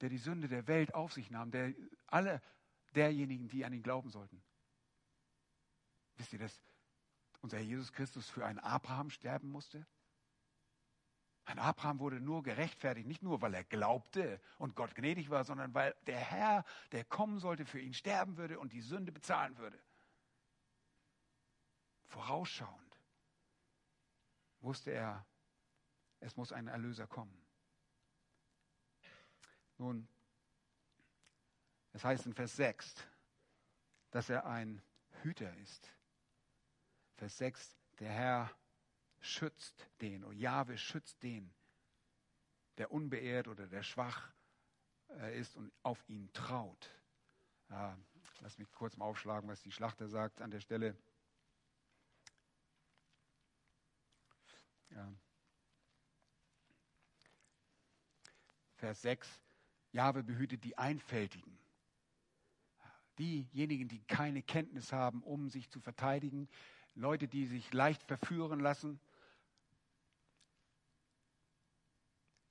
der 0.00 0.08
die 0.08 0.18
Sünde 0.18 0.48
der 0.48 0.66
Welt 0.66 0.94
auf 0.94 1.12
sich 1.12 1.30
nahm, 1.30 1.50
der 1.50 1.72
alle 2.06 2.42
derjenigen, 2.94 3.48
die 3.48 3.64
an 3.64 3.72
ihn 3.72 3.82
glauben 3.82 4.10
sollten. 4.10 4.42
Wisst 6.16 6.32
ihr, 6.32 6.38
dass 6.38 6.60
unser 7.40 7.58
Herr 7.58 7.64
Jesus 7.64 7.92
Christus 7.92 8.28
für 8.28 8.44
einen 8.44 8.58
Abraham 8.58 9.10
sterben 9.10 9.50
musste? 9.50 9.86
Ein 11.46 11.60
Abraham 11.60 12.00
wurde 12.00 12.20
nur 12.20 12.42
gerechtfertigt, 12.42 13.06
nicht 13.06 13.22
nur, 13.22 13.40
weil 13.40 13.54
er 13.54 13.62
glaubte 13.62 14.40
und 14.58 14.74
Gott 14.74 14.96
gnädig 14.96 15.30
war, 15.30 15.44
sondern 15.44 15.72
weil 15.74 15.94
der 16.06 16.18
Herr, 16.18 16.64
der 16.90 17.04
kommen 17.04 17.38
sollte, 17.38 17.64
für 17.64 17.78
ihn 17.78 17.94
sterben 17.94 18.36
würde 18.36 18.58
und 18.58 18.72
die 18.72 18.80
Sünde 18.80 19.12
bezahlen 19.12 19.56
würde. 19.56 19.80
Vorausschauend 22.08 23.00
wusste 24.60 24.90
er, 24.90 25.24
es 26.18 26.36
muss 26.36 26.52
ein 26.52 26.66
Erlöser 26.66 27.06
kommen. 27.06 27.40
Nun, 29.78 30.08
es 31.92 32.04
heißt 32.04 32.26
in 32.26 32.34
Vers 32.34 32.56
6, 32.56 33.06
dass 34.10 34.30
er 34.30 34.46
ein 34.46 34.82
Hüter 35.22 35.54
ist. 35.58 35.92
Vers 37.14 37.38
6, 37.38 37.76
der 38.00 38.10
Herr 38.10 38.50
schützt 39.26 39.88
den, 40.00 40.24
oder 40.24 40.34
Jahwe 40.34 40.78
schützt 40.78 41.22
den, 41.22 41.52
der 42.78 42.90
unbeehrt 42.92 43.48
oder 43.48 43.66
der 43.66 43.82
schwach 43.82 44.32
äh, 45.10 45.38
ist 45.38 45.56
und 45.56 45.72
auf 45.82 46.02
ihn 46.08 46.32
traut. 46.32 46.90
Ja, 47.70 47.98
lass 48.40 48.58
mich 48.58 48.70
kurz 48.72 48.96
mal 48.96 49.06
aufschlagen, 49.06 49.48
was 49.48 49.60
die 49.62 49.72
Schlachter 49.72 50.08
sagt 50.08 50.40
an 50.40 50.50
der 50.50 50.60
Stelle. 50.60 50.96
Ja. 54.90 55.12
Vers 58.76 59.02
6, 59.02 59.42
Jahwe 59.92 60.22
behütet 60.22 60.64
die 60.64 60.78
Einfältigen. 60.78 61.58
Diejenigen, 63.18 63.88
die 63.88 64.02
keine 64.04 64.42
Kenntnis 64.42 64.92
haben, 64.92 65.22
um 65.22 65.48
sich 65.48 65.70
zu 65.70 65.80
verteidigen, 65.80 66.48
Leute, 66.94 67.28
die 67.28 67.46
sich 67.46 67.72
leicht 67.72 68.02
verführen 68.02 68.60
lassen, 68.60 69.00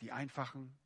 die 0.02 0.12
Einfachen. 0.12 0.78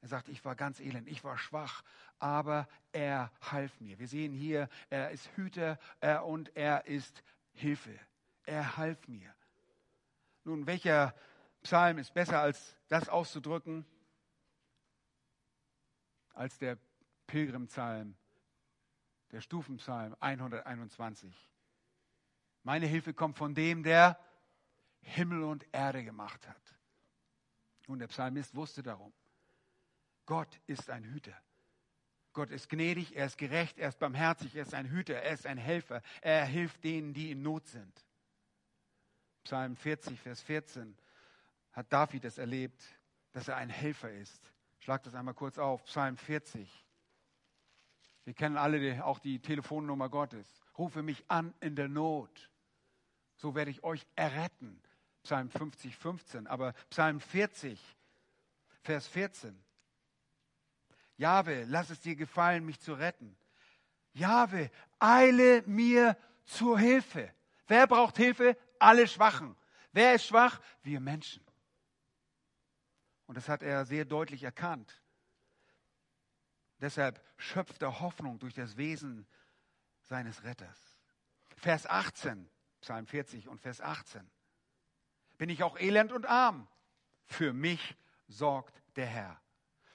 Er 0.00 0.08
sagt, 0.08 0.28
ich 0.28 0.44
war 0.44 0.56
ganz 0.56 0.80
elend, 0.80 1.08
ich 1.08 1.22
war 1.22 1.38
schwach, 1.38 1.82
aber 2.18 2.68
er 2.90 3.30
half 3.40 3.80
mir. 3.80 3.98
Wir 3.98 4.08
sehen 4.08 4.32
hier, 4.32 4.68
er 4.90 5.10
ist 5.10 5.28
Hüter 5.36 5.78
er, 6.00 6.26
und 6.26 6.56
er 6.56 6.86
ist 6.86 7.22
Hilfe. 7.52 7.98
Er 8.44 8.76
half 8.76 9.06
mir. 9.06 9.32
Nun, 10.44 10.66
welcher 10.66 11.14
Psalm 11.62 11.98
ist 11.98 12.12
besser 12.12 12.40
als 12.40 12.76
das 12.88 13.08
auszudrücken, 13.08 13.86
als 16.34 16.58
der 16.58 16.78
Pilgrimpsalm, 17.28 18.16
der 19.30 19.40
Stufenpsalm 19.40 20.16
121? 20.18 21.48
Meine 22.64 22.86
Hilfe 22.86 23.14
kommt 23.14 23.38
von 23.38 23.54
dem, 23.54 23.84
der 23.84 24.18
Himmel 25.00 25.44
und 25.44 25.66
Erde 25.72 26.04
gemacht 26.04 26.48
hat. 26.48 26.81
Und 27.92 27.98
der 27.98 28.08
Psalmist 28.08 28.54
wusste 28.54 28.82
darum. 28.82 29.12
Gott 30.24 30.60
ist 30.66 30.88
ein 30.88 31.04
Hüter. 31.04 31.36
Gott 32.32 32.50
ist 32.50 32.70
gnädig, 32.70 33.14
er 33.14 33.26
ist 33.26 33.36
gerecht, 33.36 33.78
er 33.78 33.90
ist 33.90 33.98
barmherzig, 33.98 34.56
er 34.56 34.62
ist 34.62 34.72
ein 34.72 34.88
Hüter, 34.88 35.16
er 35.16 35.34
ist 35.34 35.46
ein 35.46 35.58
Helfer. 35.58 36.00
Er 36.22 36.46
hilft 36.46 36.82
denen, 36.84 37.12
die 37.12 37.30
in 37.30 37.42
Not 37.42 37.66
sind. 37.66 38.06
Psalm 39.44 39.76
40, 39.76 40.18
Vers 40.18 40.40
14 40.40 40.96
hat 41.72 41.92
David 41.92 42.24
es 42.24 42.38
erlebt, 42.38 42.82
dass 43.32 43.48
er 43.48 43.56
ein 43.56 43.68
Helfer 43.68 44.10
ist. 44.10 44.52
Schlag 44.78 45.02
das 45.02 45.14
einmal 45.14 45.34
kurz 45.34 45.58
auf. 45.58 45.84
Psalm 45.84 46.16
40. 46.16 46.86
Wir 48.24 48.34
kennen 48.34 48.56
alle 48.56 49.04
auch 49.04 49.18
die 49.18 49.40
Telefonnummer 49.40 50.08
Gottes. 50.08 50.62
Rufe 50.78 51.02
mich 51.02 51.24
an 51.28 51.52
in 51.60 51.76
der 51.76 51.88
Not. 51.88 52.50
So 53.36 53.54
werde 53.54 53.70
ich 53.70 53.84
euch 53.84 54.06
erretten. 54.16 54.80
Psalm 55.22 55.50
50, 55.50 55.96
15. 55.96 56.46
Aber 56.46 56.72
Psalm 56.90 57.20
40, 57.20 57.80
Vers 58.82 59.06
14. 59.08 59.62
Jahwe, 61.16 61.64
lass 61.64 61.90
es 61.90 62.00
dir 62.00 62.16
gefallen, 62.16 62.64
mich 62.64 62.80
zu 62.80 62.94
retten. 62.94 63.36
Jahwe, 64.12 64.70
eile 64.98 65.62
mir 65.62 66.16
zur 66.44 66.78
Hilfe. 66.78 67.32
Wer 67.66 67.86
braucht 67.86 68.16
Hilfe? 68.16 68.56
Alle 68.78 69.06
Schwachen. 69.06 69.56
Wer 69.92 70.14
ist 70.14 70.26
schwach? 70.26 70.60
Wir 70.82 71.00
Menschen. 71.00 71.44
Und 73.26 73.36
das 73.36 73.48
hat 73.48 73.62
er 73.62 73.84
sehr 73.84 74.04
deutlich 74.04 74.42
erkannt. 74.42 75.02
Deshalb 76.80 77.24
schöpft 77.36 77.80
er 77.82 78.00
Hoffnung 78.00 78.38
durch 78.38 78.54
das 78.54 78.76
Wesen 78.76 79.26
seines 80.02 80.42
Retters. 80.42 80.98
Vers 81.56 81.86
18, 81.86 82.50
Psalm 82.80 83.06
40 83.06 83.46
und 83.46 83.60
Vers 83.60 83.80
18. 83.80 84.28
Bin 85.42 85.50
ich 85.50 85.64
auch 85.64 85.76
elend 85.76 86.12
und 86.12 86.24
arm? 86.24 86.68
Für 87.24 87.52
mich 87.52 87.96
sorgt 88.28 88.80
der 88.94 89.06
Herr. 89.06 89.42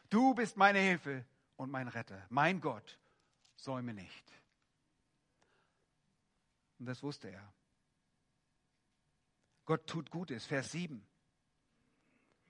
Du 0.10 0.36
bist 0.36 0.58
meine 0.58 0.80
Hilfe 0.80 1.24
und 1.56 1.72
mein 1.72 1.88
Retter. 1.88 2.22
Mein 2.28 2.60
Gott, 2.60 3.00
säume 3.56 3.94
nicht. 3.94 4.26
Und 6.80 6.88
das 6.88 7.02
wusste 7.02 7.30
er. 7.30 7.54
Gott 9.64 9.88
tut 9.88 10.10
Gutes. 10.10 10.46
Vers 10.46 10.74
7. 10.74 11.02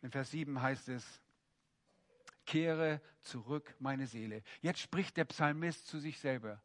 In 0.01 0.09
Vers 0.09 0.31
7 0.31 0.59
heißt 0.59 0.89
es, 0.89 1.21
kehre 2.47 2.99
zurück 3.21 3.75
meine 3.77 4.07
Seele. 4.07 4.41
Jetzt 4.61 4.79
spricht 4.79 5.17
der 5.17 5.25
Psalmist 5.25 5.85
zu 5.85 5.99
sich 5.99 6.19
selber. 6.19 6.63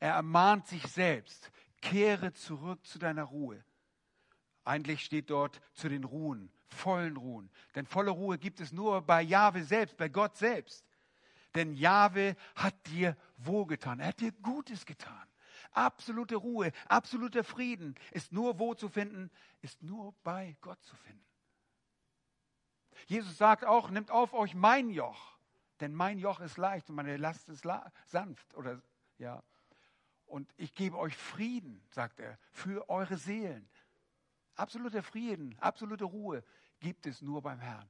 Er 0.00 0.14
ermahnt 0.14 0.66
sich 0.66 0.86
selbst, 0.86 1.50
kehre 1.82 2.32
zurück 2.32 2.86
zu 2.86 2.98
deiner 2.98 3.24
Ruhe. 3.24 3.62
Eigentlich 4.64 5.04
steht 5.04 5.30
dort 5.30 5.60
zu 5.72 5.88
den 5.88 6.04
Ruhen, 6.04 6.52
vollen 6.68 7.16
Ruhen. 7.16 7.50
Denn 7.74 7.86
volle 7.86 8.10
Ruhe 8.10 8.38
gibt 8.38 8.60
es 8.60 8.72
nur 8.72 9.02
bei 9.02 9.22
Jahwe 9.22 9.62
selbst, 9.64 9.96
bei 9.96 10.08
Gott 10.08 10.36
selbst. 10.36 10.84
Denn 11.54 11.74
Jahwe 11.74 12.36
hat 12.54 12.74
dir 12.86 13.16
wohlgetan, 13.36 14.00
er 14.00 14.08
hat 14.08 14.20
dir 14.20 14.32
Gutes 14.32 14.84
getan. 14.84 15.26
Absolute 15.72 16.36
Ruhe, 16.36 16.72
absoluter 16.88 17.44
Frieden 17.44 17.94
ist 18.10 18.32
nur 18.32 18.58
wo 18.58 18.74
zu 18.74 18.88
finden, 18.88 19.30
ist 19.60 19.82
nur 19.82 20.14
bei 20.22 20.56
Gott 20.60 20.82
zu 20.84 20.96
finden. 20.96 21.24
Jesus 23.06 23.38
sagt 23.38 23.64
auch, 23.64 23.90
nimmt 23.90 24.10
auf 24.10 24.34
euch 24.34 24.54
mein 24.54 24.90
Joch, 24.90 25.38
denn 25.80 25.94
mein 25.94 26.18
Joch 26.18 26.40
ist 26.40 26.58
leicht 26.58 26.88
und 26.90 26.96
meine 26.96 27.16
Last 27.16 27.48
ist 27.48 27.64
sanft 28.06 28.54
oder 28.54 28.82
ja. 29.18 29.42
Und 30.26 30.52
ich 30.58 30.74
gebe 30.74 30.98
euch 30.98 31.16
Frieden, 31.16 31.82
sagt 31.90 32.20
er, 32.20 32.38
für 32.52 32.88
eure 32.90 33.16
Seelen. 33.16 33.68
Absoluter 34.58 35.04
Frieden, 35.04 35.56
absolute 35.60 36.04
Ruhe 36.04 36.42
gibt 36.80 37.06
es 37.06 37.22
nur 37.22 37.42
beim 37.42 37.60
Herrn. 37.60 37.88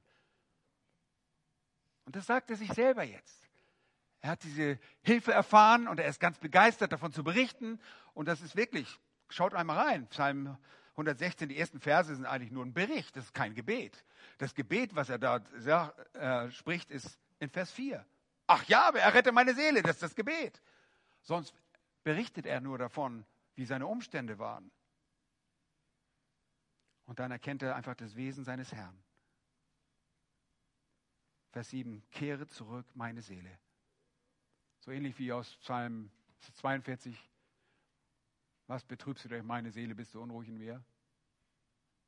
Und 2.05 2.15
das 2.15 2.27
sagt 2.27 2.51
er 2.51 2.57
sich 2.57 2.71
selber 2.73 3.03
jetzt. 3.03 3.49
Er 4.21 4.31
hat 4.31 4.43
diese 4.43 4.79
Hilfe 5.01 5.33
erfahren 5.33 5.87
und 5.87 5.99
er 5.99 6.07
ist 6.07 6.19
ganz 6.19 6.37
begeistert 6.37 6.91
davon 6.91 7.11
zu 7.11 7.23
berichten. 7.23 7.79
Und 8.13 8.27
das 8.27 8.41
ist 8.41 8.55
wirklich, 8.55 8.99
schaut 9.29 9.55
einmal 9.55 9.77
rein, 9.77 10.07
Psalm 10.09 10.57
116, 10.91 11.49
die 11.49 11.57
ersten 11.57 11.79
Verse 11.79 12.13
sind 12.13 12.25
eigentlich 12.25 12.51
nur 12.51 12.63
ein 12.63 12.73
Bericht, 12.73 13.15
das 13.15 13.25
ist 13.25 13.33
kein 13.33 13.55
Gebet. 13.55 14.05
Das 14.37 14.53
Gebet, 14.53 14.95
was 14.95 15.09
er 15.09 15.17
da 15.17 15.41
sagt, 15.57 16.15
äh, 16.15 16.51
spricht, 16.51 16.91
ist 16.91 17.17
in 17.39 17.49
Vers 17.49 17.71
4. 17.71 18.05
Ach 18.45 18.63
ja, 18.65 18.91
er 18.93 19.13
rette 19.13 19.31
meine 19.31 19.55
Seele, 19.55 19.81
das 19.81 19.93
ist 19.93 20.03
das 20.03 20.15
Gebet. 20.15 20.61
Sonst 21.23 21.55
berichtet 22.03 22.45
er 22.45 22.61
nur 22.61 22.77
davon, 22.77 23.25
wie 23.55 23.65
seine 23.65 23.87
Umstände 23.87 24.37
waren. 24.37 24.69
Und 27.09 27.17
dann 27.17 27.31
erkennt 27.31 27.63
er 27.63 27.75
einfach 27.75 27.95
das 27.95 28.15
Wesen 28.15 28.43
seines 28.43 28.71
Herrn. 28.71 28.95
Vers 31.49 31.71
7, 31.71 32.07
kehre 32.11 32.45
zurück 32.45 32.85
meine 32.93 33.23
Seele. 33.23 33.57
So 34.81 34.91
ähnlich 34.91 35.17
wie 35.17 35.33
aus 35.33 35.55
Psalm 35.55 36.11
42. 36.53 37.17
Was 38.67 38.83
betrübst 38.83 39.25
du 39.25 39.29
durch 39.29 39.41
meine 39.41 39.71
Seele, 39.71 39.95
bist 39.95 40.13
du 40.13 40.21
unruhig 40.21 40.49
in 40.49 40.59
mir? 40.59 40.83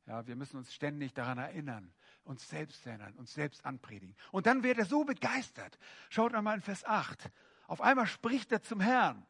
Ja, 0.06 0.28
wir 0.28 0.36
müssen 0.36 0.58
uns 0.58 0.72
ständig 0.72 1.16
daran 1.16 1.40
erinnern, 1.40 1.92
uns 2.24 2.48
selbst 2.48 2.86
erinnern, 2.86 3.16
uns 3.16 3.34
selbst 3.34 3.66
anpredigen. 3.66 4.16
Und 4.32 4.46
dann 4.46 4.62
wird 4.62 4.78
er 4.78 4.86
so 4.86 5.04
begeistert. 5.04 5.80
Schaut 6.12 6.36
einmal 6.36 6.58
in 6.58 6.62
Vers 6.62 6.86
8. 6.86 7.32
Auf 7.66 7.82
einmal 7.82 8.06
spricht 8.06 8.52
er 8.52 8.62
zum 8.62 8.80
Herrn. 8.80 9.26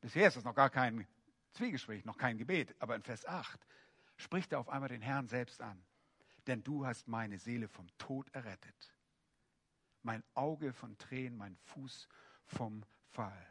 Bisher 0.00 0.26
ist 0.26 0.36
das 0.36 0.44
noch 0.44 0.56
gar 0.56 0.70
kein 0.70 1.06
Zwiegespräch, 1.52 2.04
noch 2.04 2.18
kein 2.18 2.36
Gebet, 2.36 2.74
aber 2.80 2.96
in 2.96 3.02
Vers 3.02 3.24
8 3.26 3.64
spricht 4.16 4.52
er 4.52 4.60
auf 4.60 4.68
einmal 4.68 4.88
den 4.88 5.02
Herrn 5.02 5.28
selbst 5.28 5.60
an. 5.60 5.84
Denn 6.46 6.62
du 6.62 6.86
hast 6.86 7.08
meine 7.08 7.38
Seele 7.38 7.68
vom 7.68 7.86
Tod 7.98 8.28
errettet. 8.34 8.94
Mein 10.02 10.22
Auge 10.34 10.72
von 10.72 10.96
Tränen, 10.98 11.38
mein 11.38 11.56
Fuß 11.56 12.08
vom 12.46 12.84
Fall. 13.10 13.46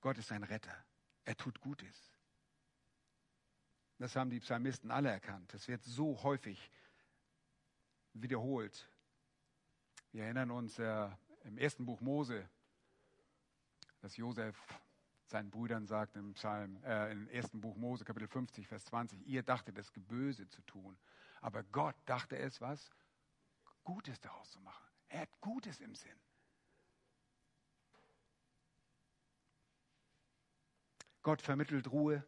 Gott 0.00 0.18
ist 0.18 0.32
ein 0.32 0.42
Retter. 0.42 0.84
Er 1.24 1.36
tut 1.36 1.60
Gutes. 1.60 2.12
Das 3.98 4.16
haben 4.16 4.30
die 4.30 4.40
Psalmisten 4.40 4.90
alle 4.90 5.10
erkannt. 5.10 5.52
Das 5.54 5.68
wird 5.68 5.82
so 5.82 6.22
häufig 6.22 6.70
wiederholt. 8.12 8.88
Wir 10.12 10.24
erinnern 10.24 10.50
uns 10.50 10.78
äh, 10.78 11.08
im 11.44 11.58
ersten 11.58 11.86
Buch 11.86 12.00
Mose, 12.00 12.48
dass 14.00 14.16
Josef 14.16 14.56
seinen 15.26 15.50
Brüdern 15.50 15.86
sagt 15.86 16.16
im 16.16 16.34
Psalm, 16.34 16.82
äh, 16.84 17.12
im 17.12 17.28
ersten 17.28 17.60
Buch 17.60 17.76
Mose, 17.76 18.04
Kapitel 18.04 18.28
50, 18.28 18.66
Vers 18.66 18.84
20, 18.86 19.26
ihr 19.26 19.42
dachtet 19.42 19.78
es 19.78 19.92
Geböse 19.92 20.48
zu 20.48 20.62
tun, 20.62 20.96
aber 21.40 21.62
Gott 21.64 21.96
dachte 22.06 22.38
es 22.38 22.60
was? 22.60 22.90
Gutes 23.84 24.20
daraus 24.20 24.50
zu 24.50 24.60
machen. 24.60 24.84
Er 25.08 25.20
hat 25.20 25.40
Gutes 25.40 25.80
im 25.80 25.94
Sinn. 25.94 26.18
Gott 31.22 31.40
vermittelt 31.40 31.90
Ruhe. 31.90 32.24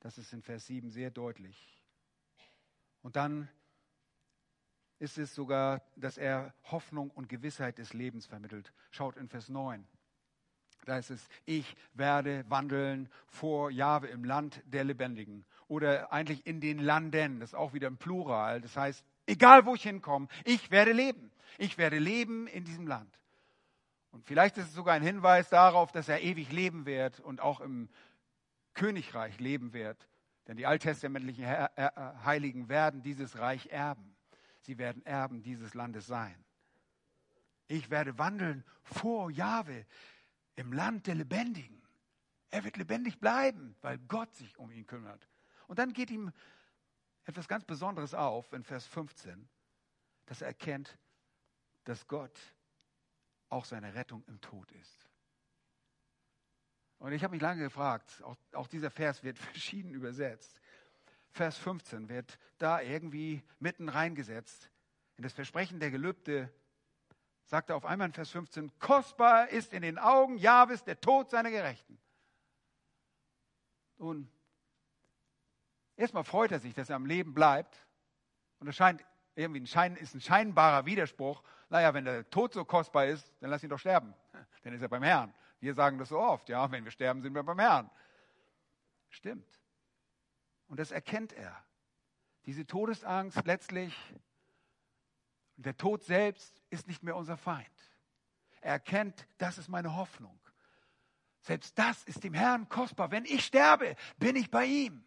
Das 0.00 0.16
ist 0.16 0.32
in 0.32 0.42
Vers 0.42 0.66
7 0.66 0.90
sehr 0.90 1.10
deutlich. 1.10 1.82
Und 3.02 3.16
dann 3.16 3.48
ist 4.98 5.18
es 5.18 5.34
sogar, 5.34 5.82
dass 5.96 6.18
er 6.18 6.54
Hoffnung 6.64 7.10
und 7.10 7.28
Gewissheit 7.28 7.78
des 7.78 7.92
Lebens 7.92 8.26
vermittelt. 8.26 8.72
Schaut 8.90 9.16
in 9.16 9.28
Vers 9.28 9.48
9. 9.48 9.86
Da 10.90 10.98
ist 10.98 11.10
es, 11.10 11.28
ich 11.44 11.76
werde 11.94 12.44
wandeln 12.48 13.08
vor 13.28 13.70
Jahwe 13.70 14.08
im 14.08 14.24
Land 14.24 14.60
der 14.66 14.82
Lebendigen. 14.82 15.44
Oder 15.68 16.12
eigentlich 16.12 16.44
in 16.48 16.60
den 16.60 16.80
Landen. 16.80 17.38
Das 17.38 17.50
ist 17.50 17.54
auch 17.54 17.72
wieder 17.74 17.86
im 17.86 17.96
Plural. 17.96 18.60
Das 18.60 18.76
heißt, 18.76 19.04
egal 19.24 19.66
wo 19.66 19.76
ich 19.76 19.84
hinkomme, 19.84 20.26
ich 20.44 20.72
werde 20.72 20.90
leben. 20.90 21.30
Ich 21.58 21.78
werde 21.78 22.00
leben 22.00 22.48
in 22.48 22.64
diesem 22.64 22.88
Land. 22.88 23.08
Und 24.10 24.26
vielleicht 24.26 24.58
ist 24.58 24.66
es 24.66 24.74
sogar 24.74 24.94
ein 24.94 25.04
Hinweis 25.04 25.48
darauf, 25.48 25.92
dass 25.92 26.08
er 26.08 26.22
ewig 26.22 26.50
leben 26.50 26.86
wird 26.86 27.20
und 27.20 27.40
auch 27.40 27.60
im 27.60 27.88
Königreich 28.74 29.38
leben 29.38 29.72
wird. 29.72 30.08
Denn 30.48 30.56
die 30.56 30.66
alttestamentlichen 30.66 31.46
Heiligen 32.24 32.68
werden 32.68 33.00
dieses 33.00 33.38
Reich 33.38 33.68
erben. 33.68 34.16
Sie 34.62 34.76
werden 34.76 35.06
Erben 35.06 35.44
dieses 35.44 35.72
Landes 35.74 36.08
sein. 36.08 36.34
Ich 37.68 37.90
werde 37.90 38.18
wandeln 38.18 38.64
vor 38.82 39.30
Jahwe 39.30 39.86
im 40.56 40.72
Land 40.72 41.06
der 41.06 41.14
Lebendigen. 41.14 41.82
Er 42.50 42.64
wird 42.64 42.76
lebendig 42.76 43.20
bleiben, 43.20 43.76
weil 43.80 43.98
Gott 43.98 44.34
sich 44.34 44.56
um 44.58 44.70
ihn 44.70 44.86
kümmert. 44.86 45.28
Und 45.68 45.78
dann 45.78 45.92
geht 45.92 46.10
ihm 46.10 46.32
etwas 47.24 47.46
ganz 47.46 47.64
Besonderes 47.64 48.14
auf 48.14 48.52
in 48.52 48.64
Vers 48.64 48.86
15, 48.86 49.48
dass 50.26 50.42
er 50.42 50.48
erkennt, 50.48 50.98
dass 51.84 52.06
Gott 52.08 52.38
auch 53.48 53.64
seine 53.64 53.94
Rettung 53.94 54.24
im 54.26 54.40
Tod 54.40 54.70
ist. 54.72 55.06
Und 56.98 57.12
ich 57.12 57.24
habe 57.24 57.32
mich 57.32 57.42
lange 57.42 57.62
gefragt, 57.62 58.22
auch, 58.22 58.36
auch 58.52 58.66
dieser 58.66 58.90
Vers 58.90 59.22
wird 59.22 59.38
verschieden 59.38 59.90
übersetzt. 59.90 60.60
Vers 61.30 61.56
15 61.58 62.08
wird 62.08 62.38
da 62.58 62.80
irgendwie 62.80 63.42
mitten 63.58 63.88
reingesetzt. 63.88 64.70
In 65.16 65.22
das 65.22 65.32
Versprechen 65.32 65.80
der 65.80 65.90
Gelübde 65.90 66.52
sagt 67.50 67.68
er 67.68 67.76
auf 67.76 67.84
einmal 67.84 68.06
in 68.06 68.12
Vers 68.12 68.30
15, 68.30 68.78
kostbar 68.78 69.48
ist 69.48 69.72
in 69.72 69.82
den 69.82 69.98
Augen 69.98 70.36
Jahwes 70.36 70.84
der 70.84 71.00
Tod 71.00 71.30
seiner 71.30 71.50
Gerechten. 71.50 71.98
Nun, 73.98 74.30
erstmal 75.96 76.22
freut 76.22 76.52
er 76.52 76.60
sich, 76.60 76.74
dass 76.74 76.90
er 76.90 76.96
am 76.96 77.06
Leben 77.06 77.34
bleibt. 77.34 77.76
Und 78.60 78.68
es 78.68 78.76
scheint 78.76 79.04
irgendwie 79.34 79.62
ein, 79.62 79.66
Schein, 79.66 79.96
ist 79.96 80.14
ein 80.14 80.20
scheinbarer 80.20 80.86
Widerspruch. 80.86 81.42
Naja, 81.70 81.92
wenn 81.92 82.04
der 82.04 82.30
Tod 82.30 82.52
so 82.52 82.64
kostbar 82.64 83.06
ist, 83.06 83.34
dann 83.40 83.50
lass 83.50 83.64
ihn 83.64 83.70
doch 83.70 83.80
sterben. 83.80 84.14
Dann 84.62 84.72
ist 84.72 84.82
er 84.82 84.88
beim 84.88 85.02
Herrn. 85.02 85.34
Wir 85.58 85.74
sagen 85.74 85.98
das 85.98 86.10
so 86.10 86.20
oft, 86.20 86.48
ja, 86.50 86.70
wenn 86.70 86.84
wir 86.84 86.92
sterben, 86.92 87.20
sind 87.20 87.34
wir 87.34 87.42
beim 87.42 87.58
Herrn. 87.58 87.90
Stimmt. 89.08 89.60
Und 90.68 90.78
das 90.78 90.92
erkennt 90.92 91.32
er. 91.32 91.56
Diese 92.46 92.64
Todesangst 92.64 93.44
letztlich, 93.44 93.96
der 95.64 95.76
Tod 95.76 96.02
selbst 96.02 96.62
ist 96.70 96.86
nicht 96.86 97.02
mehr 97.02 97.16
unser 97.16 97.36
Feind. 97.36 97.68
Er 98.60 98.72
erkennt, 98.72 99.26
das 99.38 99.58
ist 99.58 99.68
meine 99.68 99.96
Hoffnung. 99.96 100.38
Selbst 101.42 101.78
das 101.78 102.04
ist 102.04 102.22
dem 102.22 102.34
Herrn 102.34 102.68
kostbar. 102.68 103.10
Wenn 103.10 103.24
ich 103.24 103.44
sterbe, 103.44 103.96
bin 104.18 104.36
ich 104.36 104.50
bei 104.50 104.66
ihm. 104.66 105.04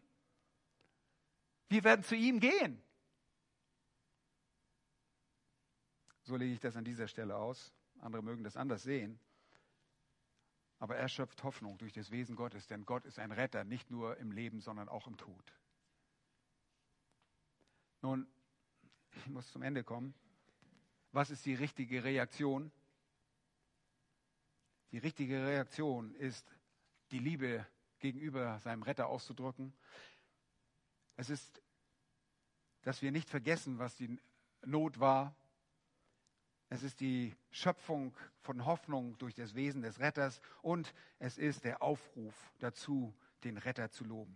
Wir 1.69 1.83
werden 1.83 2.03
zu 2.03 2.15
ihm 2.15 2.39
gehen. 2.39 2.81
So 6.23 6.35
lege 6.35 6.53
ich 6.53 6.59
das 6.59 6.75
an 6.75 6.85
dieser 6.85 7.07
Stelle 7.07 7.35
aus. 7.35 7.73
Andere 7.99 8.23
mögen 8.23 8.43
das 8.43 8.57
anders 8.57 8.83
sehen. 8.83 9.19
Aber 10.79 10.97
er 10.97 11.07
schöpft 11.07 11.43
Hoffnung 11.43 11.77
durch 11.77 11.93
das 11.93 12.11
Wesen 12.11 12.35
Gottes, 12.35 12.67
denn 12.67 12.85
Gott 12.85 13.05
ist 13.05 13.19
ein 13.19 13.31
Retter, 13.31 13.63
nicht 13.63 13.89
nur 13.91 14.17
im 14.17 14.31
Leben, 14.31 14.59
sondern 14.59 14.89
auch 14.89 15.07
im 15.07 15.17
Tod. 15.17 15.53
Nun, 18.01 18.27
ich 19.15 19.27
muss 19.27 19.49
zum 19.51 19.61
Ende 19.61 19.83
kommen. 19.83 20.13
Was 21.13 21.29
ist 21.29 21.45
die 21.45 21.53
richtige 21.53 22.03
Reaktion? 22.03 22.71
Die 24.91 24.97
richtige 24.97 25.45
Reaktion 25.45 26.13
ist, 26.15 26.53
die 27.11 27.19
Liebe 27.19 27.65
gegenüber 27.99 28.59
seinem 28.59 28.81
Retter 28.83 29.07
auszudrücken. 29.07 29.73
Es 31.15 31.29
ist, 31.29 31.61
dass 32.81 33.01
wir 33.03 33.11
nicht 33.11 33.29
vergessen, 33.29 33.77
was 33.77 33.95
die 33.95 34.19
Not 34.65 34.99
war, 34.99 35.35
es 36.69 36.81
ist 36.81 37.01
die 37.01 37.35
Schöpfung 37.51 38.15
von 38.41 38.65
Hoffnung 38.65 39.15
durch 39.19 39.35
das 39.35 39.53
Wesen 39.53 39.83
des 39.83 39.99
Retters 39.99 40.41
und 40.63 40.95
es 41.19 41.37
ist 41.37 41.63
der 41.65 41.83
Aufruf 41.83 42.33
dazu, 42.57 43.13
den 43.43 43.57
Retter 43.57 43.91
zu 43.91 44.03
loben. 44.03 44.35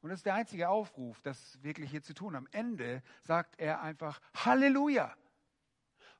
Und 0.00 0.10
das 0.10 0.20
ist 0.20 0.26
der 0.26 0.34
einzige 0.34 0.68
Aufruf, 0.68 1.20
das 1.22 1.62
wirklich 1.62 1.90
hier 1.90 2.02
zu 2.02 2.14
tun. 2.14 2.36
Am 2.36 2.46
Ende 2.52 3.02
sagt 3.22 3.58
er 3.58 3.80
einfach 3.82 4.20
Halleluja. 4.34 5.16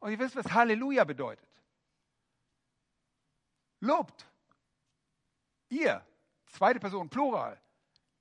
Und 0.01 0.11
ihr 0.11 0.19
wisst, 0.19 0.37
was 0.37 0.53
Halleluja 0.53 1.05
bedeutet. 1.05 1.49
Lobt. 3.81 4.27
Ihr, 5.69 6.05
zweite 6.47 6.81
Person, 6.81 7.09
Plural. 7.09 7.61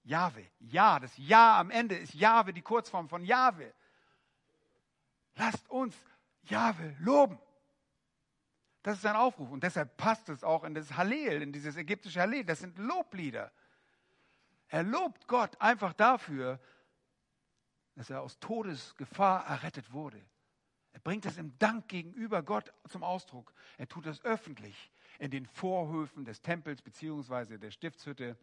Jahwe. 0.03 0.45
Ja, 0.59 0.99
das 0.99 1.11
Ja 1.17 1.59
am 1.59 1.69
Ende 1.69 1.95
ist 1.95 2.13
Jahwe, 2.13 2.53
die 2.53 2.61
Kurzform 2.61 3.09
von 3.09 3.25
Jahwe. 3.25 3.73
Lasst 5.35 5.69
uns 5.69 5.95
Jahwe 6.43 6.95
loben. 6.99 7.39
Das 8.83 8.97
ist 8.97 9.05
ein 9.05 9.17
Aufruf 9.17 9.51
und 9.51 9.63
deshalb 9.63 9.97
passt 9.97 10.29
es 10.29 10.43
auch 10.43 10.63
in 10.63 10.73
das 10.73 10.95
Hallel, 10.95 11.41
in 11.41 11.51
dieses 11.51 11.75
ägyptische 11.75 12.21
Hallel. 12.21 12.45
Das 12.45 12.59
sind 12.59 12.77
Loblieder. 12.77 13.51
Er 14.69 14.83
lobt 14.83 15.27
Gott 15.27 15.59
einfach 15.61 15.93
dafür, 15.93 16.59
dass 17.95 18.09
er 18.09 18.21
aus 18.21 18.39
Todesgefahr 18.39 19.45
errettet 19.45 19.91
wurde. 19.91 20.21
Er 20.91 20.99
bringt 20.99 21.25
es 21.25 21.37
im 21.37 21.57
Dank 21.57 21.87
gegenüber 21.87 22.43
Gott 22.43 22.73
zum 22.89 23.03
Ausdruck. 23.03 23.53
Er 23.77 23.87
tut 23.87 24.05
das 24.05 24.23
öffentlich 24.23 24.91
in 25.19 25.31
den 25.31 25.45
Vorhöfen 25.45 26.25
des 26.25 26.41
Tempels 26.41 26.81
bzw. 26.81 27.57
der 27.57 27.71
Stiftshütte 27.71 28.37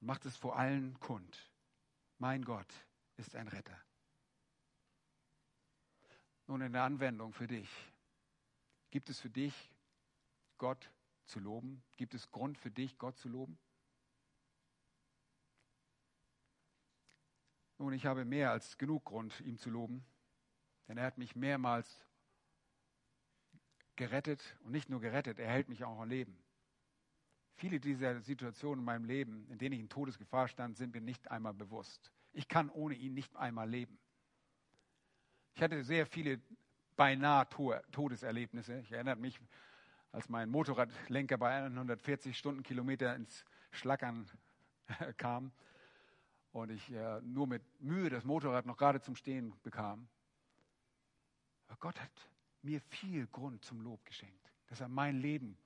und 0.00 0.06
macht 0.06 0.24
es 0.26 0.36
vor 0.36 0.56
allen 0.56 0.98
kund. 1.00 1.50
Mein 2.18 2.44
Gott 2.44 2.72
ist 3.16 3.34
ein 3.34 3.48
Retter. 3.48 3.78
Nun 6.46 6.62
in 6.62 6.72
der 6.72 6.82
Anwendung 6.82 7.32
für 7.32 7.46
dich. 7.46 7.70
Gibt 8.90 9.08
es 9.08 9.20
für 9.20 9.30
dich 9.30 9.54
Gott 10.58 10.90
zu 11.30 11.40
loben? 11.40 11.82
Gibt 11.96 12.14
es 12.14 12.30
Grund 12.30 12.58
für 12.58 12.70
dich, 12.70 12.98
Gott 12.98 13.16
zu 13.16 13.28
loben? 13.28 13.58
Nun, 17.78 17.94
ich 17.94 18.04
habe 18.04 18.26
mehr 18.26 18.50
als 18.50 18.76
genug 18.76 19.06
Grund, 19.06 19.40
ihm 19.40 19.56
zu 19.56 19.70
loben, 19.70 20.04
denn 20.86 20.98
er 20.98 21.06
hat 21.06 21.16
mich 21.16 21.34
mehrmals 21.34 22.04
gerettet 23.96 24.58
und 24.64 24.72
nicht 24.72 24.90
nur 24.90 25.00
gerettet, 25.00 25.38
er 25.38 25.48
hält 25.48 25.68
mich 25.68 25.84
auch 25.84 25.98
am 25.98 26.08
Leben. 26.08 26.42
Viele 27.56 27.80
dieser 27.80 28.20
Situationen 28.20 28.80
in 28.80 28.84
meinem 28.84 29.04
Leben, 29.04 29.46
in 29.50 29.58
denen 29.58 29.74
ich 29.74 29.80
in 29.80 29.88
Todesgefahr 29.88 30.48
stand, 30.48 30.76
sind 30.76 30.94
mir 30.94 31.00
nicht 31.00 31.30
einmal 31.30 31.54
bewusst. 31.54 32.12
Ich 32.32 32.48
kann 32.48 32.70
ohne 32.70 32.94
ihn 32.94 33.14
nicht 33.14 33.36
einmal 33.36 33.68
leben. 33.68 33.98
Ich 35.54 35.62
hatte 35.62 35.82
sehr 35.84 36.06
viele 36.06 36.40
beinahe 36.96 37.48
Todeserlebnisse. 37.92 38.80
Ich 38.80 38.92
erinnere 38.92 39.16
mich, 39.16 39.40
als 40.12 40.28
mein 40.28 40.48
Motorradlenker 40.48 41.38
bei 41.38 41.64
140 41.64 42.36
Stundenkilometer 42.36 43.14
ins 43.14 43.44
Schlackern 43.70 44.28
kam 45.16 45.52
und 46.52 46.70
ich 46.70 46.90
äh, 46.90 47.20
nur 47.22 47.46
mit 47.46 47.62
Mühe 47.80 48.10
das 48.10 48.24
Motorrad 48.24 48.66
noch 48.66 48.76
gerade 48.76 49.00
zum 49.00 49.14
Stehen 49.14 49.54
bekam. 49.62 50.08
Aber 51.68 51.78
Gott 51.78 52.00
hat 52.00 52.10
mir 52.62 52.80
viel 52.80 53.26
Grund 53.28 53.64
zum 53.64 53.80
Lob 53.80 54.04
geschenkt, 54.04 54.52
dass 54.66 54.80
er 54.80 54.88
mein 54.88 55.20
Leben 55.20 55.56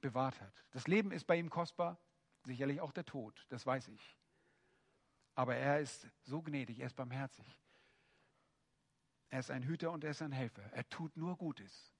bewahrt 0.00 0.40
hat. 0.40 0.52
Das 0.72 0.88
Leben 0.88 1.12
ist 1.12 1.24
bei 1.24 1.36
ihm 1.36 1.48
kostbar, 1.48 1.98
sicherlich 2.44 2.80
auch 2.80 2.92
der 2.92 3.04
Tod, 3.04 3.46
das 3.48 3.64
weiß 3.64 3.88
ich. 3.88 4.18
Aber 5.34 5.54
er 5.54 5.80
ist 5.80 6.08
so 6.22 6.42
gnädig, 6.42 6.80
er 6.80 6.86
ist 6.86 6.96
barmherzig. 6.96 7.46
Er 9.30 9.38
ist 9.38 9.50
ein 9.50 9.62
Hüter 9.62 9.92
und 9.92 10.04
er 10.04 10.10
ist 10.10 10.20
ein 10.20 10.32
Helfer. 10.32 10.64
Er 10.72 10.86
tut 10.90 11.16
nur 11.16 11.36
Gutes. 11.38 11.91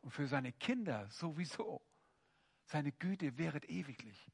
Und 0.00 0.10
für 0.10 0.26
seine 0.26 0.52
Kinder 0.52 1.08
sowieso. 1.10 1.82
Seine 2.64 2.92
Güte 2.92 3.38
wäret 3.38 3.68
ewiglich. 3.68 4.30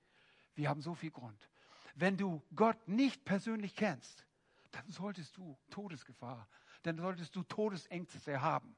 Wir 0.55 0.69
haben 0.69 0.83
so 0.83 0.95
viel 0.95 1.11
Grund. 1.11 1.49
Wenn 1.95 2.17
du 2.17 2.43
Gott 2.55 2.89
nicht 2.89 3.25
persönlich 3.25 3.75
kennst, 3.77 4.27
dann 4.73 4.89
solltest 4.91 5.37
du 5.37 5.57
Todesgefahr, 5.71 6.49
dann 6.83 6.97
solltest 6.97 7.35
du 7.37 7.43
Todesängste 7.45 8.41
haben. 8.41 8.77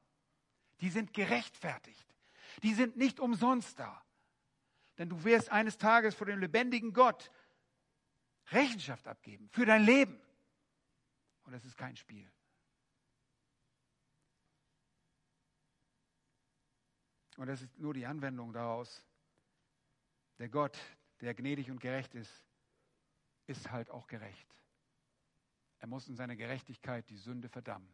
Die 0.81 0.89
sind 0.89 1.13
gerechtfertigt. 1.13 2.15
Die 2.63 2.73
sind 2.73 2.97
nicht 2.97 3.19
umsonst 3.19 3.79
da. 3.79 4.03
Denn 4.97 5.09
du 5.09 5.23
wirst 5.23 5.49
eines 5.49 5.77
Tages 5.77 6.15
vor 6.15 6.27
dem 6.27 6.39
lebendigen 6.39 6.93
Gott 6.93 7.31
Rechenschaft 8.51 9.07
abgeben 9.07 9.49
für 9.49 9.65
dein 9.65 9.83
Leben. 9.83 10.19
Und 11.43 11.53
es 11.53 11.65
ist 11.65 11.77
kein 11.77 11.95
Spiel. 11.95 12.31
Und 17.37 17.47
das 17.47 17.61
ist 17.61 17.79
nur 17.79 17.93
die 17.93 18.05
Anwendung 18.05 18.51
daraus, 18.51 19.03
Der 20.39 20.49
Gott, 20.49 20.77
der 21.21 21.33
gnädig 21.33 21.71
und 21.71 21.79
gerecht 21.79 22.13
ist, 22.13 22.43
ist 23.47 23.71
halt 23.71 23.89
auch 23.89 24.05
gerecht. 24.05 24.47
Er 25.79 25.87
muss 25.87 26.07
in 26.07 26.15
seiner 26.15 26.35
Gerechtigkeit 26.35 27.09
die 27.09 27.17
Sünde 27.17 27.49
verdammen. 27.49 27.89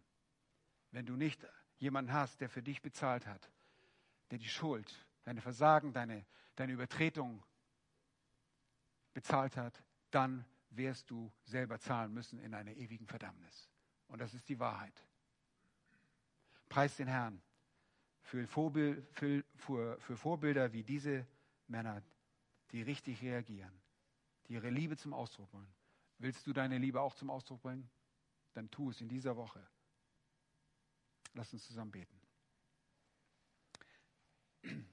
Wenn 0.91 1.05
du 1.05 1.15
nicht 1.15 1.45
jemanden 1.77 2.11
hast, 2.11 2.41
der 2.41 2.49
für 2.49 2.61
dich 2.61 2.81
bezahlt 2.81 3.25
hat, 3.27 3.49
der 4.31 4.39
die 4.39 4.49
Schuld, 4.49 4.93
deine 5.23 5.41
Versagen, 5.41 5.93
deine, 5.93 6.25
deine 6.55 6.73
Übertretung 6.73 7.43
bezahlt 9.13 9.55
hat, 9.55 9.81
dann 10.11 10.45
wirst 10.71 11.09
du 11.11 11.31
selber 11.45 11.79
zahlen 11.79 12.13
müssen 12.13 12.39
in 12.39 12.53
einer 12.53 12.71
ewigen 12.71 13.07
Verdammnis. 13.07 13.69
Und 14.07 14.19
das 14.19 14.33
ist 14.33 14.49
die 14.49 14.59
Wahrheit. 14.59 15.05
Preis 16.67 16.97
den 16.97 17.07
Herrn 17.07 17.41
für, 18.23 18.47
Vorbild, 18.47 19.05
für, 19.13 19.43
für, 19.55 20.17
Vorbilder 20.17 20.73
wie 20.73 20.83
diese 20.83 21.27
Männer, 21.67 22.01
die 22.71 22.81
richtig 22.81 23.21
reagieren, 23.21 23.71
die 24.47 24.53
ihre 24.53 24.69
Liebe 24.69 24.97
zum 24.97 25.13
Ausdruck 25.13 25.51
bringen. 25.51 25.73
Willst 26.17 26.47
du 26.47 26.53
deine 26.53 26.77
Liebe 26.77 27.01
auch 27.01 27.15
zum 27.15 27.29
Ausdruck 27.29 27.61
bringen? 27.61 27.89
Dann 28.53 28.71
tu 28.71 28.89
es 28.89 29.01
in 29.01 29.09
dieser 29.09 29.35
Woche. 29.35 29.67
Lass 31.33 31.51
uns 31.51 31.65
zusammen 31.65 31.91
beten. 31.91 32.17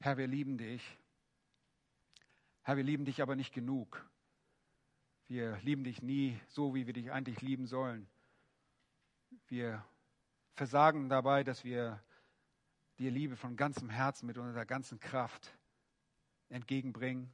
Herr, 0.00 0.16
wir 0.16 0.28
lieben 0.28 0.58
dich. 0.58 0.82
Herr, 2.62 2.76
wir 2.76 2.84
lieben 2.84 3.04
dich 3.04 3.20
aber 3.22 3.34
nicht 3.34 3.52
genug. 3.52 4.08
Wir 5.26 5.58
lieben 5.62 5.84
dich 5.84 6.02
nie 6.02 6.40
so, 6.48 6.74
wie 6.74 6.86
wir 6.86 6.92
dich 6.92 7.10
eigentlich 7.10 7.40
lieben 7.40 7.66
sollen. 7.66 8.08
Wir 9.48 9.82
versagen 10.52 11.08
dabei, 11.08 11.42
dass 11.42 11.64
wir 11.64 12.02
dir 12.98 13.10
Liebe 13.10 13.36
von 13.36 13.56
ganzem 13.56 13.88
Herzen 13.88 14.26
mit 14.26 14.36
unserer 14.36 14.66
ganzen 14.66 15.00
Kraft 15.00 15.56
entgegenbringen. 16.50 17.32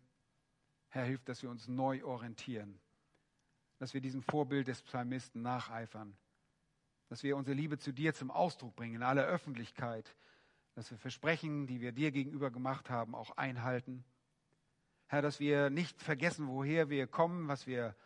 Herr, 0.89 1.05
hilf, 1.05 1.25
dass 1.25 1.43
wir 1.43 1.51
uns 1.51 1.67
neu 1.67 2.05
orientieren, 2.05 2.79
dass 3.79 3.95
wir 3.95 4.01
diesem 4.01 4.23
Vorbild 4.23 4.69
des 4.69 4.83
Psalmisten 4.83 5.43
nacheifern, 5.43 6.17
dass 7.09 7.25
wir 7.25 7.37
unsere 7.37 7.57
Liebe 7.57 7.79
zu 7.79 7.93
dir 7.93 8.15
zum 8.15 8.31
Ausdruck 8.31 8.77
bringen 8.77 8.97
in 8.97 9.03
aller 9.03 9.25
Öffentlichkeit, 9.25 10.15
dass 10.75 10.93
wir 10.93 10.99
Versprechen, 10.99 11.67
die 11.67 11.81
wir 11.81 11.91
dir 11.91 12.13
gegenüber 12.13 12.53
gemacht 12.53 12.91
haben, 12.91 13.17
auch 13.17 13.37
einhalten. 13.37 14.05
Herr, 15.07 15.23
dass 15.23 15.41
wir 15.41 15.69
nicht 15.69 16.01
vergessen, 16.01 16.47
woher 16.47 16.91
wir 16.91 17.09
kommen, 17.09 17.49
was 17.49 17.67
wir 17.67 17.97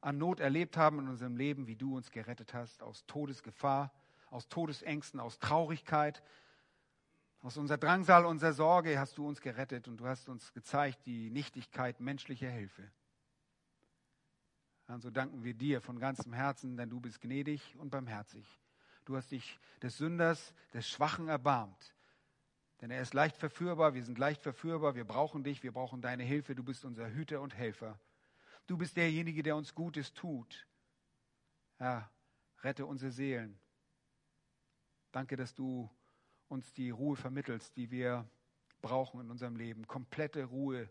an 0.00 0.18
Not 0.18 0.40
erlebt 0.40 0.76
haben 0.76 0.98
in 1.00 1.08
unserem 1.08 1.36
Leben, 1.36 1.66
wie 1.66 1.76
du 1.76 1.96
uns 1.96 2.10
gerettet 2.10 2.54
hast, 2.54 2.82
aus 2.82 3.04
Todesgefahr, 3.06 3.92
aus 4.30 4.48
Todesängsten, 4.48 5.20
aus 5.20 5.38
Traurigkeit, 5.38 6.22
aus 7.42 7.56
unserer 7.56 7.78
Drangsal, 7.78 8.26
unserer 8.26 8.52
Sorge 8.52 8.98
hast 8.98 9.18
du 9.18 9.26
uns 9.26 9.40
gerettet 9.40 9.88
und 9.88 9.98
du 9.98 10.06
hast 10.06 10.28
uns 10.28 10.52
gezeigt 10.52 11.06
die 11.06 11.30
Nichtigkeit 11.30 12.00
menschlicher 12.00 12.50
Hilfe. 12.50 12.90
Und 14.88 15.02
so 15.02 15.10
danken 15.10 15.42
wir 15.42 15.54
dir 15.54 15.80
von 15.80 15.98
ganzem 15.98 16.32
Herzen, 16.32 16.76
denn 16.76 16.90
du 16.90 17.00
bist 17.00 17.20
gnädig 17.20 17.76
und 17.78 17.90
barmherzig. 17.90 18.46
Du 19.04 19.16
hast 19.16 19.30
dich 19.30 19.58
des 19.82 19.98
Sünders, 19.98 20.54
des 20.74 20.88
Schwachen 20.88 21.28
erbarmt. 21.28 21.94
Denn 22.80 22.90
er 22.90 23.00
ist 23.00 23.14
leicht 23.14 23.36
verführbar, 23.36 23.94
wir 23.94 24.02
sind 24.04 24.18
leicht 24.18 24.42
verführbar, 24.42 24.94
wir 24.94 25.04
brauchen 25.04 25.42
dich, 25.42 25.62
wir 25.62 25.72
brauchen 25.72 26.02
deine 26.02 26.22
Hilfe, 26.22 26.54
du 26.54 26.62
bist 26.62 26.84
unser 26.84 27.08
Hüter 27.08 27.40
und 27.40 27.54
Helfer. 27.54 27.98
Du 28.66 28.76
bist 28.76 28.96
derjenige, 28.96 29.42
der 29.42 29.56
uns 29.56 29.74
Gutes 29.74 30.12
tut. 30.12 30.66
Herr, 31.76 32.10
rette 32.62 32.86
unsere 32.86 33.12
Seelen. 33.12 33.58
Danke, 35.12 35.36
dass 35.36 35.54
du 35.54 35.90
uns 36.48 36.72
die 36.72 36.90
Ruhe 36.90 37.16
vermittelst, 37.16 37.76
die 37.76 37.90
wir 37.90 38.28
brauchen 38.80 39.20
in 39.20 39.30
unserem 39.30 39.56
Leben. 39.56 39.86
Komplette 39.86 40.44
Ruhe 40.44 40.90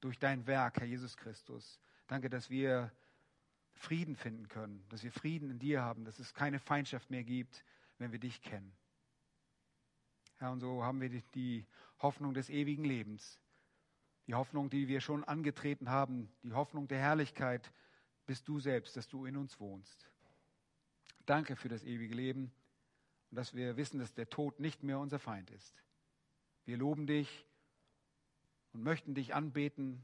durch 0.00 0.18
dein 0.18 0.46
Werk, 0.46 0.78
Herr 0.78 0.86
Jesus 0.86 1.16
Christus. 1.16 1.80
Danke, 2.06 2.28
dass 2.28 2.50
wir 2.50 2.92
Frieden 3.72 4.16
finden 4.16 4.48
können, 4.48 4.84
dass 4.88 5.02
wir 5.02 5.12
Frieden 5.12 5.50
in 5.50 5.58
dir 5.58 5.82
haben, 5.82 6.04
dass 6.04 6.18
es 6.18 6.34
keine 6.34 6.58
Feindschaft 6.58 7.10
mehr 7.10 7.24
gibt, 7.24 7.64
wenn 7.98 8.12
wir 8.12 8.18
dich 8.18 8.42
kennen. 8.42 8.76
Herr, 10.36 10.52
und 10.52 10.60
so 10.60 10.82
haben 10.82 11.00
wir 11.00 11.08
die 11.08 11.66
Hoffnung 12.00 12.34
des 12.34 12.50
ewigen 12.50 12.84
Lebens, 12.84 13.40
die 14.26 14.34
Hoffnung, 14.34 14.70
die 14.70 14.88
wir 14.88 15.00
schon 15.00 15.24
angetreten 15.24 15.90
haben, 15.90 16.30
die 16.42 16.52
Hoffnung 16.52 16.88
der 16.88 16.98
Herrlichkeit, 16.98 17.72
bist 18.26 18.48
du 18.48 18.58
selbst, 18.58 18.96
dass 18.96 19.08
du 19.08 19.26
in 19.26 19.36
uns 19.36 19.60
wohnst. 19.60 20.08
Danke 21.26 21.56
für 21.56 21.68
das 21.68 21.84
ewige 21.84 22.14
Leben 22.14 22.52
und 23.30 23.36
dass 23.36 23.54
wir 23.54 23.76
wissen, 23.76 23.98
dass 23.98 24.14
der 24.14 24.28
Tod 24.28 24.60
nicht 24.60 24.82
mehr 24.82 24.98
unser 24.98 25.18
Feind 25.18 25.50
ist. 25.50 25.82
Wir 26.64 26.76
loben 26.76 27.06
dich 27.06 27.46
und 28.72 28.82
möchten 28.82 29.14
dich 29.14 29.34
anbeten 29.34 30.02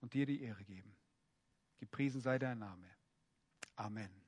und 0.00 0.14
dir 0.14 0.26
die 0.26 0.42
Ehre 0.42 0.64
geben. 0.64 0.96
Gepriesen 1.78 2.20
sei 2.20 2.38
dein 2.38 2.58
Name. 2.58 2.88
Amen. 3.76 4.21